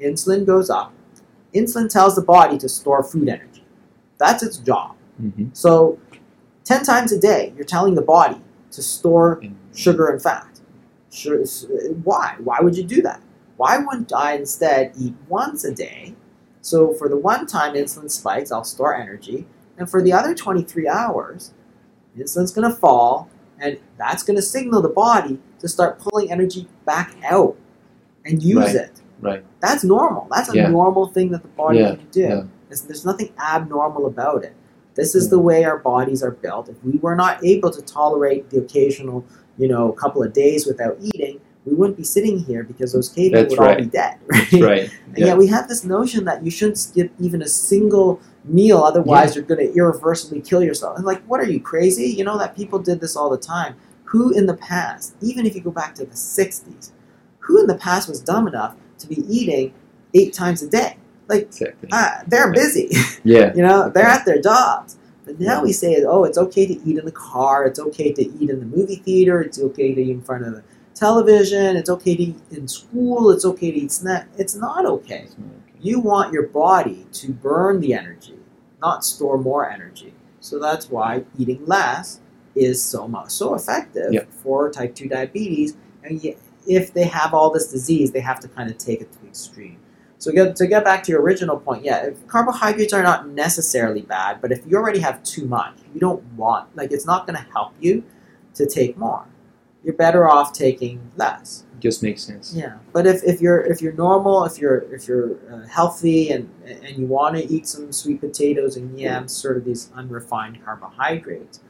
insulin 0.00 0.44
goes 0.44 0.68
up. 0.68 0.92
Insulin 1.56 1.88
tells 1.88 2.14
the 2.16 2.22
body 2.22 2.58
to 2.58 2.68
store 2.68 3.02
food 3.02 3.28
energy. 3.28 3.64
That's 4.18 4.42
its 4.42 4.58
job. 4.58 4.94
Mhm. 5.22 5.50
So, 5.52 5.98
10 6.64 6.82
times 6.84 7.12
a 7.12 7.18
day, 7.18 7.52
you're 7.56 7.64
telling 7.64 7.94
the 7.94 8.02
body 8.02 8.40
to 8.72 8.82
store 8.82 9.40
sugar 9.74 10.06
and 10.08 10.20
fat. 10.20 10.60
Sure, 11.10 11.38
why? 12.02 12.34
Why 12.42 12.58
would 12.60 12.76
you 12.76 12.82
do 12.84 13.00
that? 13.02 13.20
Why 13.56 13.78
wouldn't 13.78 14.12
I 14.12 14.34
instead 14.34 14.92
eat 14.98 15.14
once 15.28 15.64
a 15.64 15.72
day? 15.72 16.14
So, 16.60 16.92
for 16.92 17.08
the 17.08 17.16
one 17.16 17.46
time 17.46 17.74
insulin 17.74 18.10
spikes, 18.10 18.50
I'll 18.52 18.64
store 18.64 18.94
energy. 18.94 19.46
And 19.78 19.88
for 19.88 20.02
the 20.02 20.12
other 20.12 20.34
23 20.34 20.88
hours, 20.88 21.52
insulin's 22.18 22.50
going 22.52 22.68
to 22.70 22.74
fall, 22.76 23.28
and 23.58 23.78
that's 23.98 24.22
going 24.22 24.36
to 24.36 24.42
signal 24.42 24.82
the 24.82 24.88
body 24.88 25.40
to 25.60 25.68
start 25.68 25.98
pulling 25.98 26.30
energy 26.30 26.68
back 26.84 27.14
out 27.24 27.56
and 28.24 28.42
use 28.42 28.56
Right. 28.56 28.74
it. 28.76 29.00
Right. 29.20 29.44
That's 29.60 29.84
normal. 29.84 30.26
That's 30.30 30.52
a 30.52 30.56
Yeah. 30.56 30.68
normal 30.68 31.06
thing 31.08 31.30
that 31.30 31.42
the 31.42 31.48
body 31.48 31.78
Yeah, 31.78 31.94
can 31.96 32.06
do. 32.10 32.20
yeah. 32.20 32.42
There's, 32.68 32.82
there's 32.82 33.04
nothing 33.04 33.30
abnormal 33.38 34.06
about 34.06 34.44
it. 34.44 34.54
This 34.94 35.14
is 35.14 35.28
the 35.28 35.38
way 35.38 35.64
our 35.64 35.78
bodies 35.78 36.22
are 36.22 36.30
built. 36.30 36.68
If 36.68 36.76
we 36.82 36.98
were 36.98 37.14
not 37.14 37.44
able 37.44 37.70
to 37.70 37.82
tolerate 37.82 38.50
the 38.50 38.58
occasional, 38.58 39.24
you 39.58 39.68
know, 39.68 39.92
couple 39.92 40.22
of 40.22 40.32
days 40.32 40.66
without 40.66 40.96
eating, 41.00 41.40
we 41.66 41.74
wouldn't 41.74 41.96
be 41.96 42.04
sitting 42.04 42.38
here 42.38 42.62
because 42.62 42.92
those 42.92 43.08
cavemen 43.08 43.42
That's 43.42 43.58
would 43.58 43.68
all 43.68 43.74
be 43.76 43.86
dead. 43.86 44.18
That's 44.28 44.52
right. 44.62 44.90
And 45.14 45.18
yet 45.18 45.36
we 45.36 45.46
have 45.48 45.68
this 45.68 45.84
notion 45.84 46.24
that 46.24 46.44
you 46.44 46.50
shouldn't 46.50 46.78
skip 46.78 47.12
even 47.18 47.42
a 47.42 47.48
single 47.48 48.20
meal, 48.44 48.78
otherwise 48.78 49.34
you're 49.34 49.44
going 49.44 49.66
to 49.66 49.74
irreversibly 49.74 50.40
kill 50.40 50.62
yourself. 50.62 50.96
And 50.96 51.04
like, 51.04 51.22
what 51.24 51.40
are 51.40 51.50
you 51.50 51.60
crazy? 51.60 52.04
You 52.04 52.24
know 52.24 52.38
that 52.38 52.56
people 52.56 52.78
did 52.78 53.00
this 53.00 53.16
all 53.16 53.28
the 53.28 53.36
time. 53.38 53.74
Who 54.04 54.30
in 54.30 54.46
the 54.46 54.54
past, 54.54 55.16
even 55.20 55.44
if 55.46 55.54
you 55.56 55.60
go 55.60 55.72
back 55.72 55.94
to 55.96 56.04
the 56.06 56.14
'60s, 56.14 56.92
who 57.40 57.60
in 57.60 57.66
the 57.66 57.74
past 57.74 58.08
was 58.08 58.20
dumb 58.20 58.46
enough 58.46 58.76
to 58.98 59.06
be 59.06 59.16
eating 59.28 59.72
eight 60.14 60.32
times 60.32 60.62
a 60.62 60.68
day? 60.68 60.96
Like, 61.28 61.42
Exactly. 61.46 61.88
ah, 61.92 62.22
they're 62.26 62.52
busy. 62.52 62.90
Yeah. 63.24 63.52
you 63.56 63.62
know, 63.62 63.90
they're 63.90 64.06
at 64.06 64.24
their 64.24 64.40
jobs. 64.40 64.96
But 65.24 65.40
now 65.40 65.62
we 65.64 65.72
say, 65.72 66.04
oh, 66.06 66.22
it's 66.22 66.38
okay 66.38 66.66
to 66.66 66.74
eat 66.88 66.98
in 66.98 67.04
the 67.04 67.10
car. 67.10 67.66
It's 67.66 67.80
okay 67.80 68.12
to 68.12 68.22
eat 68.22 68.48
in 68.48 68.60
the 68.60 68.66
movie 68.66 68.96
theater. 68.96 69.40
It's 69.40 69.58
okay 69.60 69.92
to 69.92 70.00
eat 70.00 70.10
in 70.10 70.22
front 70.22 70.44
of 70.46 70.52
the 70.54 70.62
television. 70.94 71.76
It's 71.76 71.90
okay 71.90 72.14
to 72.16 72.22
eat 72.22 72.36
in 72.52 72.68
school. 72.68 73.30
It's 73.32 73.44
okay 73.44 73.72
to 73.72 73.76
eat 73.78 73.90
snack. 73.92 74.28
It's 74.38 74.54
not 74.54 74.86
okay. 74.86 75.22
It's 75.26 75.36
not 75.36 75.46
okay. 75.48 75.72
You 75.80 75.98
want 75.98 76.32
your 76.32 76.44
body 76.46 77.06
to 77.14 77.32
burn 77.32 77.80
the 77.80 77.92
energy, 77.94 78.38
not 78.80 79.04
store 79.04 79.36
more 79.38 79.68
energy. 79.68 80.14
So 80.40 80.58
that's 80.60 80.88
why 80.90 81.24
eating 81.36 81.64
less 81.66 82.20
is 82.54 82.80
so 82.82 83.06
much 83.08 83.30
so 83.30 83.54
effective 83.54 84.12
Yep. 84.12 84.32
for 84.32 84.70
type 84.70 84.94
two 84.94 85.08
diabetes. 85.08 85.76
And 86.04 86.22
yet, 86.22 86.38
if 86.66 86.92
they 86.92 87.04
have 87.04 87.34
all 87.34 87.50
this 87.50 87.70
disease, 87.70 88.12
they 88.12 88.20
have 88.20 88.40
to 88.40 88.48
kind 88.48 88.70
of 88.70 88.78
take 88.78 89.00
it 89.00 89.12
to 89.12 89.20
the 89.20 89.28
extreme. 89.28 89.78
So 90.18 90.32
get, 90.32 90.56
to 90.56 90.66
get 90.66 90.82
back 90.82 91.02
to 91.04 91.12
your 91.12 91.20
original 91.20 91.58
point, 91.58 91.84
yeah, 91.84 92.06
if 92.06 92.26
carbohydrates 92.26 92.92
are 92.92 93.02
not 93.02 93.28
necessarily 93.28 94.02
bad, 94.02 94.40
but 94.40 94.50
if 94.50 94.66
you 94.66 94.76
already 94.76 95.00
have 95.00 95.22
too 95.22 95.46
much, 95.46 95.74
you 95.92 96.00
don't 96.00 96.22
want 96.34 96.74
like 96.76 96.90
it's 96.92 97.06
not 97.06 97.26
going 97.26 97.36
to 97.36 97.46
help 97.52 97.74
you 97.80 98.02
to 98.54 98.66
take 98.66 98.96
more. 98.96 99.26
You're 99.84 99.94
better 99.94 100.28
off 100.28 100.52
taking 100.52 101.12
less. 101.16 101.64
Just 101.78 102.02
makes 102.02 102.22
sense. 102.22 102.54
Yeah, 102.54 102.78
but 102.92 103.06
if, 103.06 103.22
if 103.22 103.40
you're 103.40 103.60
if 103.60 103.82
you're 103.82 103.92
normal, 103.92 104.44
if 104.44 104.58
you're 104.58 104.78
if 104.92 105.06
you're 105.06 105.36
uh, 105.52 105.66
healthy 105.68 106.30
and 106.30 106.50
and 106.64 106.96
you 106.96 107.06
want 107.06 107.36
to 107.36 107.44
eat 107.52 107.68
some 107.68 107.92
sweet 107.92 108.20
potatoes 108.20 108.76
and 108.76 108.98
yams, 108.98 109.36
sort 109.36 109.58
of 109.58 109.64
these 109.66 109.92
unrefined 109.94 110.64
carbohydrates, 110.64 111.60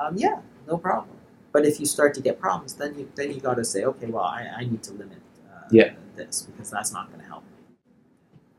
um, 0.00 0.16
yeah, 0.16 0.40
no 0.66 0.78
problem. 0.78 1.14
But 1.52 1.66
if 1.66 1.80
you 1.80 1.86
start 1.86 2.14
to 2.14 2.22
get 2.22 2.40
problems, 2.40 2.74
then 2.74 2.98
you 2.98 3.10
then 3.16 3.32
you 3.32 3.40
got 3.40 3.56
to 3.56 3.64
say, 3.64 3.84
okay, 3.84 4.06
well, 4.06 4.24
I, 4.24 4.48
I 4.58 4.64
need 4.64 4.82
to 4.84 4.92
limit 4.92 5.18
uh, 5.50 5.68
Yeah. 5.70 5.92
this 6.16 6.42
because 6.42 6.70
that's 6.70 6.92
not 6.92 7.08
going 7.08 7.20
to 7.22 7.26
help. 7.26 7.44
me. 7.44 7.50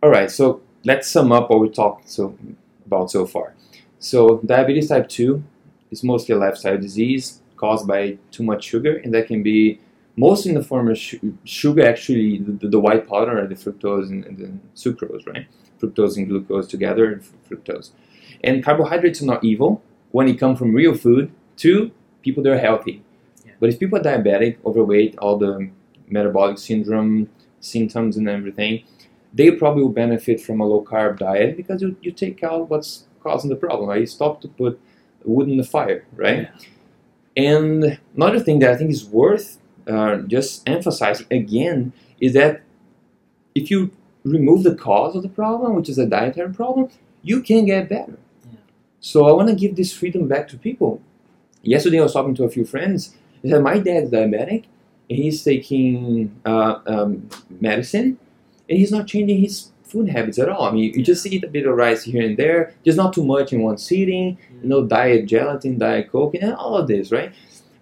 All 0.02 0.10
right, 0.10 0.32
so 0.32 0.62
let's 0.86 1.10
sum 1.10 1.34
up 1.34 1.50
what 1.50 1.60
we 1.60 1.70
talked 1.70 2.10
so 2.10 2.38
about 2.86 3.12
so 3.12 3.26
far. 3.26 3.54
So 4.00 4.40
diabetes 4.46 4.88
type 4.88 5.10
2 5.10 5.44
is 5.92 6.06
mostly 6.06 6.36
a 6.36 6.38
lifestyle 6.38 6.78
disease 6.78 7.42
caused 7.58 7.86
by 7.86 8.18
too 8.32 8.44
much 8.44 8.64
sugar, 8.64 8.96
and 9.04 9.14
that 9.14 9.28
can 9.28 9.44
be 9.44 9.82
mostly 10.16 10.52
in 10.52 10.56
the 10.58 10.64
form 10.64 10.90
of 10.90 10.98
su- 10.98 11.38
sugar, 11.44 11.86
actually 11.86 12.38
the, 12.40 12.70
the 12.70 12.80
white 12.80 13.10
powder, 13.10 13.44
or 13.44 13.48
the 13.48 13.56
fructose 13.56 14.08
and, 14.10 14.24
and 14.26 14.38
the 14.38 14.52
sucrose, 14.74 15.28
right? 15.28 15.48
Fructose 15.82 16.16
and 16.16 16.30
glucose 16.30 16.66
together, 16.70 17.12
and 17.12 17.26
fr- 17.26 17.36
fructose. 17.56 17.92
And 18.42 18.64
carbohydrates 18.64 19.22
are 19.22 19.26
not 19.28 19.44
evil 19.44 19.84
when 20.12 20.30
it 20.30 20.40
comes 20.40 20.60
from 20.60 20.74
real 20.74 20.96
food 20.96 21.34
to 21.58 21.92
people 22.24 22.44
that 22.44 22.54
are 22.54 22.58
healthy. 22.58 23.04
Yeah. 23.46 23.54
But 23.60 23.70
if 23.70 23.80
people 23.80 24.00
are 24.00 24.04
diabetic, 24.04 24.58
overweight, 24.66 25.18
all 25.20 25.38
the 25.38 25.70
metabolic 26.08 26.58
syndrome 26.58 27.30
symptoms 27.60 28.18
and 28.18 28.28
everything, 28.28 28.84
they 29.34 29.52
probably 29.52 29.84
will 29.84 29.90
benefit 29.90 30.40
from 30.40 30.60
a 30.60 30.66
low 30.66 30.84
carb 30.84 31.20
diet 31.20 31.58
because 31.58 31.82
you, 31.82 31.96
you 32.02 32.12
take 32.12 32.44
out 32.44 32.70
what's 32.70 33.06
causing 33.22 33.50
the 33.50 33.56
problem, 33.56 33.90
right? 33.90 34.02
You 34.02 34.06
stop 34.06 34.42
to 34.42 34.48
put 34.48 34.80
wood 35.24 35.50
in 35.50 35.58
the 35.58 35.64
fire, 35.64 36.06
right? 36.16 36.50
And 37.36 38.00
another 38.16 38.40
thing 38.40 38.60
that 38.60 38.72
I 38.72 38.78
think 38.78 38.92
is 38.92 39.06
worth 39.06 39.58
uh, 39.88 40.18
just 40.18 40.68
emphasizing 40.68 41.28
again 41.32 41.94
is 42.20 42.34
that 42.34 42.62
if 43.56 43.72
you 43.72 43.92
remove 44.24 44.64
the 44.64 44.76
cause 44.76 45.16
of 45.16 45.24
the 45.24 45.30
problem, 45.30 45.76
which 45.76 45.90
is 45.90 45.98
a 45.98 46.06
dietary 46.06 46.54
problem, 46.54 46.90
you 47.22 47.42
can 47.42 47.66
get 47.66 47.90
better. 47.90 48.18
Yeah. 48.46 48.60
So 49.00 49.28
I 49.28 49.32
want 49.32 49.50
to 49.50 49.56
give 49.56 49.76
this 49.76 49.92
freedom 49.94 50.28
back 50.28 50.48
to 50.50 50.58
people. 50.58 51.02
Yesterday 51.64 52.00
I 52.00 52.04
was 52.04 52.14
talking 52.14 52.36
to 52.36 52.44
a 52.44 52.50
few 52.50 52.66
friends. 52.66 53.16
They 53.42 53.50
said 53.50 53.62
my 53.64 53.80
dad's 53.80 54.10
diabetic 54.12 54.66
and 55.10 55.18
he's 55.18 55.44
taking 55.44 56.40
uh, 56.46 56.80
um, 56.86 57.30
medicine 57.62 58.18
and 58.70 58.78
he's 58.78 58.92
not 58.92 59.08
changing 59.08 59.42
his 59.42 59.72
food 59.84 60.10
habits 60.10 60.40
at 60.40 60.50
all. 60.50 60.64
I 60.64 60.72
mean, 60.72 60.94
you 60.94 61.04
just 61.04 61.26
eat 61.26 61.44
a 61.44 61.48
bit 61.48 61.66
of 61.66 61.76
rice 61.76 62.04
here 62.04 62.26
and 62.26 62.36
there, 62.38 62.74
just 62.84 62.98
not 62.98 63.14
too 63.14 63.24
much 63.24 63.54
in 63.54 63.62
one 63.62 63.78
sitting. 63.78 64.38
You 64.62 64.70
know, 64.70 64.86
diet 64.86 65.26
gelatin, 65.28 65.78
diet 65.78 66.12
coke, 66.12 66.36
and 66.36 66.54
all 66.54 66.78
of 66.78 66.88
this, 66.88 67.12
right? 67.12 67.32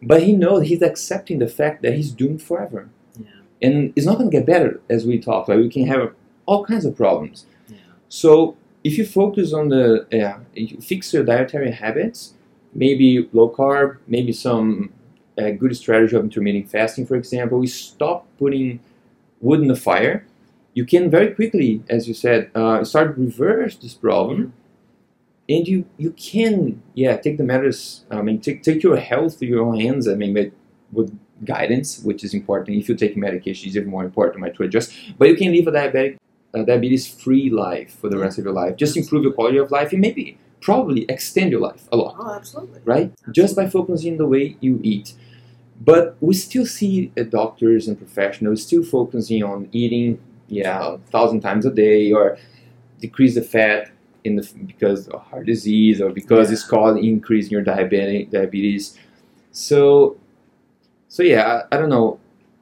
But 0.01 0.23
he 0.23 0.35
knows 0.35 0.67
he's 0.67 0.81
accepting 0.81 1.39
the 1.39 1.47
fact 1.47 1.81
that 1.83 1.93
he's 1.93 2.11
doomed 2.11 2.41
forever, 2.41 2.89
Yeah, 3.19 3.27
and 3.61 3.93
it's 3.95 4.05
not 4.05 4.17
going 4.17 4.31
to 4.31 4.35
get 4.37 4.47
better 4.47 4.81
as 4.89 5.05
we 5.05 5.19
talk. 5.19 5.47
Like 5.47 5.59
we 5.59 5.69
can 5.69 5.85
have 5.87 6.13
all 6.47 6.65
kinds 6.65 6.85
of 6.85 6.95
problems. 6.97 7.45
yeah, 7.69 7.77
So 8.09 8.57
if 8.83 8.97
you 8.97 9.05
focus 9.05 9.53
on 9.53 9.69
the 9.69 10.07
yeah, 10.11 10.39
you 10.55 10.81
fix 10.81 11.13
your 11.13 11.23
dietary 11.23 11.71
habits, 11.71 12.33
maybe 12.73 13.29
low 13.33 13.49
carb, 13.49 13.97
maybe 14.07 14.33
some 14.33 14.93
uh, 15.37 15.51
good 15.51 15.75
strategy 15.75 16.15
of 16.15 16.23
intermittent 16.23 16.69
fasting, 16.69 17.05
for 17.05 17.15
example, 17.15 17.59
we 17.59 17.67
stop 17.67 18.27
putting 18.37 18.79
wood 19.39 19.61
in 19.61 19.67
the 19.67 19.75
fire. 19.75 20.25
You 20.73 20.85
can 20.85 21.09
very 21.09 21.33
quickly, 21.33 21.83
as 21.89 22.07
you 22.07 22.13
said, 22.13 22.49
uh, 22.55 22.83
start 22.83 23.17
reverse 23.17 23.75
this 23.75 23.93
problem, 23.93 24.53
and 25.49 25.67
you 25.67 25.85
you 25.97 26.11
can 26.11 26.81
yeah 26.93 27.17
take 27.17 27.37
the 27.37 27.43
matters. 27.43 28.05
I 28.09 28.21
mean, 28.21 28.39
take 28.39 28.63
take 28.63 28.81
your 28.83 28.97
health 28.97 29.39
to 29.39 29.45
your 29.45 29.65
own 29.65 29.79
hands. 29.79 30.07
I 30.07 30.15
mean, 30.15 30.33
with, 30.33 31.17
guidance, 31.43 31.99
which 32.03 32.23
is 32.23 32.33
important. 32.35 32.77
If 32.77 32.87
you 32.87 32.95
take 32.95 33.17
medication, 33.17 33.67
it's 33.67 33.75
even 33.75 33.89
more 33.89 34.05
important, 34.05 34.43
right, 34.43 34.53
to 34.55 34.63
adjust. 34.63 34.93
But 35.17 35.27
you 35.27 35.35
can 35.35 35.51
live 35.51 35.67
a 35.67 35.71
diabetic 35.71 36.17
a 36.53 36.63
diabetes-free 36.65 37.49
life 37.49 37.97
for 37.99 38.09
the 38.09 38.17
rest 38.17 38.37
of 38.37 38.43
your 38.43 38.53
life. 38.53 38.75
Just 38.75 38.97
improve 38.97 39.23
your 39.23 39.31
quality 39.31 39.57
of 39.57 39.71
life 39.71 39.93
and 39.93 40.01
maybe 40.01 40.37
probably 40.61 41.05
extend 41.09 41.51
your 41.51 41.59
life 41.61 41.87
a 41.91 41.97
lot, 41.97 42.15
Oh, 42.19 42.33
absolutely. 42.35 42.79
right? 42.85 43.11
Just 43.31 43.55
by 43.55 43.67
focusing 43.69 44.13
on 44.13 44.17
the 44.17 44.27
way 44.27 44.55
you 44.61 44.79
eat. 44.83 45.13
But 45.83 46.15
we 46.21 46.33
still 46.35 46.65
see 46.67 47.11
uh, 47.17 47.23
doctors 47.23 47.87
and 47.87 47.97
professionals 47.97 48.61
still 48.63 48.83
focusing 48.83 49.43
on 49.43 49.67
eating, 49.71 50.19
yeah, 50.47 50.93
a 50.93 50.97
thousand 51.09 51.41
times 51.41 51.65
a 51.65 51.71
day 51.71 52.11
or 52.11 52.37
decrease 52.99 53.35
the 53.35 53.41
fat. 53.41 53.91
in 54.23 54.35
the 54.35 54.47
because 54.67 55.07
of 55.07 55.19
heart 55.29 55.47
disease 55.47 55.99
or 55.99 56.11
because 56.11 56.49
Yeah. 56.49 56.53
it's 56.53 56.63
causing 56.63 57.03
increase 57.03 57.45
in 57.47 57.51
your 57.55 57.63
diabetic 57.63 58.29
diabetes. 58.29 58.95
So, 59.51 60.15
so 61.07 61.23
yeah, 61.23 61.43
I, 61.71 61.75
I 61.75 61.79
don't 61.79 61.89
know. 61.89 62.19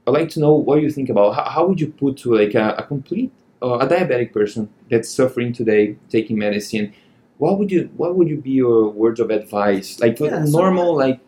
I'd 0.08 0.12
like 0.14 0.30
to 0.36 0.40
know 0.40 0.54
what 0.54 0.82
you 0.82 0.90
think 0.90 1.10
about 1.10 1.36
how, 1.36 1.44
how 1.56 1.68
would 1.68 1.80
you 1.82 1.90
put 2.04 2.16
to 2.22 2.34
like 2.34 2.56
a, 2.56 2.76
a 2.78 2.84
complete 2.84 3.32
uh, 3.62 3.78
a 3.84 3.88
diabetic 3.88 4.32
person 4.32 4.70
that's 4.90 5.10
suffering 5.10 5.52
today 5.52 5.98
taking 6.10 6.38
medicine. 6.40 6.94
What 7.40 7.58
would 7.58 7.72
you 7.72 7.90
what 7.98 8.16
would 8.16 8.30
you 8.30 8.38
be 8.38 8.52
your 8.52 8.90
words 8.90 9.20
of 9.20 9.30
advice 9.32 10.00
like 10.00 10.18
for 10.18 10.26
Yeah, 10.28 10.44
a 10.44 10.48
so- 10.48 10.60
normal 10.60 10.96
like 10.96 11.20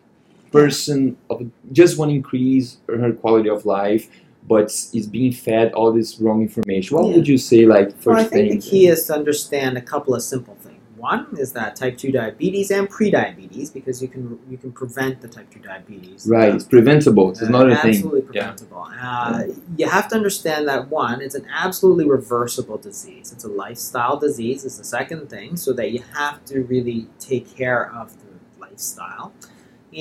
person 0.52 1.16
of 1.30 1.50
just 1.72 1.96
want 1.98 2.10
to 2.10 2.14
increase 2.14 2.76
her 2.86 3.12
quality 3.12 3.48
of 3.48 3.64
life 3.64 4.08
but 4.46 4.66
is 4.92 5.06
being 5.06 5.32
fed 5.32 5.72
all 5.72 5.90
this 5.92 6.20
wrong 6.20 6.42
information 6.42 6.96
what 6.96 7.06
Yeah. 7.08 7.16
would 7.16 7.28
you 7.28 7.38
say 7.38 7.64
like 7.64 7.88
first 7.96 8.06
Well, 8.06 8.16
I 8.18 8.24
think 8.24 8.50
thing 8.50 8.60
the 8.60 8.70
key 8.70 8.86
is 8.88 9.06
to 9.06 9.14
understand 9.14 9.78
a 9.78 9.80
couple 9.80 10.14
of 10.14 10.22
simple 10.22 10.54
things. 10.62 10.71
One 11.02 11.26
is 11.36 11.52
that 11.54 11.74
type 11.74 11.98
two 11.98 12.12
diabetes 12.12 12.70
and 12.70 12.88
prediabetes, 12.88 13.74
because 13.74 14.00
you 14.00 14.06
can 14.06 14.38
you 14.48 14.56
can 14.56 14.70
prevent 14.70 15.20
the 15.20 15.26
type 15.36 15.48
two 15.50 15.58
diabetes. 15.58 16.28
right 16.38 16.54
it's 16.54 16.64
preventable 16.64 17.30
it's 17.32 17.42
Uh, 17.42 17.48
not 17.58 17.66
a 17.72 17.76
thing 17.84 17.94
absolutely 17.96 18.22
Yeah. 18.32 18.52
preventable. 18.52 18.84
Uh, 19.10 19.42
you 19.78 19.88
have 19.96 20.06
to 20.10 20.14
understand 20.20 20.62
that 20.68 20.82
one, 21.02 21.16
it's 21.26 21.34
an 21.42 21.46
absolutely 21.64 22.06
reversible 22.18 22.78
disease. 22.90 23.26
It's 23.34 23.44
a 23.50 23.52
lifestyle 23.64 24.16
disease. 24.26 24.60
Is 24.68 24.76
the 24.82 24.88
second 24.98 25.22
thing, 25.34 25.50
so 25.64 25.70
that 25.78 25.88
you 25.94 26.00
have 26.20 26.36
to 26.50 26.56
really 26.74 27.00
take 27.30 27.46
care 27.62 27.82
of 28.00 28.06
the 28.22 28.30
lifestyle. 28.64 29.26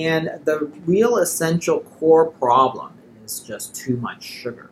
And 0.09 0.23
the 0.49 0.57
real 0.93 1.13
essential 1.25 1.79
core 1.95 2.27
problem 2.45 2.91
is 3.25 3.33
just 3.51 3.65
too 3.83 3.97
much 4.07 4.21
sugar 4.23 4.69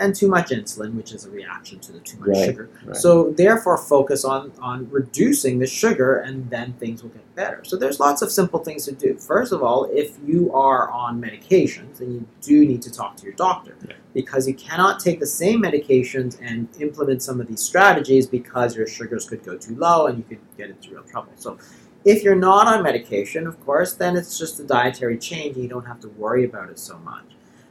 and 0.00 0.14
too 0.14 0.28
much 0.28 0.48
insulin, 0.50 0.94
which 0.94 1.12
is 1.12 1.26
a 1.26 1.30
reaction 1.30 1.78
to 1.80 1.92
the 1.92 2.00
too 2.00 2.18
much 2.18 2.28
Right, 2.30 2.44
sugar. 2.46 2.68
right. 2.86 2.96
So 2.96 3.32
therefore, 3.36 3.76
focus 3.78 4.24
on 4.24 4.50
on 4.60 4.88
reducing 4.90 5.58
the 5.58 5.66
sugar, 5.66 6.16
and 6.16 6.48
then 6.50 6.72
things 6.74 7.02
will 7.02 7.10
get 7.10 7.34
better. 7.36 7.60
So 7.64 7.76
there's 7.76 8.00
lots 8.00 8.22
of 8.22 8.30
simple 8.32 8.60
things 8.60 8.84
to 8.86 8.92
do. 8.92 9.14
First 9.16 9.52
of 9.52 9.62
all, 9.62 9.88
if 9.92 10.16
you 10.24 10.52
are 10.54 10.90
on 10.90 11.20
medications, 11.20 11.98
then 11.98 12.10
you 12.12 12.26
do 12.40 12.66
need 12.66 12.82
to 12.82 12.90
talk 12.90 13.16
to 13.18 13.24
your 13.24 13.34
doctor 13.34 13.74
Yeah. 13.86 13.94
because 14.14 14.48
you 14.48 14.54
cannot 14.54 14.98
take 15.00 15.20
the 15.20 15.26
same 15.26 15.62
medications 15.62 16.38
and 16.42 16.68
implement 16.80 17.22
some 17.22 17.40
of 17.40 17.46
these 17.46 17.60
strategies 17.60 18.26
because 18.26 18.76
your 18.76 18.86
sugars 18.86 19.28
could 19.28 19.44
go 19.44 19.56
too 19.56 19.76
low 19.76 20.06
and 20.06 20.18
you 20.18 20.24
could 20.28 20.40
get 20.56 20.70
into 20.70 20.90
real 20.94 21.04
trouble. 21.04 21.32
So. 21.36 21.58
If 22.02 22.22
you're 22.24 22.34
not 22.34 22.66
on 22.66 22.82
medication, 22.82 23.46
of 23.46 23.60
course, 23.66 23.92
then 23.92 24.16
it's 24.16 24.38
just 24.38 24.58
a 24.58 24.64
dietary 24.64 25.18
change 25.18 25.56
and 25.56 25.62
you 25.64 25.68
don't 25.68 25.84
have 25.84 26.00
to 26.00 26.08
worry 26.08 26.46
about 26.46 26.70
it 26.70 26.78
so 26.78 26.96
much. 27.00 27.24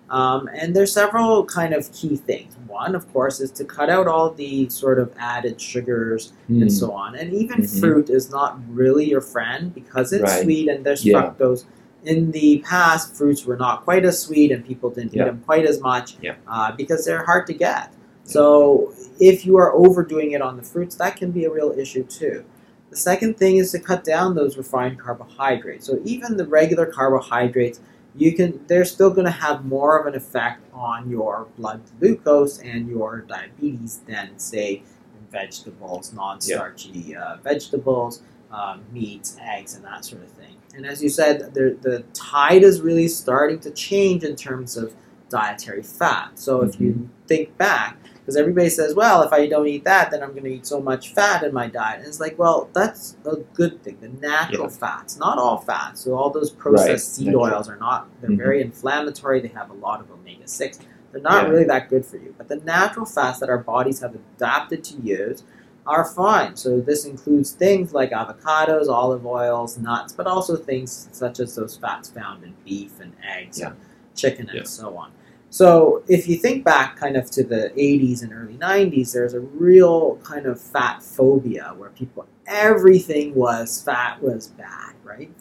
Um, 0.09 0.49
and 0.53 0.75
there's 0.75 0.91
several 0.91 1.45
kind 1.45 1.73
of 1.73 1.91
key 1.93 2.15
things. 2.15 2.55
One, 2.67 2.95
of 2.95 3.11
course, 3.13 3.39
is 3.39 3.51
to 3.51 3.63
cut 3.65 3.89
out 3.89 4.07
all 4.07 4.31
the 4.31 4.67
sort 4.69 4.99
of 4.99 5.11
added 5.17 5.59
sugars 5.61 6.33
and 6.47 6.63
Hmm. 6.63 6.69
so 6.69 6.91
on. 6.91 7.15
And 7.15 7.33
even 7.33 7.59
Mhm. 7.61 7.79
fruit 7.79 8.09
is 8.09 8.31
not 8.31 8.59
really 8.69 9.05
your 9.09 9.21
friend 9.21 9.73
because 9.73 10.11
it's 10.13 10.23
Right. 10.23 10.43
sweet 10.43 10.67
and 10.69 10.83
there's 10.85 11.05
Yeah. 11.05 11.21
fructose. 11.21 11.65
In 12.03 12.31
the 12.31 12.63
past, 12.65 13.15
fruits 13.15 13.45
were 13.45 13.57
not 13.57 13.83
quite 13.83 14.05
as 14.05 14.19
sweet 14.19 14.51
and 14.51 14.65
people 14.65 14.89
didn't 14.89 15.13
Yeah. 15.13 15.23
eat 15.23 15.25
them 15.25 15.43
quite 15.45 15.65
as 15.65 15.79
much 15.81 16.17
Yeah. 16.21 16.35
uh, 16.47 16.71
because 16.75 17.05
they're 17.05 17.25
hard 17.25 17.45
to 17.47 17.53
get. 17.53 17.91
So 18.23 18.93
if 19.19 19.45
you 19.45 19.57
are 19.57 19.73
overdoing 19.75 20.31
it 20.31 20.41
on 20.41 20.55
the 20.57 20.63
fruits, 20.63 20.95
that 20.95 21.17
can 21.17 21.31
be 21.31 21.45
a 21.45 21.51
real 21.51 21.73
issue 21.77 22.03
too. 22.03 22.43
The 22.89 22.95
second 22.97 23.37
thing 23.37 23.57
is 23.57 23.71
to 23.73 23.79
cut 23.79 24.03
down 24.03 24.33
those 24.35 24.57
refined 24.57 24.97
carbohydrates. 24.99 25.85
So 25.85 25.99
even 26.03 26.37
the 26.37 26.45
regular 26.47 26.85
carbohydrates, 26.87 27.79
you 28.19 28.33
can 28.33 28.65
they're 28.67 28.85
still 28.85 29.09
going 29.09 29.25
to 29.25 29.31
have 29.31 29.65
more 29.65 29.97
of 29.99 30.05
an 30.05 30.15
effect 30.15 30.61
on 30.73 31.09
your 31.09 31.47
blood 31.57 31.81
glucose 31.99 32.59
and 32.59 32.89
your 32.89 33.21
diabetes 33.21 34.01
than 34.05 34.37
say 34.37 34.83
vegetables, 35.31 36.11
non-starchy 36.13 37.15
uh, 37.15 37.37
vegetables, 37.43 38.21
um, 38.51 38.83
meats, 38.91 39.37
eggs, 39.39 39.75
and 39.75 39.85
that 39.85 40.03
sort 40.03 40.23
of 40.23 40.29
thing. 40.31 40.55
And 40.75 40.85
as 40.85 41.01
you 41.01 41.09
said, 41.09 41.53
the 41.53 41.77
the 41.81 42.03
tide 42.13 42.63
is 42.63 42.81
really 42.81 43.07
starting 43.07 43.59
to 43.61 43.71
change 43.71 44.23
in 44.23 44.35
terms 44.35 44.77
of 44.77 44.93
dietary 45.29 45.83
fat. 45.83 46.37
So 46.39 46.61
if 46.61 46.79
you 46.79 47.09
think 47.27 47.57
back, 47.57 47.97
because 48.21 48.35
everybody 48.37 48.69
says, 48.69 48.93
well, 48.93 49.23
if 49.23 49.31
I 49.33 49.47
don't 49.47 49.67
eat 49.67 49.83
that, 49.85 50.11
then 50.11 50.21
I'm 50.21 50.31
going 50.31 50.43
to 50.43 50.53
eat 50.53 50.67
so 50.67 50.79
much 50.79 51.13
fat 51.13 51.43
in 51.43 51.53
my 51.53 51.67
diet. 51.67 51.99
And 51.99 52.07
it's 52.07 52.19
like, 52.19 52.37
well, 52.37 52.69
that's 52.73 53.17
a 53.25 53.37
good 53.53 53.83
thing. 53.83 53.97
The 54.01 54.09
natural 54.09 54.63
Yeah. 54.63 54.69
fats, 54.69 55.17
not 55.17 55.37
all 55.39 55.57
fats. 55.57 56.01
So 56.01 56.13
all 56.15 56.29
those 56.29 56.49
processed 56.51 56.87
Right, 56.89 56.99
seed 56.99 57.25
natural. 57.27 57.43
oils 57.55 57.69
are 57.69 57.77
not. 57.77 58.07
They're 58.21 58.29
Mhm. 58.31 58.37
very 58.37 58.61
inflammatory. 58.61 59.39
They 59.41 59.47
have 59.49 59.69
a 59.71 59.73
lot 59.73 59.99
of 60.01 60.11
omega 60.11 60.47
six. 60.47 60.79
They're 61.11 61.21
not 61.21 61.43
Yeah. 61.45 61.49
really 61.49 61.63
that 61.65 61.89
good 61.89 62.05
for 62.05 62.17
you. 62.17 62.35
But 62.37 62.49
the 62.49 62.57
natural 62.57 63.05
fats 63.05 63.39
that 63.39 63.49
our 63.49 63.57
bodies 63.57 63.99
have 64.01 64.13
adapted 64.15 64.83
to 64.85 64.95
use 65.01 65.43
are 65.87 66.05
fine. 66.05 66.55
So 66.55 66.79
this 66.81 67.05
includes 67.05 67.51
things 67.53 67.93
like 67.95 68.11
avocados, 68.11 68.87
olive 68.89 69.25
oils, 69.25 69.77
nuts, 69.79 70.13
but 70.13 70.27
also 70.27 70.55
things 70.55 71.09
such 71.11 71.39
as 71.39 71.55
those 71.55 71.75
fats 71.77 72.09
found 72.09 72.43
in 72.43 72.53
beef 72.63 72.99
and 72.99 73.13
eggs 73.27 73.59
and 73.59 73.75
chicken 74.13 74.47
and 74.49 74.59
Yeah. 74.59 74.63
so 74.65 74.95
on. 74.97 75.09
So 75.49 76.03
if 76.07 76.27
you 76.27 76.37
think 76.37 76.63
back 76.63 76.95
kind 76.97 77.17
of 77.17 77.29
to 77.31 77.43
the 77.43 77.71
80s 77.75 78.21
and 78.21 78.31
early 78.33 78.53
90s, 78.57 79.13
there's 79.13 79.33
a 79.33 79.39
real 79.39 80.17
kind 80.17 80.45
of 80.45 80.59
fat 80.61 81.01
phobia 81.01 81.73
where 81.77 81.89
people, 81.89 82.27
everything 82.45 83.33
was 83.35 83.81
fat 83.81 84.21
was 84.21 84.47
bad, 84.49 84.93
right? 85.03 85.31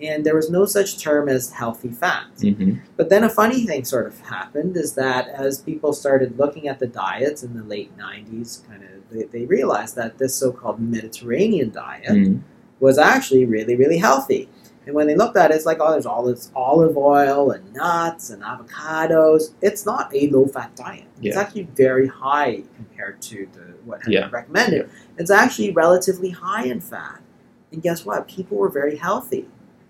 And 0.00 0.24
there 0.24 0.36
was 0.36 0.48
no 0.50 0.64
such 0.64 0.98
term 1.02 1.28
as 1.28 1.50
healthy 1.50 1.90
fats. 1.90 2.42
Mhm. 2.44 2.78
But 2.96 3.10
then 3.10 3.24
a 3.24 3.28
funny 3.28 3.66
thing 3.66 3.84
sort 3.84 4.06
of 4.06 4.18
happened 4.20 4.76
is 4.76 4.94
that 4.94 5.28
as 5.28 5.58
people 5.58 5.92
started 5.92 6.38
looking 6.38 6.68
at 6.68 6.78
the 6.78 6.86
diets 6.86 7.42
in 7.42 7.52
the 7.54 7.64
late 7.64 7.90
90s, 7.98 8.62
kind 8.68 8.82
of 8.84 8.88
they, 9.10 9.24
they 9.24 9.44
realized 9.46 9.96
that 9.96 10.18
this 10.18 10.34
so-called 10.34 10.80
Mediterranean 10.80 11.70
diet 11.70 12.10
Mhm. 12.12 12.40
was 12.80 12.96
actually 12.96 13.44
really, 13.44 13.74
really 13.74 13.98
healthy. 13.98 14.48
And 14.88 14.94
when 14.94 15.06
they 15.06 15.14
looked 15.14 15.36
at 15.36 15.50
it, 15.50 15.54
it's 15.54 15.66
like, 15.66 15.76
oh, 15.82 15.90
there's 15.92 16.06
all 16.06 16.24
this 16.24 16.50
olive 16.56 16.96
oil 16.96 17.50
and 17.50 17.74
nuts 17.74 18.30
and 18.30 18.42
avocados. 18.42 19.50
It's 19.60 19.84
not 19.84 20.10
a 20.14 20.30
low-fat 20.30 20.74
diet. 20.76 21.04
It's 21.20 21.36
actually 21.36 21.64
very 21.76 22.06
high 22.08 22.62
compared 22.74 23.20
to 23.22 23.46
the 23.52 23.60
what 23.84 24.00
had 24.02 24.10
Yeah. 24.14 24.20
been 24.22 24.30
recommended. 24.30 24.88
It's 25.18 25.30
actually 25.30 25.72
relatively 25.72 26.30
high 26.30 26.64
in 26.64 26.80
fat. 26.80 27.20
And 27.70 27.82
guess 27.82 28.06
what? 28.06 28.26
People 28.28 28.56
were 28.56 28.70
very 28.70 28.96
healthy. 28.96 29.46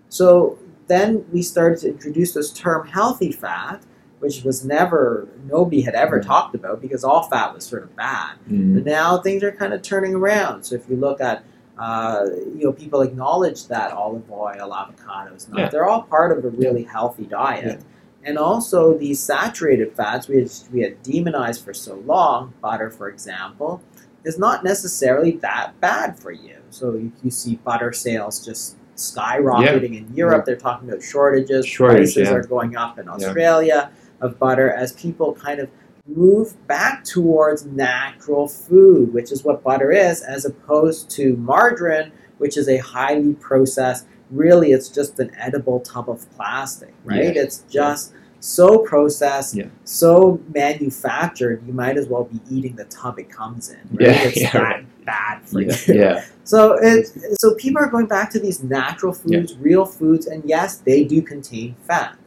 So 0.09 0.57
then 0.87 1.23
we 1.31 1.43
started 1.43 1.79
to 1.79 1.87
introduce 1.87 2.33
this 2.33 2.51
term 2.51 2.85
healthy 2.87 3.31
fat, 3.31 3.81
which 4.19 4.43
was 4.43 4.65
never, 4.65 5.29
nobody 5.47 5.79
had 5.79 5.93
ever 5.95 6.19
Mhm. 6.19 6.25
talked 6.25 6.55
about 6.55 6.81
because 6.81 7.05
all 7.05 7.23
fat 7.23 7.55
was 7.55 7.63
sort 7.63 7.83
of 7.83 7.95
bad. 7.95 8.31
Mhm. 8.51 8.73
But 8.73 8.83
now 8.85 9.19
things 9.19 9.43
are 9.45 9.51
kind 9.53 9.71
of 9.71 9.81
turning 9.81 10.13
around. 10.13 10.63
So 10.63 10.75
if 10.75 10.89
you 10.89 10.97
look 10.97 11.21
at, 11.21 11.43
uh, 11.79 12.25
you 12.57 12.65
know, 12.65 12.73
people 12.73 13.01
acknowledge 13.01 13.67
that 13.67 13.91
olive 13.93 14.29
oil, 14.29 14.69
avocados, 14.69 15.47
nuts, 15.47 15.53
Yeah. 15.55 15.69
they're 15.69 15.87
all 15.87 16.01
part 16.03 16.37
of 16.37 16.43
a 16.43 16.49
really 16.49 16.83
healthy 16.83 17.23
diet. 17.25 17.81
And 18.25 18.37
also 18.37 18.97
these 18.97 19.19
saturated 19.23 19.95
fats 19.95 20.27
we 20.27 20.39
had, 20.41 20.51
we 20.73 20.81
had 20.81 21.01
demonized 21.03 21.63
for 21.63 21.73
so 21.73 21.95
long, 22.05 22.53
butter, 22.61 22.89
for 22.89 23.07
example, 23.07 23.81
is 24.25 24.37
not 24.37 24.61
necessarily 24.63 25.31
that 25.37 25.79
bad 25.79 26.19
for 26.19 26.31
you. 26.31 26.57
So 26.69 26.93
you, 26.95 27.13
you 27.23 27.31
see 27.31 27.55
butter 27.63 27.93
sales 27.93 28.45
just 28.45 28.75
skyrocketing 28.97 29.97
in 29.97 30.13
Europe. 30.13 30.43
They're 30.45 30.57
talking 30.57 30.89
about 30.89 31.01
shortages. 31.01 31.65
Shortage, 31.65 32.13
Prices 32.13 32.27
yeah. 32.27 32.33
are 32.33 32.43
going 32.43 32.75
up 32.75 32.99
in 32.99 33.07
Australia 33.07 33.89
of 34.19 34.37
butter 34.37 34.69
as 34.69 34.91
people 34.91 35.33
kind 35.33 35.61
of 35.61 35.69
move 36.15 36.55
back 36.67 37.03
towards 37.03 37.65
natural 37.65 38.47
food, 38.47 39.13
which 39.13 39.31
is 39.31 39.43
what 39.43 39.63
butter 39.63 39.91
is, 39.91 40.21
as 40.21 40.45
opposed 40.45 41.09
to 41.11 41.35
margarine, 41.37 42.11
which 42.37 42.57
is 42.57 42.67
a 42.67 42.77
highly 42.77 43.33
processed. 43.35 44.07
Really, 44.31 44.71
it's 44.71 44.89
just 44.89 45.19
an 45.19 45.31
edible 45.37 45.79
tub 45.79 46.09
of 46.09 46.29
plastic, 46.31 46.93
right? 47.03 47.35
Yeah. 47.35 47.41
It's 47.43 47.59
just 47.69 48.13
so 48.41 48.79
processed, 48.79 49.55
Yeah. 49.55 49.65
so 49.83 50.39
manufactured. 50.53 51.61
You 51.67 51.73
might 51.73 51.97
as 51.97 52.07
well 52.07 52.23
be 52.25 52.39
eating 52.49 52.75
the 52.75 52.85
tub 52.85 53.19
it 53.19 53.29
comes 53.29 53.69
in. 53.69 53.79
Right? 53.91 54.01
Yeah, 54.09 54.23
it's 54.23 54.37
yeah, 54.41 54.51
that 54.53 54.61
right. 54.61 55.05
bad 55.05 55.41
for 55.47 55.61
Yeah, 55.61 55.75
you. 55.87 55.93
yeah. 55.95 56.25
So 56.43 56.73
it, 56.81 57.07
so 57.39 57.55
people 57.55 57.81
are 57.81 57.89
going 57.89 58.05
back 58.07 58.29
to 58.31 58.39
these 58.39 58.63
natural 58.63 59.13
foods, 59.13 59.57
real 59.57 59.85
foods, 59.85 60.25
and 60.27 60.43
yes, 60.45 60.77
they 60.77 61.03
do 61.03 61.21
contain 61.21 61.75
fat. 61.87 62.17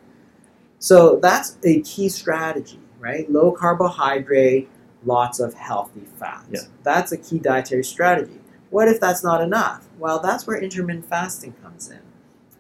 So 0.78 1.16
that's 1.20 1.56
a 1.64 1.80
key 1.82 2.08
strategy, 2.08 2.80
right? 3.02 3.30
Low 3.30 3.50
carbohydrate, 3.52 4.70
lots 5.04 5.40
of 5.40 5.54
healthy 5.54 6.06
fats. 6.18 6.46
Yeah. 6.50 6.60
That's 6.84 7.10
a 7.12 7.16
key 7.18 7.38
dietary 7.40 7.82
strategy. 7.84 8.40
What 8.70 8.88
if 8.88 9.00
that's 9.00 9.22
not 9.24 9.42
enough? 9.42 9.86
Well, 9.98 10.20
that's 10.20 10.46
where 10.46 10.56
intermittent 10.56 11.06
fasting 11.08 11.54
comes 11.62 11.90
in. 11.90 11.98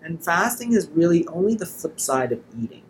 And 0.02 0.22
fasting 0.22 0.72
is 0.72 0.88
really 0.88 1.26
only 1.28 1.54
the 1.54 1.64
flip 1.66 2.00
side 2.00 2.32
of 2.32 2.40
eating. 2.60 2.82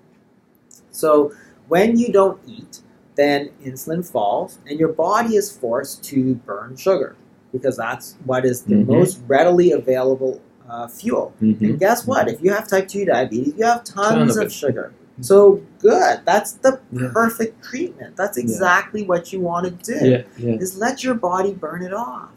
So 0.90 1.32
when 1.68 1.98
you 1.98 2.10
don't 2.12 2.40
eat, 2.46 2.80
then 3.14 3.50
insulin 3.62 4.04
falls 4.10 4.58
and 4.66 4.80
your 4.80 4.88
body 4.88 5.36
is 5.36 5.54
forced 5.54 6.02
to 6.04 6.34
burn 6.36 6.76
sugar 6.76 7.14
because 7.52 7.76
that's 7.76 8.16
what 8.24 8.46
is 8.46 8.62
the 8.62 8.76
Mhm. 8.76 8.86
most 8.86 9.20
readily 9.28 9.72
available 9.72 10.40
uh, 10.68 10.86
fuel. 10.88 11.34
Mhm. 11.42 11.60
And 11.60 11.78
guess 11.78 12.06
what? 12.06 12.28
If 12.28 12.42
you 12.42 12.50
have 12.52 12.66
type 12.66 12.88
2 12.88 13.04
diabetes, 13.04 13.52
you 13.58 13.64
have 13.66 13.84
Ton 13.84 14.14
tons 14.20 14.38
of 14.38 14.46
of 14.46 14.52
sugar. 14.52 14.92
So 15.20 15.60
good. 15.78 16.20
That's 16.24 16.52
the 16.52 16.80
Yeah. 16.90 17.10
perfect 17.12 17.62
treatment. 17.62 18.16
That's 18.16 18.38
exactly 18.38 19.04
what 19.04 19.32
you 19.32 19.40
want 19.40 19.66
to 19.66 19.98
do 20.00 20.06
Yeah, 20.06 20.22
yeah. 20.38 20.54
is 20.54 20.78
let 20.78 21.04
your 21.04 21.14
body 21.14 21.52
burn 21.52 21.82
it 21.82 21.92
off. 21.92 22.30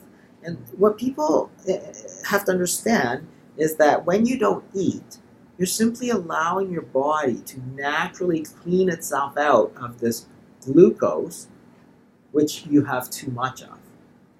And 0.44 0.58
what 0.78 0.98
people 0.98 1.50
uh, 1.68 1.74
have 2.30 2.46
to 2.46 2.52
understand 2.52 3.26
is 3.58 3.78
that 3.78 4.06
when 4.06 4.26
you 4.26 4.38
don't 4.38 4.64
eat, 4.74 5.18
you're 5.58 5.66
simply 5.66 6.10
allowing 6.10 6.70
your 6.72 6.82
body 6.82 7.38
to 7.46 7.62
naturally 7.76 8.42
clean 8.62 8.90
itself 8.90 9.38
out 9.38 9.72
of 9.82 10.00
this 10.00 10.26
glucose, 10.64 11.48
which 12.32 12.66
you 12.68 12.84
have 12.84 13.10
too 13.10 13.32
much 13.32 13.62
of. 13.64 13.78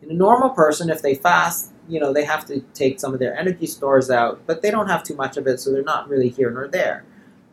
In 0.02 0.12
a 0.12 0.14
normal 0.14 0.50
person, 0.50 0.90
if 0.90 1.02
they 1.02 1.16
fast, 1.16 1.72
you 1.88 2.00
know, 2.00 2.12
they 2.14 2.26
have 2.26 2.46
to 2.48 2.60
take 2.74 3.00
some 3.00 3.14
of 3.14 3.20
their 3.20 3.36
energy 3.38 3.66
stores 3.66 4.12
out, 4.12 4.42
but 4.46 4.62
they 4.62 4.70
don't 4.70 4.88
have 4.90 5.04
too 5.04 5.16
much 5.16 5.38
of 5.38 5.48
it, 5.48 5.60
so 5.60 5.72
they're 5.72 5.84
not 5.84 6.10
really 6.10 6.30
here 6.30 6.52
nor 6.52 6.68
there. 6.68 7.06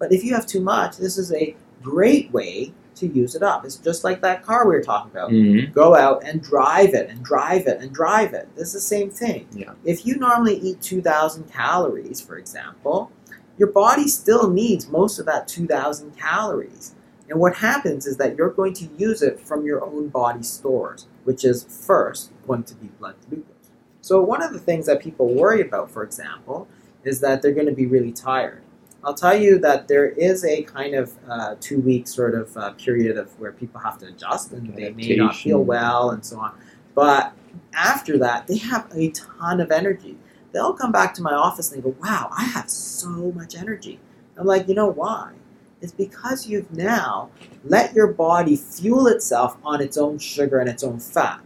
But 0.02 0.10
if 0.10 0.24
you 0.24 0.34
have 0.34 0.46
too 0.46 0.60
much, 0.60 0.96
this 0.96 1.16
is 1.16 1.32
a 1.32 1.54
great 1.80 2.32
way 2.32 2.74
to 2.96 3.06
use 3.06 3.36
it 3.36 3.42
up. 3.44 3.64
It's 3.64 3.76
just 3.76 4.02
like 4.02 4.20
that 4.22 4.42
car 4.42 4.68
we 4.68 4.74
were 4.74 4.82
talking 4.82 5.12
about. 5.12 5.30
Mm-hmm. 5.30 5.70
Go 5.70 5.94
out 5.94 6.24
and 6.24 6.42
drive 6.42 6.92
it 6.92 7.08
and 7.08 7.24
drive 7.24 7.68
it 7.68 7.80
and 7.80 7.94
drive 7.94 8.34
it. 8.34 8.48
This 8.56 8.74
is 8.74 8.74
the 8.74 8.80
same 8.80 9.10
thing. 9.10 9.46
Yeah. 9.52 9.74
If 9.84 10.04
you 10.04 10.16
normally 10.16 10.56
eat 10.56 10.82
2,000 10.82 11.52
calories, 11.52 12.20
for 12.20 12.36
example, 12.36 13.12
your 13.58 13.70
body 13.70 14.08
still 14.08 14.50
needs 14.50 14.88
most 14.88 15.20
of 15.20 15.26
that 15.26 15.46
2,000 15.46 16.18
calories. 16.18 16.96
And 17.28 17.38
what 17.38 17.54
happens 17.54 18.04
is 18.04 18.16
that 18.16 18.34
you're 18.34 18.50
going 18.50 18.74
to 18.74 18.86
use 18.98 19.22
it 19.22 19.38
from 19.38 19.64
your 19.64 19.84
own 19.84 20.08
body 20.08 20.42
stores, 20.42 21.06
which 21.22 21.44
is 21.44 21.62
first 21.62 22.32
going 22.48 22.64
to 22.64 22.74
be 22.74 22.88
blood 22.98 23.14
glucose. 23.28 23.70
So, 24.00 24.20
one 24.20 24.42
of 24.42 24.52
the 24.52 24.58
things 24.58 24.86
that 24.86 25.00
people 25.00 25.32
worry 25.32 25.60
about, 25.60 25.92
for 25.92 26.02
example, 26.02 26.66
is 27.04 27.20
that 27.20 27.40
they're 27.40 27.52
going 27.52 27.68
to 27.68 27.72
be 27.72 27.86
really 27.86 28.10
tired. 28.10 28.62
I'll 29.04 29.14
tell 29.14 29.36
you 29.36 29.58
that 29.58 29.88
there 29.88 30.10
is 30.10 30.44
a 30.44 30.62
kind 30.62 30.94
of 30.94 31.12
uh, 31.28 31.56
two 31.60 31.80
week 31.80 32.06
sort 32.06 32.34
of 32.34 32.56
uh, 32.56 32.70
period 32.72 33.18
of 33.18 33.38
where 33.38 33.52
people 33.52 33.80
have 33.80 33.98
to 33.98 34.06
adjust 34.06 34.52
and 34.52 34.74
they 34.76 34.90
may 34.92 35.16
not 35.16 35.34
feel 35.36 35.62
well 35.64 36.10
and 36.10 36.24
so 36.24 36.38
on. 36.38 36.54
But 36.94 37.32
after 37.74 38.16
that, 38.18 38.46
they 38.46 38.58
have 38.58 38.88
a 38.94 39.10
ton 39.10 39.60
of 39.60 39.72
energy. 39.72 40.18
They'll 40.52 40.74
come 40.74 40.92
back 40.92 41.14
to 41.14 41.22
my 41.22 41.32
office 41.32 41.72
and 41.72 41.82
they 41.82 41.90
go, 41.90 41.96
Wow, 42.00 42.30
I 42.36 42.44
have 42.44 42.70
so 42.70 43.32
much 43.32 43.56
energy. 43.56 43.98
I'm 44.38 44.46
like, 44.46 44.68
You 44.68 44.74
know 44.74 44.88
why? 44.88 45.32
It's 45.80 45.92
because 45.92 46.46
you've 46.46 46.72
now 46.72 47.30
let 47.64 47.94
your 47.94 48.06
body 48.06 48.54
fuel 48.54 49.08
itself 49.08 49.56
on 49.64 49.80
its 49.80 49.96
own 49.96 50.18
sugar 50.18 50.60
and 50.60 50.68
its 50.68 50.84
own 50.84 51.00
fat. 51.00 51.40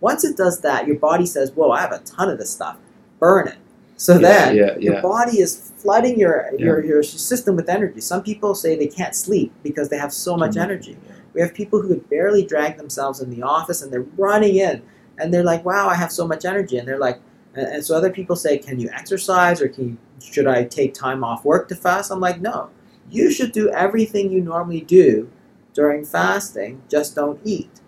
Once 0.00 0.24
it 0.24 0.36
does 0.36 0.62
that, 0.62 0.86
your 0.86 0.96
body 0.96 1.26
says, 1.26 1.52
Whoa, 1.52 1.72
I 1.72 1.80
have 1.82 1.92
a 1.92 1.98
ton 1.98 2.30
of 2.30 2.38
this 2.38 2.50
stuff. 2.50 2.78
Burn 3.18 3.48
it. 3.48 3.56
So 4.02 4.18
then 4.18 4.56
yeah, 4.56 4.76
your 4.78 5.00
body 5.00 5.38
is 5.38 5.70
flooding 5.76 6.18
your, 6.18 6.48
Yeah. 6.58 6.64
your 6.64 6.84
your 6.84 7.02
system 7.04 7.54
with 7.54 7.68
energy. 7.68 8.00
Some 8.00 8.24
people 8.24 8.52
say 8.56 8.76
they 8.76 8.88
can't 8.88 9.14
sleep 9.14 9.52
because 9.62 9.90
they 9.90 9.96
have 9.96 10.12
so 10.12 10.36
much 10.36 10.52
mm-hmm. 10.52 10.70
energy. 10.70 10.96
We 11.34 11.40
have 11.40 11.54
people 11.54 11.80
who 11.80 11.86
could 11.86 12.10
barely 12.10 12.44
drag 12.44 12.78
themselves 12.78 13.20
in 13.20 13.30
the 13.30 13.42
office 13.42 13.80
and 13.80 13.92
they're 13.92 14.08
running 14.26 14.56
in 14.56 14.82
and 15.18 15.32
they're 15.32 15.44
like, 15.44 15.64
"Wow, 15.64 15.88
I 15.88 15.94
have 15.94 16.10
so 16.10 16.26
much 16.26 16.44
energy." 16.44 16.78
And 16.78 16.88
they're 16.88 16.98
like, 16.98 17.20
and, 17.54 17.66
and 17.74 17.84
so 17.84 17.94
other 17.96 18.10
people 18.10 18.34
say, 18.34 18.58
"Can 18.58 18.80
you 18.80 18.90
exercise 18.92 19.62
or 19.62 19.68
can 19.68 19.84
you, 19.90 19.96
should 20.32 20.48
I 20.48 20.64
take 20.64 20.94
time 20.94 21.22
off 21.22 21.44
work 21.44 21.68
to 21.68 21.76
fast?" 21.76 22.10
I'm 22.10 22.18
like, 22.28 22.40
"No. 22.40 22.70
You 23.08 23.30
should 23.30 23.52
do 23.52 23.70
everything 23.70 24.32
you 24.32 24.40
normally 24.40 24.80
do 24.80 25.30
during 25.74 26.04
fasting. 26.04 26.82
Just 26.88 27.14
don't 27.14 27.38
eat 27.44 27.80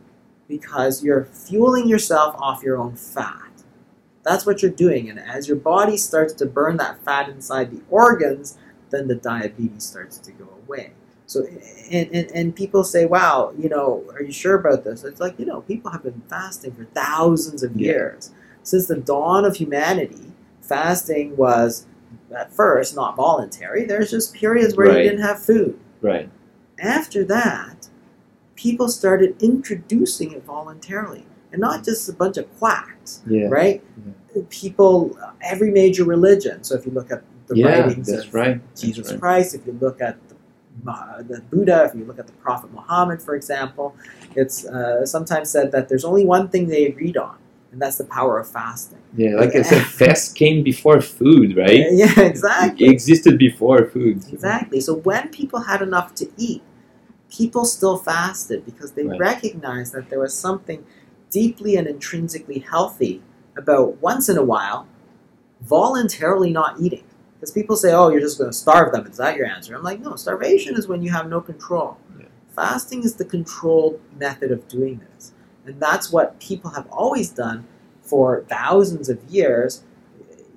because 0.46 1.02
you're 1.02 1.24
fueling 1.24 1.88
yourself 1.88 2.36
off 2.38 2.62
your 2.62 2.78
own 2.78 2.94
fat." 2.94 3.43
That's 4.24 4.46
what 4.46 4.62
you're 4.62 4.70
doing. 4.70 5.10
And 5.10 5.18
as 5.18 5.46
your 5.48 5.56
body 5.56 5.96
starts 5.96 6.32
to 6.34 6.46
burn 6.46 6.76
that 6.78 7.02
fat 7.04 7.28
inside 7.28 7.70
the 7.70 7.82
organs, 7.90 8.58
then 8.90 9.06
the 9.08 9.14
diabetes 9.14 9.84
starts 9.84 10.18
to 10.18 10.32
go 10.32 10.48
away. 10.66 10.92
So, 11.26 11.44
and, 11.90 12.08
and, 12.12 12.30
and 12.32 12.56
people 12.56 12.84
say, 12.84 13.06
wow, 13.06 13.52
you 13.58 13.68
know, 13.68 14.04
are 14.14 14.22
you 14.22 14.32
sure 14.32 14.54
about 14.56 14.84
this? 14.84 15.04
It's 15.04 15.20
like, 15.20 15.38
you 15.38 15.46
know, 15.46 15.62
people 15.62 15.90
have 15.90 16.02
been 16.02 16.22
fasting 16.28 16.72
for 16.72 16.84
thousands 16.86 17.62
of 17.62 17.76
Yeah. 17.76 17.92
years. 17.92 18.30
Since 18.62 18.86
the 18.86 18.96
dawn 18.96 19.44
of 19.44 19.56
humanity, 19.56 20.32
fasting 20.62 21.36
was 21.36 21.86
at 22.34 22.52
first 22.52 22.94
not 22.96 23.16
voluntary. 23.16 23.84
There's 23.84 24.10
just 24.10 24.34
periods 24.34 24.76
where 24.76 24.88
Right. 24.88 24.98
you 25.04 25.10
didn't 25.10 25.24
have 25.24 25.38
food. 25.38 25.78
Right. 26.00 26.28
After 26.78 27.24
that, 27.24 27.88
people 28.54 28.88
started 28.88 29.36
introducing 29.42 30.32
it 30.32 30.44
voluntarily. 30.44 31.26
And 31.54 31.60
not 31.60 31.84
just 31.84 32.08
a 32.08 32.12
bunch 32.12 32.36
of 32.36 32.46
quacks 32.58 33.22
Yeah. 33.28 33.46
right? 33.48 33.80
People, 34.50 35.16
every 35.40 35.70
major 35.70 36.04
religion. 36.04 36.64
So 36.64 36.74
if 36.74 36.84
you 36.84 36.90
look 36.90 37.12
at 37.12 37.22
the 37.46 37.56
yeah, 37.56 37.66
writings 37.66 38.10
of 38.12 38.34
right. 38.34 38.60
Jesus 38.76 39.10
right. 39.12 39.20
Christ, 39.20 39.54
if 39.54 39.64
you 39.66 39.74
look 39.80 40.00
at 40.00 40.16
the, 40.28 40.34
Ma- 40.82 41.18
the 41.30 41.40
Buddha, 41.52 41.84
if 41.88 41.94
you 41.94 42.04
look 42.04 42.18
at 42.18 42.26
the 42.26 42.32
Prophet 42.46 42.72
Muhammad, 42.72 43.22
for 43.22 43.36
example, 43.36 43.94
it's 44.34 44.66
uh, 44.66 45.06
sometimes 45.06 45.48
said 45.50 45.70
that 45.70 45.88
there's 45.88 46.04
only 46.04 46.24
one 46.36 46.48
thing 46.48 46.66
they 46.66 46.86
agreed 46.86 47.16
on, 47.16 47.36
and 47.70 47.80
that's 47.80 47.98
the 47.98 48.08
power 48.18 48.40
of 48.40 48.48
fasting. 48.48 48.98
Yeah, 49.16 49.36
like 49.36 49.54
I 49.54 49.62
said, 49.62 49.82
fast 50.02 50.34
came 50.34 50.64
before 50.64 51.00
food, 51.00 51.56
right? 51.56 51.86
Yeah, 51.92 52.20
exactly. 52.32 52.86
It 52.86 52.90
existed 52.90 53.38
before 53.38 53.86
food. 53.86 54.16
Exactly. 54.32 54.80
So 54.80 54.94
when 54.94 55.28
people 55.28 55.60
had 55.70 55.80
enough 55.80 56.08
to 56.16 56.28
eat, 56.36 56.62
people 57.30 57.64
still 57.64 57.96
fasted 57.98 58.64
because 58.64 58.92
they 58.92 59.04
Right. 59.04 59.20
recognized 59.20 59.92
that 59.92 60.10
there 60.10 60.18
was 60.26 60.34
something 60.34 60.84
deeply 61.34 61.74
and 61.76 61.86
intrinsically 61.88 62.60
healthy 62.60 63.20
about 63.58 64.00
once 64.00 64.28
in 64.28 64.38
a 64.38 64.42
while 64.42 64.86
voluntarily 65.62 66.52
not 66.52 66.80
eating. 66.80 67.04
Because 67.34 67.50
people 67.50 67.76
say, 67.76 67.92
oh, 67.92 68.08
you're 68.08 68.20
just 68.20 68.38
going 68.38 68.50
to 68.50 68.56
starve 68.56 68.92
them. 68.92 69.06
Is 69.06 69.16
that 69.16 69.36
your 69.36 69.46
answer? 69.46 69.74
I'm 69.74 69.82
like, 69.82 70.00
no, 70.00 70.14
starvation 70.14 70.76
is 70.76 70.86
when 70.86 71.02
you 71.02 71.10
have 71.10 71.28
no 71.28 71.40
control. 71.40 71.98
Yeah. 72.18 72.26
Fasting 72.54 73.02
is 73.02 73.16
the 73.16 73.24
controlled 73.24 74.00
method 74.18 74.52
of 74.52 74.66
doing 74.68 75.00
this. 75.12 75.32
And 75.66 75.80
that's 75.80 76.12
what 76.12 76.38
people 76.38 76.70
have 76.70 76.86
always 76.90 77.30
done 77.30 77.66
for 78.02 78.44
thousands 78.48 79.08
of 79.08 79.22
years, 79.24 79.82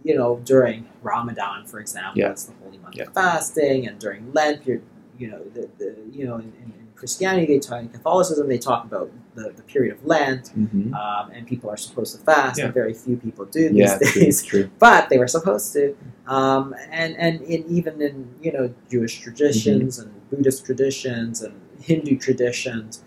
you 0.04 0.16
know, 0.16 0.40
during 0.46 0.88
Ramadan, 1.02 1.66
for 1.66 1.80
example. 1.80 2.20
Yeah. 2.22 2.28
That's 2.30 2.46
the 2.46 2.54
holy 2.64 2.78
month 2.78 2.96
Yeah. 2.96 3.06
of 3.06 3.14
fasting. 3.14 3.88
And 3.88 4.00
during 4.00 4.32
Lent, 4.32 4.66
you're, 4.68 4.82
you 5.18 5.32
know, 5.32 5.44
the, 5.56 5.70
the, 5.80 5.96
you 6.12 6.26
know, 6.28 6.36
in, 6.36 6.54
in 6.64 6.74
Christianity, 6.96 7.54
they 7.54 7.60
talk, 7.60 7.82
in 7.82 7.90
Catholicism, 7.90 8.48
they 8.48 8.60
talk 8.60 8.86
about 8.86 9.10
the, 9.38 9.54
the 9.56 9.64
period 9.64 9.96
of 9.96 10.06
Lent, 10.06 10.50
hmm 10.50 10.94
um, 10.94 11.26
and 11.34 11.46
people 11.46 11.70
are 11.70 11.78
supposed 11.78 12.12
to 12.18 12.20
fast, 12.24 12.58
Yeah. 12.58 12.66
and 12.66 12.74
very 12.74 12.94
few 12.94 13.18
people 13.18 13.46
do 13.46 13.64
these 13.70 13.78
Yeah, 13.78 14.00
days 14.14 14.42
true. 14.44 14.70
but 14.80 15.10
they 15.10 15.18
were 15.18 15.28
supposed 15.38 15.72
to. 15.74 15.96
Um, 16.36 16.74
and 17.02 17.16
and 17.26 17.36
in, 17.54 17.62
even 17.78 18.02
in 18.02 18.16
you 18.42 18.52
know 18.56 18.74
Jewish 18.92 19.20
traditions 19.26 20.00
and 20.00 20.10
Buddhist 20.30 20.66
traditions 20.66 21.42
and 21.46 21.54
Hindu 21.82 22.18
traditions, 22.18 23.04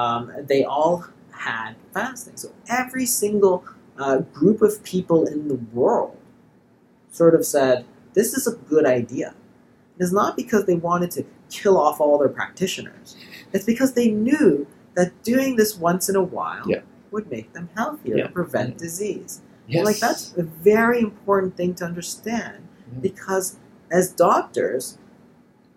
um, 0.00 0.22
they 0.50 0.64
all 0.64 1.04
had 1.30 1.72
fasting. 1.92 2.36
So 2.36 2.48
every 2.68 3.06
single 3.06 3.64
uh, 3.98 4.18
group 4.38 4.62
of 4.62 4.82
people 4.82 5.20
in 5.26 5.48
the 5.48 5.58
world 5.80 6.16
sort 7.10 7.34
of 7.34 7.44
said, 7.44 7.84
"This 8.14 8.32
is 8.38 8.46
a 8.46 8.54
good 8.72 8.86
idea." 8.86 9.34
It's 9.98 10.12
not 10.12 10.36
because 10.36 10.64
they 10.66 10.74
wanted 10.90 11.10
to 11.12 11.22
kill 11.50 11.76
off 11.78 12.00
all 12.00 12.16
their 12.18 12.28
practitioners. 12.40 13.16
It's 13.52 13.64
because 13.72 13.92
they 13.94 14.08
knew 14.10 14.66
that 14.94 15.22
doing 15.22 15.56
this 15.56 15.76
once 15.76 16.08
in 16.08 16.16
a 16.16 16.22
while 16.22 16.64
Yeah. 16.66 16.82
would 17.10 17.30
make 17.30 17.52
them 17.52 17.68
healthier 17.76 18.16
Yeah. 18.16 18.24
and 18.26 18.34
prevent 18.34 18.78
disease. 18.78 19.40
Yes. 19.66 19.84
Like 19.84 19.98
that's 19.98 20.34
a 20.36 20.42
very 20.42 21.00
important 21.00 21.56
thing 21.56 21.74
to 21.76 21.84
understand 21.84 22.68
because 23.00 23.56
as 23.90 24.10
doctors, 24.12 24.98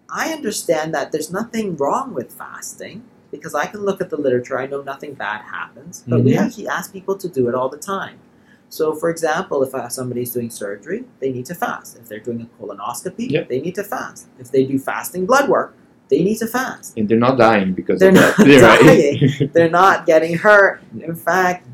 I 0.09 0.31
understand 0.33 0.93
that 0.93 1.11
there's 1.11 1.31
nothing 1.31 1.75
wrong 1.77 2.13
with 2.13 2.31
fasting 2.31 3.03
because 3.31 3.53
I 3.53 3.65
can 3.65 3.81
look 3.81 3.99
at 4.01 4.09
the 4.09 4.17
literature, 4.17 4.57
I 4.57 4.67
know 4.67 4.81
nothing 4.81 5.13
bad 5.13 5.41
happens, 5.41 6.03
but 6.07 6.23
we 6.23 6.33
Mhm. 6.33 6.37
actually 6.41 6.67
ask 6.67 6.93
people 6.93 7.15
to 7.17 7.27
do 7.27 7.49
it 7.49 7.55
all 7.55 7.69
the 7.69 7.77
time. 7.77 8.19
So, 8.69 8.93
for 8.93 9.09
example, 9.09 9.63
if 9.63 9.73
uh, 9.73 9.87
somebody's 9.89 10.31
doing 10.33 10.49
surgery, 10.49 11.05
they 11.19 11.31
need 11.31 11.45
to 11.47 11.55
fast. 11.55 11.97
If 11.97 12.07
they're 12.09 12.19
doing 12.19 12.41
a 12.41 12.63
colonoscopy, 12.63 13.29
Yep. 13.31 13.49
they 13.49 13.59
need 13.61 13.75
to 13.75 13.83
fast. 13.83 14.27
If 14.39 14.51
they 14.51 14.65
do 14.65 14.77
fasting 14.79 15.25
blood 15.25 15.47
work, 15.49 15.73
they 16.09 16.23
need 16.23 16.37
to 16.37 16.47
fast. 16.47 16.97
and 16.97 17.07
they're 17.09 17.17
not 17.17 17.37
dying 17.37 17.73
because 17.73 17.99
They're 17.99 18.11
not 18.11 18.37
Right? 18.39 18.59
dying. 18.59 19.49
They're 19.53 19.69
not 19.69 20.05
getting 20.05 20.37
hurt. 20.37 20.81
In 20.99 21.15
fact, 21.15 21.67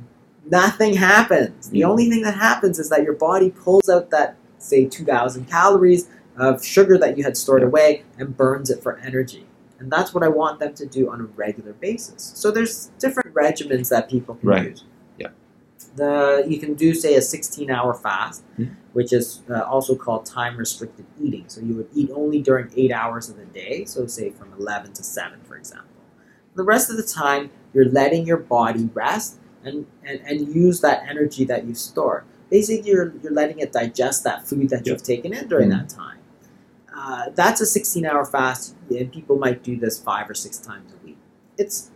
nothing 0.50 0.96
happens. 0.96 1.70
The 1.70 1.80
Yeah. 1.80 1.88
only 1.88 2.10
thing 2.10 2.24
that 2.24 2.36
happens 2.36 2.80
is 2.80 2.90
that 2.90 3.04
your 3.04 3.14
body 3.14 3.52
pulls 3.52 3.90
out 3.90 4.10
that, 4.12 4.36
say, 4.58 4.86
2,000 4.86 5.46
calories 5.50 6.08
of 6.38 6.64
sugar 6.66 6.98
that 6.98 7.18
you 7.18 7.24
had 7.24 7.38
stored 7.38 7.62
Yeah. 7.62 7.68
away 7.68 8.04
and 8.18 8.36
burns 8.36 8.70
it 8.70 8.82
for 8.82 8.98
energy. 9.00 9.46
And 9.80 9.92
that's 9.92 10.14
what 10.14 10.24
I 10.24 10.30
want 10.30 10.60
them 10.60 10.74
to 10.76 10.86
do 10.86 11.10
on 11.12 11.20
a 11.22 11.26
regular 11.36 11.74
basis. 11.74 12.32
So 12.36 12.50
there's 12.52 12.90
different 13.00 13.34
regimens 13.34 13.90
that 13.90 14.10
people 14.10 14.36
can 14.36 14.50
Right. 14.50 14.70
use. 14.72 14.84
The 15.96 16.44
you 16.48 16.58
can 16.60 16.74
do 16.74 16.94
say 16.94 17.16
a 17.16 17.20
16-hour 17.22 17.94
fast, 17.94 18.44
Mhm. 18.58 18.76
which 18.94 19.14
is 19.14 19.42
uh, 19.50 19.62
also 19.62 19.96
called 19.96 20.26
time-restricted 20.26 21.06
eating. 21.22 21.46
So 21.48 21.62
you 21.62 21.76
would 21.76 21.90
eat 21.94 22.10
only 22.14 22.42
during 22.42 22.72
eight 22.76 22.92
hours 22.92 23.30
of 23.30 23.38
the 23.38 23.46
day. 23.46 23.86
So 23.86 24.08
say 24.08 24.32
from 24.32 24.52
11 24.58 24.94
to 24.94 25.04
7, 25.04 25.40
for 25.44 25.56
example. 25.56 25.90
The 26.56 26.64
rest 26.64 26.90
of 26.90 26.98
the 26.98 27.04
time, 27.04 27.52
you're 27.74 27.90
letting 27.90 28.26
your 28.26 28.38
body 28.38 28.90
rest 28.94 29.40
and, 29.64 29.86
and, 30.04 30.20
and 30.22 30.54
use 30.54 30.82
that 30.82 31.04
energy 31.08 31.46
that 31.46 31.66
you 31.66 31.74
stored. 31.76 32.24
Basically, 32.50 32.90
you're, 32.92 33.14
you're 33.22 33.32
letting 33.32 33.60
it 33.60 33.72
digest 33.72 34.24
that 34.24 34.48
food 34.48 34.70
that 34.70 34.86
Yeah. 34.86 34.94
you've 34.94 35.04
taken 35.04 35.34
in 35.34 35.48
during 35.48 35.70
Mhm. 35.70 35.78
that 35.80 35.90
time. 35.90 36.18
Uh, 36.96 37.30
that's 37.34 37.60
a 37.62 37.66
16 37.66 38.06
hour 38.06 38.24
fast, 38.26 38.76
and 38.90 39.12
people 39.12 39.36
might 39.38 39.64
do 39.64 39.78
this 39.78 40.00
five 40.00 40.30
or 40.30 40.34
six 40.36 40.58
times 40.58 40.92
a 40.94 41.06
week. 41.06 41.18
It's 41.58 41.90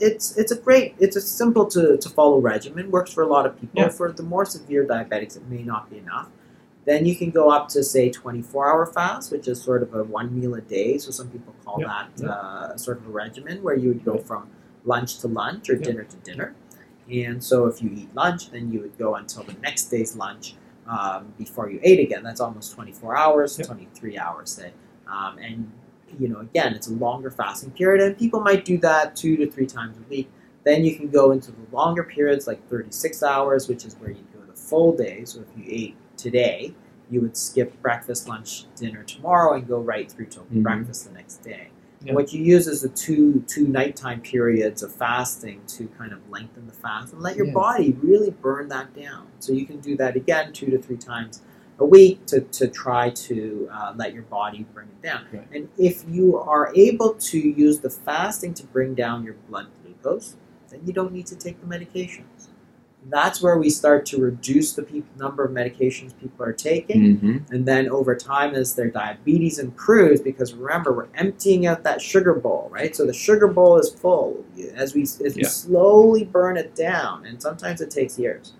it's 0.00 0.36
it's 0.36 0.52
a 0.52 0.56
great, 0.58 0.94
it's 0.98 1.16
a 1.16 1.20
simple 1.20 1.66
to, 1.66 1.96
to 1.98 2.08
follow 2.08 2.38
regimen. 2.40 2.90
Works 2.90 3.12
for 3.12 3.22
a 3.22 3.26
lot 3.26 3.46
of 3.46 3.60
people. 3.60 3.82
Yeah. 3.82 3.88
For 3.88 4.10
the 4.12 4.22
more 4.22 4.44
severe 4.44 4.86
diabetics, 4.86 5.36
it 5.36 5.48
may 5.48 5.62
not 5.62 5.90
be 5.90 5.98
enough. 5.98 6.28
Then 6.86 7.04
you 7.06 7.14
can 7.14 7.30
go 7.30 7.50
up 7.50 7.68
to 7.70 7.84
say 7.84 8.10
24 8.10 8.68
hour 8.68 8.86
fast, 8.86 9.30
which 9.30 9.46
is 9.46 9.62
sort 9.62 9.82
of 9.82 9.94
a 9.94 10.02
one 10.04 10.38
meal 10.38 10.54
a 10.54 10.60
day. 10.62 10.98
So 10.98 11.10
some 11.10 11.28
people 11.30 11.54
call 11.64 11.76
Yeah, 11.80 11.86
that 12.16 12.22
yeah. 12.22 12.28
uh, 12.30 12.76
sort 12.76 12.98
of 12.98 13.06
a 13.06 13.10
regimen 13.10 13.62
where 13.62 13.76
you 13.76 13.88
would 13.88 14.04
go 14.04 14.18
from 14.18 14.48
lunch 14.84 15.18
to 15.20 15.28
lunch 15.28 15.68
or 15.68 15.76
dinner 15.76 16.04
to 16.04 16.16
dinner. 16.18 16.54
And 17.12 17.42
so 17.44 17.66
if 17.66 17.82
you 17.82 17.90
eat 17.94 18.14
lunch, 18.14 18.50
then 18.50 18.72
you 18.72 18.80
would 18.80 18.96
go 18.98 19.16
until 19.16 19.42
the 19.42 19.52
next 19.60 19.84
day's 19.86 20.16
lunch 20.16 20.54
um, 20.88 21.32
before 21.36 21.70
you 21.70 21.80
ate 21.82 22.00
again. 22.00 22.22
That's 22.22 22.40
almost 22.40 22.72
24 22.74 23.16
hours, 23.16 23.58
Yeah. 23.58 23.66
23 23.66 24.18
hours, 24.18 24.50
say. 24.50 24.72
Um, 25.06 25.38
and, 25.38 25.70
you 26.18 26.28
know, 26.28 26.40
again, 26.40 26.74
it's 26.74 26.88
a 26.88 26.92
longer 26.94 27.30
fasting 27.30 27.70
period, 27.72 28.04
and 28.04 28.18
people 28.18 28.40
might 28.40 28.64
do 28.64 28.78
that 28.78 29.16
two 29.16 29.36
to 29.36 29.50
three 29.50 29.66
times 29.66 29.96
a 29.96 30.08
week. 30.10 30.30
Then 30.64 30.84
you 30.84 30.94
can 30.96 31.08
go 31.08 31.30
into 31.30 31.52
the 31.52 31.58
longer 31.74 32.02
periods, 32.04 32.46
like 32.46 32.66
36 32.68 33.22
hours, 33.22 33.68
which 33.68 33.84
is 33.84 33.94
where 33.94 34.10
you 34.10 34.24
go 34.34 34.40
the 34.46 34.52
full 34.54 34.96
day. 34.96 35.24
So 35.24 35.40
if 35.40 35.46
you 35.56 35.64
ate 35.66 35.96
today, 36.16 36.74
you 37.10 37.20
would 37.22 37.36
skip 37.36 37.80
breakfast, 37.82 38.28
lunch, 38.28 38.66
dinner 38.76 39.02
tomorrow, 39.02 39.54
and 39.54 39.66
go 39.66 39.78
right 39.80 40.10
through 40.10 40.26
till 40.26 40.44
Mhm. 40.52 40.62
breakfast 40.62 41.06
the 41.08 41.14
next 41.14 41.42
day. 41.42 41.68
Yeah. 42.04 42.14
What 42.14 42.32
you 42.32 42.42
use 42.42 42.66
is 42.66 42.80
the 42.82 42.88
two 42.88 43.42
two 43.46 43.66
nighttime 43.66 44.20
periods 44.20 44.82
of 44.82 44.92
fasting 44.92 45.60
to 45.68 45.86
kind 45.98 46.12
of 46.12 46.18
lengthen 46.30 46.66
the 46.66 46.72
fast 46.72 47.12
and 47.12 47.20
let 47.22 47.36
your 47.36 47.46
Yeah. 47.46 47.52
body 47.54 47.96
really 48.02 48.30
burn 48.30 48.68
that 48.68 48.94
down. 48.94 49.26
So 49.38 49.52
you 49.52 49.66
can 49.66 49.80
do 49.80 49.96
that 49.96 50.16
again 50.16 50.52
two 50.52 50.66
to 50.70 50.78
three 50.78 50.96
times 50.96 51.42
a 51.80 51.84
week 51.84 52.26
to, 52.26 52.42
to 52.42 52.68
try 52.68 53.10
to 53.10 53.68
uh, 53.72 53.94
let 53.96 54.12
your 54.12 54.22
body 54.24 54.66
bring 54.74 54.88
it 54.88 55.02
down. 55.02 55.26
Right. 55.32 55.48
And 55.52 55.68
if 55.78 56.04
you 56.08 56.36
are 56.36 56.72
able 56.76 57.14
to 57.14 57.38
use 57.38 57.80
the 57.80 57.90
fasting 57.90 58.54
to 58.54 58.66
bring 58.66 58.94
down 58.94 59.24
your 59.24 59.34
blood 59.48 59.68
glucose, 59.82 60.36
then 60.68 60.80
you 60.86 60.92
don't 60.92 61.12
need 61.12 61.26
to 61.26 61.36
take 61.36 61.60
the 61.60 61.66
medications. 61.66 62.48
That's 63.08 63.40
where 63.40 63.56
we 63.56 63.70
start 63.70 64.04
to 64.06 64.20
reduce 64.20 64.74
the 64.74 64.82
peop 64.82 65.06
number 65.16 65.42
of 65.42 65.52
medications 65.52 66.12
people 66.20 66.44
are 66.44 66.52
taking. 66.52 67.16
hmm 67.16 67.38
And 67.50 67.64
then 67.64 67.88
over 67.88 68.14
time, 68.14 68.54
as 68.54 68.74
their 68.74 68.90
diabetes 68.90 69.58
improves, 69.58 70.20
because 70.20 70.52
remember, 70.52 70.92
we're 70.92 71.08
emptying 71.14 71.66
out 71.66 71.82
that 71.84 72.02
sugar 72.02 72.34
bowl, 72.34 72.68
right? 72.70 72.94
So 72.94 73.06
the 73.06 73.14
sugar 73.14 73.48
bowl 73.48 73.78
is 73.78 73.90
full. 73.90 74.44
As 74.74 74.94
we, 74.94 75.02
as 75.04 75.34
we 75.34 75.44
slowly 75.44 76.24
burn 76.24 76.58
it 76.58 76.74
down, 76.74 77.24
and 77.24 77.40
sometimes 77.40 77.80
it 77.80 77.90
takes 77.90 78.18
years, 78.18 78.52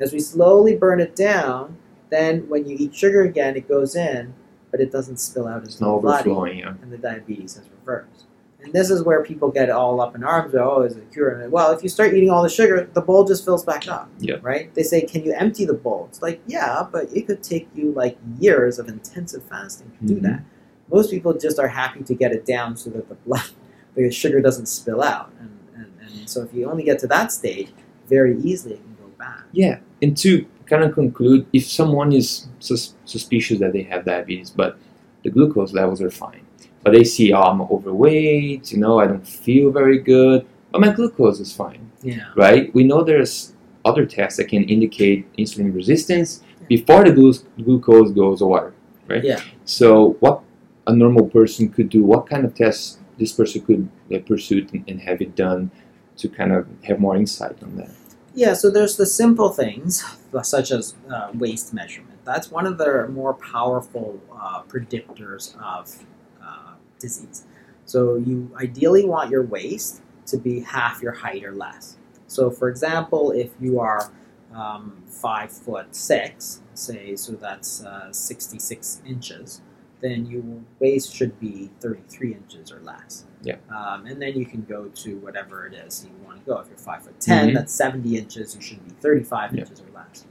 as 0.00 0.12
we 0.12 0.18
slowly 0.18 0.74
burn 0.74 0.98
it 0.98 1.14
down, 1.14 1.76
then 2.14 2.48
when 2.48 2.66
you 2.68 2.76
eat 2.78 2.94
sugar 2.94 3.22
again, 3.22 3.56
it 3.56 3.68
goes 3.68 3.96
in, 3.96 4.32
but 4.70 4.80
it 4.80 4.90
doesn't 4.92 5.18
spill 5.18 5.46
out 5.48 5.62
as 5.66 5.80
not 5.80 5.90
overflowing. 5.90 6.58
Yeah. 6.60 6.74
and 6.82 6.92
the 6.92 6.98
diabetes 6.98 7.56
has 7.56 7.64
reversed. 7.80 8.24
And 8.62 8.72
this 8.72 8.88
is 8.88 9.02
where 9.02 9.22
people 9.22 9.50
get 9.50 9.68
all 9.68 10.00
up 10.00 10.14
in 10.14 10.24
arms. 10.24 10.54
Oh, 10.54 10.82
is 10.82 10.96
it 10.96 11.02
a 11.02 11.12
cure? 11.12 11.28
And, 11.40 11.52
Well, 11.52 11.72
if 11.72 11.82
you 11.82 11.90
start 11.90 12.14
eating 12.14 12.30
all 12.30 12.42
the 12.42 12.48
sugar, 12.48 12.88
the 12.94 13.02
bowl 13.02 13.24
just 13.24 13.44
fills 13.44 13.62
back 13.62 13.86
up. 13.88 14.08
Yeah. 14.18 14.36
Right? 14.40 14.72
They 14.74 14.82
say, 14.82 15.02
can 15.02 15.22
you 15.22 15.34
empty 15.34 15.66
the 15.66 15.74
bowl? 15.74 16.06
It's 16.08 16.22
like, 16.22 16.40
yeah, 16.46 16.86
but 16.90 17.14
it 17.14 17.26
could 17.26 17.42
take 17.42 17.68
you 17.74 17.92
like 17.92 18.16
years 18.38 18.78
of 18.78 18.88
intensive 18.88 19.42
fasting 19.44 19.92
to 20.00 20.06
do 20.06 20.16
Mhm. 20.18 20.22
that. 20.22 20.42
Most 20.90 21.10
people 21.10 21.34
just 21.34 21.58
are 21.58 21.68
happy 21.68 22.02
to 22.04 22.14
get 22.14 22.32
it 22.32 22.46
down 22.46 22.76
so 22.76 22.88
that 22.90 23.08
the 23.10 23.16
blood, 23.16 23.50
the 23.96 24.10
sugar 24.10 24.40
doesn't 24.40 24.66
spill 24.66 25.02
out. 25.02 25.30
And, 25.40 25.50
and, 25.76 25.86
and 26.18 26.28
so 26.30 26.42
if 26.42 26.54
you 26.54 26.70
only 26.70 26.84
get 26.84 26.98
to 27.00 27.06
that 27.08 27.32
stage, 27.32 27.68
very 28.08 28.38
easily 28.40 28.74
it 28.74 28.80
can 28.82 28.94
go 28.98 29.10
back. 29.18 29.42
Yeah, 29.52 29.80
and 30.00 30.16
to 30.18 30.46
kind 30.66 30.82
of 30.84 30.94
conclude, 30.94 31.46
if 31.52 31.66
someone 31.66 32.12
is 32.12 32.46
sus- 32.58 32.94
suspicious 33.04 33.58
that 33.60 33.72
they 33.72 33.82
have 33.82 34.04
diabetes, 34.04 34.50
but 34.50 34.76
the 35.22 35.30
glucose 35.30 35.72
levels 35.72 36.00
are 36.02 36.10
fine, 36.10 36.40
but 36.82 36.92
they 36.92 37.04
see, 37.04 37.32
oh, 37.32 37.42
I'm 37.42 37.60
overweight, 37.62 38.72
you 38.72 38.78
know, 38.78 39.00
I 39.00 39.06
don't 39.06 39.26
feel 39.26 39.70
very 39.70 39.98
good, 39.98 40.46
but 40.70 40.80
my 40.80 40.90
glucose 40.92 41.40
is 41.40 41.52
fine, 41.52 41.90
Yeah. 42.02 42.24
right? 42.36 42.74
We 42.74 42.84
know 42.84 43.02
there's 43.02 43.52
other 43.84 44.06
tests 44.06 44.36
that 44.38 44.48
can 44.48 44.64
indicate 44.64 45.30
insulin 45.36 45.74
resistance 45.74 46.42
before 46.68 47.04
the 47.04 47.12
glu- 47.12 47.34
glucose 47.62 48.10
goes 48.12 48.40
away, 48.40 48.68
right? 49.08 49.22
Yeah. 49.24 49.40
So, 49.64 50.16
what 50.20 50.40
a 50.86 50.92
normal 50.94 51.26
person 51.28 51.68
could 51.68 51.88
do, 51.88 52.02
what 52.04 52.28
kind 52.28 52.44
of 52.44 52.54
tests 52.54 52.98
this 53.18 53.32
person 53.32 53.60
could 53.62 53.88
uh, 54.14 54.18
pursue 54.26 54.66
and, 54.72 54.84
and 54.88 55.00
have 55.00 55.20
it 55.22 55.36
done 55.36 55.70
to 56.16 56.28
kind 56.28 56.52
of 56.52 56.66
have 56.82 56.98
more 57.00 57.16
insight 57.16 57.62
on 57.62 57.76
that? 57.76 57.90
Yeah, 58.36 58.54
so 58.54 58.68
there's 58.68 58.96
the 58.96 59.06
simple 59.06 59.50
things, 59.50 60.04
such 60.42 60.72
as 60.72 60.96
uh, 61.08 61.30
waist 61.34 61.72
measurement. 61.72 62.18
That's 62.24 62.50
one 62.50 62.66
of 62.66 62.78
the 62.78 63.06
more 63.08 63.34
powerful 63.34 64.20
uh, 64.36 64.62
predictors 64.62 65.56
of 65.62 66.04
uh, 66.42 66.74
disease. 66.98 67.44
So 67.84 68.16
you 68.16 68.50
ideally 68.60 69.04
want 69.04 69.30
your 69.30 69.44
waist 69.44 70.02
to 70.26 70.36
be 70.36 70.60
half 70.60 71.00
your 71.00 71.12
height 71.12 71.44
or 71.44 71.52
less. 71.52 71.96
So, 72.26 72.50
for 72.50 72.68
example, 72.68 73.30
if 73.30 73.50
you 73.60 73.78
are 73.78 74.10
um, 74.52 75.04
five 75.06 75.52
foot 75.52 75.94
six, 75.94 76.60
say, 76.74 77.14
so 77.14 77.32
that's 77.32 77.84
uh, 77.84 78.12
66 78.12 79.02
inches, 79.06 79.60
then 80.00 80.26
your 80.26 80.42
waist 80.80 81.14
should 81.14 81.38
be 81.40 81.70
33 81.80 82.32
inches 82.34 82.70
or 82.72 82.80
less. 82.80 83.24
Yeah. 83.42 83.56
Um, 83.74 84.06
and 84.06 84.20
then 84.20 84.34
you 84.34 84.44
can 84.46 84.62
go 84.62 84.86
to 84.86 85.16
whatever 85.18 85.66
it 85.66 85.74
is 85.74 86.06
you 86.06 86.26
want 86.26 86.38
to 86.40 86.44
go. 86.50 86.58
If 86.58 86.68
you're 86.68 86.76
five 86.78 87.02
foot 87.02 87.18
10, 87.20 87.50
Mhm. 87.50 87.54
that's 87.54 87.72
70 87.72 88.16
inches. 88.18 88.54
You 88.54 88.60
should 88.60 88.84
be 88.84 88.90
35 89.00 89.54
Yeah. 89.54 89.60
inches 89.62 89.80
or 89.80 89.90
less. 89.94 90.26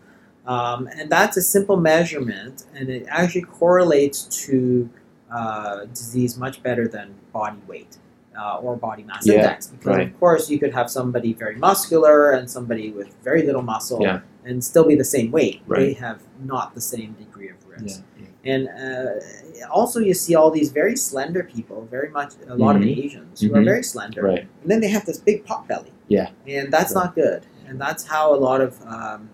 Um, 0.45 0.87
and 0.95 1.09
that's 1.09 1.37
a 1.37 1.41
simple 1.41 1.77
measurement, 1.77 2.65
and 2.75 2.89
it 2.89 3.05
actually 3.09 3.43
correlates 3.43 4.23
to 4.45 4.89
uh, 5.31 5.85
disease 5.85 6.37
much 6.37 6.61
better 6.61 6.87
than 6.87 7.15
body 7.31 7.57
weight 7.67 7.97
uh, 8.39 8.57
or 8.57 8.75
body 8.75 9.03
mass 9.03 9.25
Yeah, 9.25 9.35
index. 9.35 9.67
Because 9.67 9.85
right. 9.97 10.07
of 10.07 10.19
course, 10.19 10.49
you 10.49 10.59
could 10.59 10.73
have 10.73 10.89
somebody 10.89 11.33
very 11.33 11.55
muscular 11.55 12.31
and 12.31 12.49
somebody 12.49 12.91
with 12.91 13.13
very 13.23 13.43
little 13.43 13.61
muscle, 13.61 14.01
Yeah. 14.01 14.21
and 14.45 14.63
still 14.63 14.85
be 14.85 14.95
the 14.95 15.03
same 15.03 15.31
weight. 15.31 15.61
They 15.69 15.93
have 15.93 16.21
not 16.43 16.73
the 16.75 16.81
same 16.81 17.13
degree 17.13 17.49
of 17.49 17.55
risk. 17.67 18.03
yeah. 18.19 18.27
And 18.45 18.67
uh, 18.67 19.67
also, 19.71 19.99
you 20.01 20.13
see 20.13 20.35
all 20.35 20.51
these 20.51 20.69
very 20.69 20.97
slender 20.97 21.43
people, 21.43 21.87
very 21.89 22.09
much 22.09 22.33
a 22.49 22.55
lot 22.55 22.75
Mhm. 22.75 22.79
of 22.91 22.97
Asians 23.05 23.39
who 23.41 23.53
are 23.55 23.59
Mhm. 23.61 23.65
very 23.65 23.83
slender, 23.83 24.21
Right. 24.21 24.47
and 24.61 24.69
then 24.71 24.81
they 24.81 24.89
have 24.89 25.05
this 25.05 25.17
big 25.17 25.45
pot 25.45 25.67
belly. 25.67 25.93
Yeah. 26.09 26.29
And 26.45 26.71
that's 26.71 26.93
Right. 26.93 27.05
not 27.05 27.15
good. 27.15 27.45
And 27.67 27.79
that's 27.79 28.03
how 28.05 28.33
a 28.33 28.39
lot 28.49 28.59
of 28.61 28.81
um, 28.85 29.29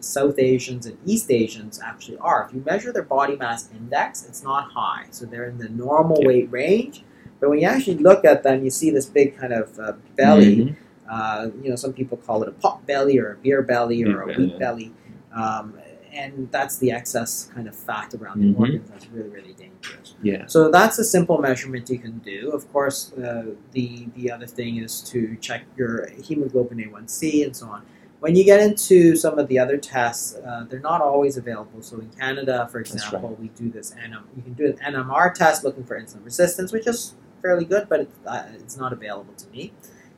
South 0.00 0.38
Asians 0.38 0.86
and 0.86 0.96
East 1.04 1.30
Asians 1.30 1.80
actually 1.82 2.18
are. 2.18 2.46
If 2.46 2.54
you 2.54 2.62
measure 2.64 2.92
their 2.92 3.02
body 3.02 3.36
mass 3.36 3.68
index, 3.74 4.24
it's 4.28 4.44
not 4.44 4.70
high. 4.72 5.06
So 5.10 5.24
they're 5.26 5.46
in 5.48 5.58
the 5.58 5.68
normal 5.68 6.22
weight 6.24 6.48
range. 6.52 7.04
But 7.40 7.50
when 7.50 7.58
you 7.58 7.66
actually 7.66 7.96
look 7.96 8.24
at 8.24 8.42
them, 8.42 8.62
you 8.64 8.70
see 8.70 8.90
this 8.90 9.06
big 9.06 9.36
kind 9.38 9.52
of 9.52 9.78
uh, 9.78 9.92
belly. 10.16 10.56
Mhm. 10.56 10.76
Uh, 11.10 11.48
you 11.62 11.70
know, 11.70 11.76
some 11.76 11.92
people 11.92 12.16
call 12.18 12.42
it 12.42 12.48
a 12.48 12.52
pot 12.52 12.86
belly 12.86 13.18
or 13.18 13.32
a 13.32 13.36
beer 13.36 13.62
belly 13.62 14.02
or 14.04 14.24
Beer 14.26 14.34
a 14.34 14.38
wheat 14.38 14.58
belly. 14.58 14.92
Um, 15.34 15.74
and 16.12 16.48
that's 16.50 16.78
the 16.78 16.90
excess 16.92 17.48
kind 17.54 17.66
of 17.68 17.74
fat 17.74 18.14
around 18.14 18.38
Mhm. 18.40 18.52
the 18.52 18.58
organs 18.58 18.90
that's 18.90 19.08
really, 19.10 19.28
really 19.28 19.54
dangerous. 19.54 20.14
Yeah. 20.22 20.46
So 20.46 20.70
that's 20.70 20.98
a 20.98 21.04
simple 21.04 21.38
measurement 21.38 21.88
you 21.88 21.98
can 21.98 22.18
do. 22.18 22.50
Of 22.52 22.70
course, 22.72 23.12
uh, 23.14 23.44
the 23.72 24.08
the 24.16 24.30
other 24.30 24.46
thing 24.46 24.76
is 24.78 25.00
to 25.12 25.36
check 25.40 25.62
your 25.76 26.08
hemoglobin 26.22 26.78
A1C 26.78 27.42
and 27.44 27.56
so 27.56 27.66
on. 27.66 27.82
When 28.20 28.36
you 28.36 28.44
get 28.44 28.60
into 28.60 29.16
some 29.16 29.38
of 29.38 29.48
the 29.48 29.58
other 29.58 29.78
tests, 29.78 30.36
uh, 30.46 30.64
they're 30.68 30.78
not 30.92 31.00
always 31.00 31.36
available. 31.38 31.80
So 31.80 31.98
in 32.00 32.10
Canada, 32.10 32.68
for 32.70 32.78
example, 32.80 33.36
we 33.40 33.48
do 33.56 33.70
this 33.70 33.94
NM. 34.04 34.24
You 34.36 34.42
can 34.42 34.52
do 34.52 34.66
an 34.66 34.76
NMR 34.94 35.30
test 35.30 35.64
looking 35.64 35.84
for 35.84 35.98
insulin 35.98 36.24
resistance, 36.24 36.70
which 36.72 36.86
is 36.86 37.14
fairly 37.40 37.64
good, 37.64 37.88
but 37.88 38.00
it's, 38.00 38.18
uh, 38.26 38.46
it's 38.54 38.76
not 38.76 38.92
available 38.92 39.34
to 39.34 39.48
me. 39.50 39.72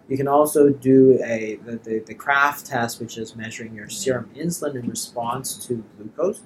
You 0.08 0.16
can 0.16 0.28
also 0.28 0.68
do 0.70 1.18
a 1.24 1.56
the, 1.64 1.76
the, 1.76 1.98
the 2.00 2.14
Kraft 2.14 2.66
test, 2.66 3.00
which 3.00 3.16
is 3.16 3.34
measuring 3.36 3.74
your 3.74 3.88
serum 3.88 4.30
insulin 4.36 4.74
in 4.74 4.88
response 4.88 5.66
to 5.66 5.82
glucose 5.96 6.42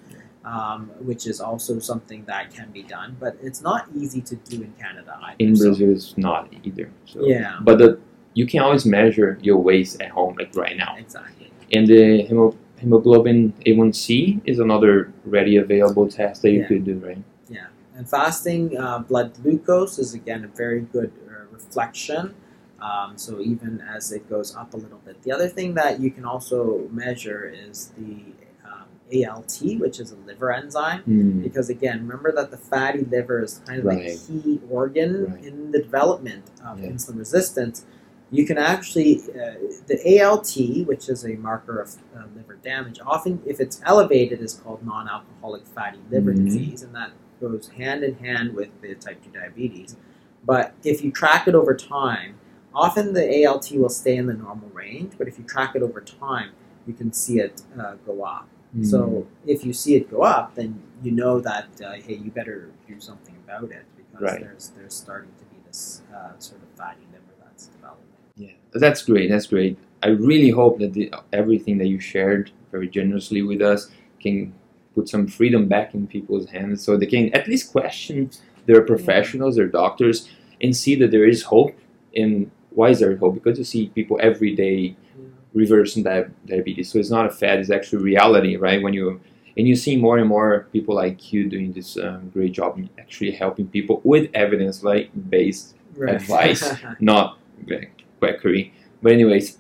um, 0.47 0.91
which 1.01 1.27
is 1.27 1.41
also 1.41 1.79
something 1.81 2.25
that 2.27 2.55
can 2.55 2.71
be 2.71 2.83
done, 2.85 3.17
but 3.19 3.37
it's 3.43 3.61
not 3.61 3.89
easy 3.95 4.21
to 4.23 4.37
do 4.37 4.63
in 4.63 4.73
Canada 4.79 5.19
either. 5.21 5.37
In 5.41 5.57
so- 5.57 5.65
Brazil, 5.67 5.91
it's 5.91 6.17
not 6.17 6.49
either. 6.63 6.89
So. 7.05 7.27
Yeah. 7.27 7.59
But 7.63 7.79
the, 7.79 7.99
you 8.35 8.47
can 8.47 8.61
always 8.61 8.87
measure 8.87 9.39
your 9.43 9.59
waist 9.59 10.01
at 10.01 10.11
home, 10.11 10.37
like 10.39 10.55
right 10.55 10.77
now. 10.77 10.95
exactly. 10.97 11.51
And 11.73 11.87
the 11.89 12.25
hemo, 12.29 12.57
hemoglobin 12.79 13.55
A1C 13.67 14.43
is 14.45 14.61
another 14.61 15.13
ready 15.25 15.57
available 15.57 16.09
test 16.09 16.43
that 16.43 16.53
you 16.53 16.61
Yeah. 16.61 16.69
could 16.69 16.85
do, 16.85 16.95
right? 16.99 17.19
And 17.97 18.09
fasting 18.09 18.77
uh, 18.77 18.99
blood 19.01 19.35
glucose 19.43 19.99
is 19.99 20.13
again 20.15 20.45
a 20.45 20.49
very 20.49 20.81
good 20.81 21.13
uh, 21.29 21.47
reflection. 21.51 22.35
Um, 22.81 23.17
so 23.17 23.41
even 23.41 23.81
as 23.81 24.13
it 24.13 24.29
goes 24.29 24.55
up 24.55 24.75
a 24.75 24.77
little 24.77 24.99
bit, 25.05 25.23
the 25.23 25.33
other 25.33 25.49
thing 25.49 25.75
that 25.75 25.99
you 25.99 26.11
can 26.11 26.27
also 26.27 26.89
measure 26.93 27.51
is 27.51 27.93
the 27.97 28.17
um, 28.67 28.85
ALT, 29.31 29.63
which 29.81 29.99
is 29.99 30.13
a 30.13 30.17
liver 30.27 30.53
enzyme. 30.53 31.03
Hmm. 31.03 31.41
because 31.43 31.71
again 31.71 32.01
remember 32.07 32.33
that 32.33 32.51
the 32.51 32.59
fatty 32.59 33.03
liver 33.05 33.43
is 33.43 33.61
kind 33.67 33.79
of 33.81 33.87
Right. 33.87 34.19
the 34.27 34.41
key 34.43 34.61
organ 34.71 35.33
Right. 35.33 35.45
in 35.45 35.71
the 35.73 35.81
development 35.81 36.45
of 36.65 36.81
Yeah. 36.81 36.91
insulin 36.91 37.19
resistance 37.19 37.87
you 38.31 38.45
can 38.45 38.59
actually 38.59 39.21
uh, 39.31 39.55
the 39.87 40.23
alt 40.25 40.53
which 40.87 41.09
is 41.09 41.25
a 41.25 41.35
marker 41.37 41.81
of 41.81 41.95
uh, 42.17 42.25
liver 42.37 42.57
damage 42.57 42.99
often 43.07 43.41
if 43.47 43.61
it's 43.61 43.81
elevated 43.85 44.41
is 44.41 44.55
called 44.55 44.85
non-alcoholic 44.85 45.65
fatty 45.67 46.01
liver 46.11 46.33
Mhm. 46.33 46.45
disease 46.45 46.83
and 46.83 46.95
that 46.95 47.13
goes 47.41 47.69
hand 47.69 48.03
in 48.03 48.15
hand 48.17 48.55
with 48.55 48.69
the 48.81 48.95
type 48.95 49.23
2 49.23 49.31
diabetes 49.31 49.97
but 50.45 50.75
if 50.85 51.05
you 51.05 51.11
track 51.13 51.47
it 51.47 51.55
over 51.55 51.75
time 51.75 52.35
often 52.75 53.15
the 53.15 53.47
ALT 53.47 53.71
will 53.73 53.89
stay 53.89 54.17
in 54.17 54.27
the 54.27 54.35
normal 54.35 54.69
range, 54.75 55.15
but 55.17 55.27
if 55.27 55.39
you 55.39 55.45
track 55.45 55.75
it 55.75 55.83
over 55.83 55.99
time, 56.03 56.51
you 56.87 56.93
can 56.93 57.11
see 57.11 57.39
it 57.41 57.63
uh, 57.81 57.95
go 58.05 58.23
up. 58.23 58.47
Mm. 58.77 58.85
So 58.85 59.27
if 59.47 59.65
you 59.65 59.73
see 59.73 59.95
it 59.97 60.11
go 60.11 60.21
up, 60.23 60.55
then 60.57 60.83
you 61.03 61.11
know 61.11 61.41
that 61.41 61.69
uh, 61.83 61.93
hey, 61.95 62.17
you 62.17 62.31
better 62.31 62.69
do 62.87 63.01
something 63.01 63.35
about 63.45 63.71
it 63.71 63.87
because 63.97 64.21
Right. 64.21 64.41
there's 64.41 64.73
there's 64.77 64.93
starting 64.95 65.31
to 65.39 65.45
be 65.47 65.57
this 65.67 66.03
uh, 66.15 66.33
sort 66.39 66.61
of 66.63 66.69
fatty 66.77 67.01
liver 67.13 67.33
that's 67.43 67.67
developing. 67.69 68.06
Yeah, 68.37 68.53
that's 68.73 69.03
great. 69.03 69.31
That's 69.31 69.47
great. 69.47 69.79
I 70.03 70.09
really 70.09 70.51
hope 70.51 70.79
that 70.81 70.93
the, 70.93 71.13
everything 71.33 71.79
that 71.79 71.87
you 71.87 71.99
shared 71.99 72.51
very 72.71 72.89
generously 72.89 73.43
with 73.43 73.63
us 73.63 73.91
can 74.21 74.53
put 74.95 75.09
some 75.09 75.27
freedom 75.27 75.69
back 75.69 75.95
in 75.95 76.07
people's 76.07 76.49
hands, 76.51 76.83
so 76.85 76.97
they 76.97 77.07
can 77.07 77.33
at 77.35 77.49
least 77.49 77.73
question 77.73 78.31
their 78.67 78.83
professionals, 78.83 79.57
their 79.57 79.69
doctors, 79.69 80.29
and 80.61 80.77
see 80.77 80.95
that 80.97 81.11
there 81.11 81.27
is 81.27 81.43
hope. 81.43 81.75
And 82.15 82.51
why 82.71 82.91
is 82.91 83.01
there 83.01 83.17
hope? 83.17 83.35
Because 83.35 83.59
you 83.59 83.65
see 83.65 83.89
people 83.89 84.19
every 84.23 84.55
day 84.55 84.97
reversing 85.55 86.03
di- 86.03 86.27
diabetes. 86.47 86.91
So 86.91 86.99
it's 86.99 87.11
not 87.11 87.27
a 87.27 87.31
fad; 87.31 87.61
it's 87.61 87.71
actually 87.71 88.03
reality, 88.03 88.57
right? 88.57 88.83
When 88.83 88.93
you 88.93 89.21
and 89.57 89.67
you 89.67 89.75
see 89.75 89.97
more 89.97 90.19
and 90.19 90.29
more 90.29 90.67
people 90.73 90.95
like 90.95 91.33
you 91.33 91.49
doing 91.49 91.73
this 91.73 91.97
um, 91.97 92.29
great 92.31 92.53
job, 92.53 92.79
in 92.79 92.91
actually 92.99 93.31
helping 93.31 93.67
people 93.67 94.01
with 94.05 94.31
evidence, 94.35 94.83
like 94.83 95.11
based 95.31 95.75
Advice. 95.99 96.75
not 97.01 97.39
like 97.67 97.96
quackery. 98.21 98.73
But 99.03 99.13
anyways, 99.13 99.59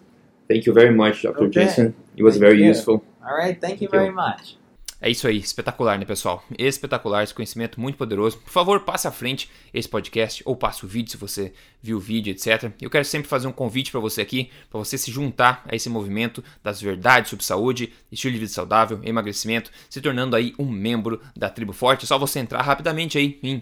thank 0.48 0.66
you 0.66 0.72
very 0.72 0.94
much, 0.94 1.22
Dr. 1.22 1.44
Okay. 1.44 1.64
Jason. 1.64 1.94
It 2.16 2.22
was 2.22 2.34
Thank 2.34 2.42
very 2.42 2.62
you. 2.62 2.70
useful. 2.70 3.04
All 3.22 3.36
right, 3.36 3.60
thank 3.60 3.80
you 3.80 3.88
Thank 3.88 4.06
you. 4.08 4.12
very 4.12 4.12
much. 4.12 4.56
É 4.98 5.10
isso 5.10 5.28
aí, 5.28 5.36
espetacular, 5.36 5.98
né, 5.98 6.06
pessoal? 6.06 6.42
Espetacular, 6.58 7.22
esse 7.22 7.34
conhecimento 7.34 7.78
muito 7.78 7.98
poderoso. 7.98 8.38
Por 8.38 8.50
favor, 8.50 8.80
passe 8.80 9.06
à 9.06 9.10
frente 9.12 9.50
esse 9.72 9.86
podcast 9.86 10.42
ou 10.46 10.56
passe 10.56 10.86
o 10.86 10.88
vídeo 10.88 11.10
se 11.10 11.18
você 11.18 11.52
viu 11.82 11.98
o 11.98 12.00
vídeo, 12.00 12.30
etc. 12.30 12.72
Eu 12.80 12.88
quero 12.88 13.04
sempre 13.04 13.28
fazer 13.28 13.46
um 13.46 13.52
convite 13.52 13.90
para 13.90 14.00
você 14.00 14.22
aqui, 14.22 14.50
para 14.70 14.78
você 14.78 14.96
se 14.96 15.10
juntar 15.10 15.62
a 15.68 15.76
esse 15.76 15.90
movimento 15.90 16.42
das 16.62 16.80
verdades 16.80 17.28
sobre 17.28 17.44
saúde, 17.44 17.92
estilo 18.10 18.32
de 18.32 18.38
vida 18.38 18.50
saudável, 18.50 18.98
emagrecimento, 19.04 19.70
se 19.90 20.00
tornando 20.00 20.34
aí 20.34 20.54
um 20.58 20.68
membro 20.68 21.20
da 21.36 21.50
Tribo 21.50 21.74
Forte. 21.74 22.04
É 22.04 22.06
só 22.06 22.18
você 22.18 22.38
entrar 22.38 22.62
rapidamente 22.62 23.18
aí 23.18 23.38
em 23.42 23.60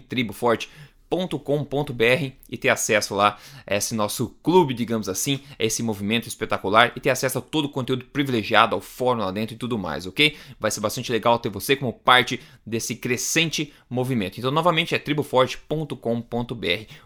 triboforte.com.br 1.09 2.31
e 2.49 2.57
ter 2.57 2.69
acesso 2.69 3.15
lá 3.15 3.37
a 3.65 3.75
esse 3.75 3.95
nosso 3.95 4.29
clube, 4.43 4.73
digamos 4.73 5.07
assim, 5.07 5.39
a 5.57 5.63
esse 5.63 5.81
movimento 5.81 6.27
espetacular 6.27 6.91
e 6.95 6.99
ter 6.99 7.09
acesso 7.09 7.37
a 7.37 7.41
todo 7.41 7.65
o 7.65 7.69
conteúdo 7.69 8.05
privilegiado, 8.05 8.75
ao 8.75 8.81
fórum 8.81 9.19
lá 9.19 9.31
dentro 9.31 9.55
e 9.55 9.57
tudo 9.57 9.77
mais, 9.77 10.05
ok? 10.05 10.35
Vai 10.59 10.71
ser 10.71 10.81
bastante 10.81 11.11
legal 11.11 11.39
ter 11.39 11.49
você 11.49 11.75
como 11.75 11.93
parte 11.93 12.39
desse 12.65 12.95
crescente 12.95 13.73
movimento. 13.89 14.37
Então, 14.37 14.51
novamente, 14.51 14.93
é 14.93 14.99
triboforte.com.br. 14.99 15.95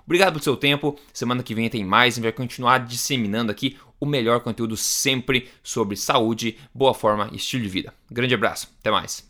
Obrigado 0.05 0.33
pelo 0.33 0.43
seu 0.43 0.57
tempo. 0.57 0.97
Semana 1.13 1.43
que 1.43 1.55
vem 1.55 1.69
tem 1.69 1.85
mais 1.85 2.17
e 2.17 2.21
vai 2.21 2.31
continuar 2.31 2.79
disseminando 2.79 3.51
aqui 3.51 3.77
o 3.99 4.05
melhor 4.05 4.39
conteúdo 4.39 4.77
sempre 4.77 5.49
sobre 5.61 5.97
saúde, 5.97 6.57
boa 6.73 6.93
forma 6.93 7.29
e 7.33 7.35
estilo 7.35 7.63
de 7.63 7.69
vida. 7.69 7.93
Grande 8.09 8.33
abraço, 8.33 8.69
até 8.79 8.89
mais. 8.89 9.28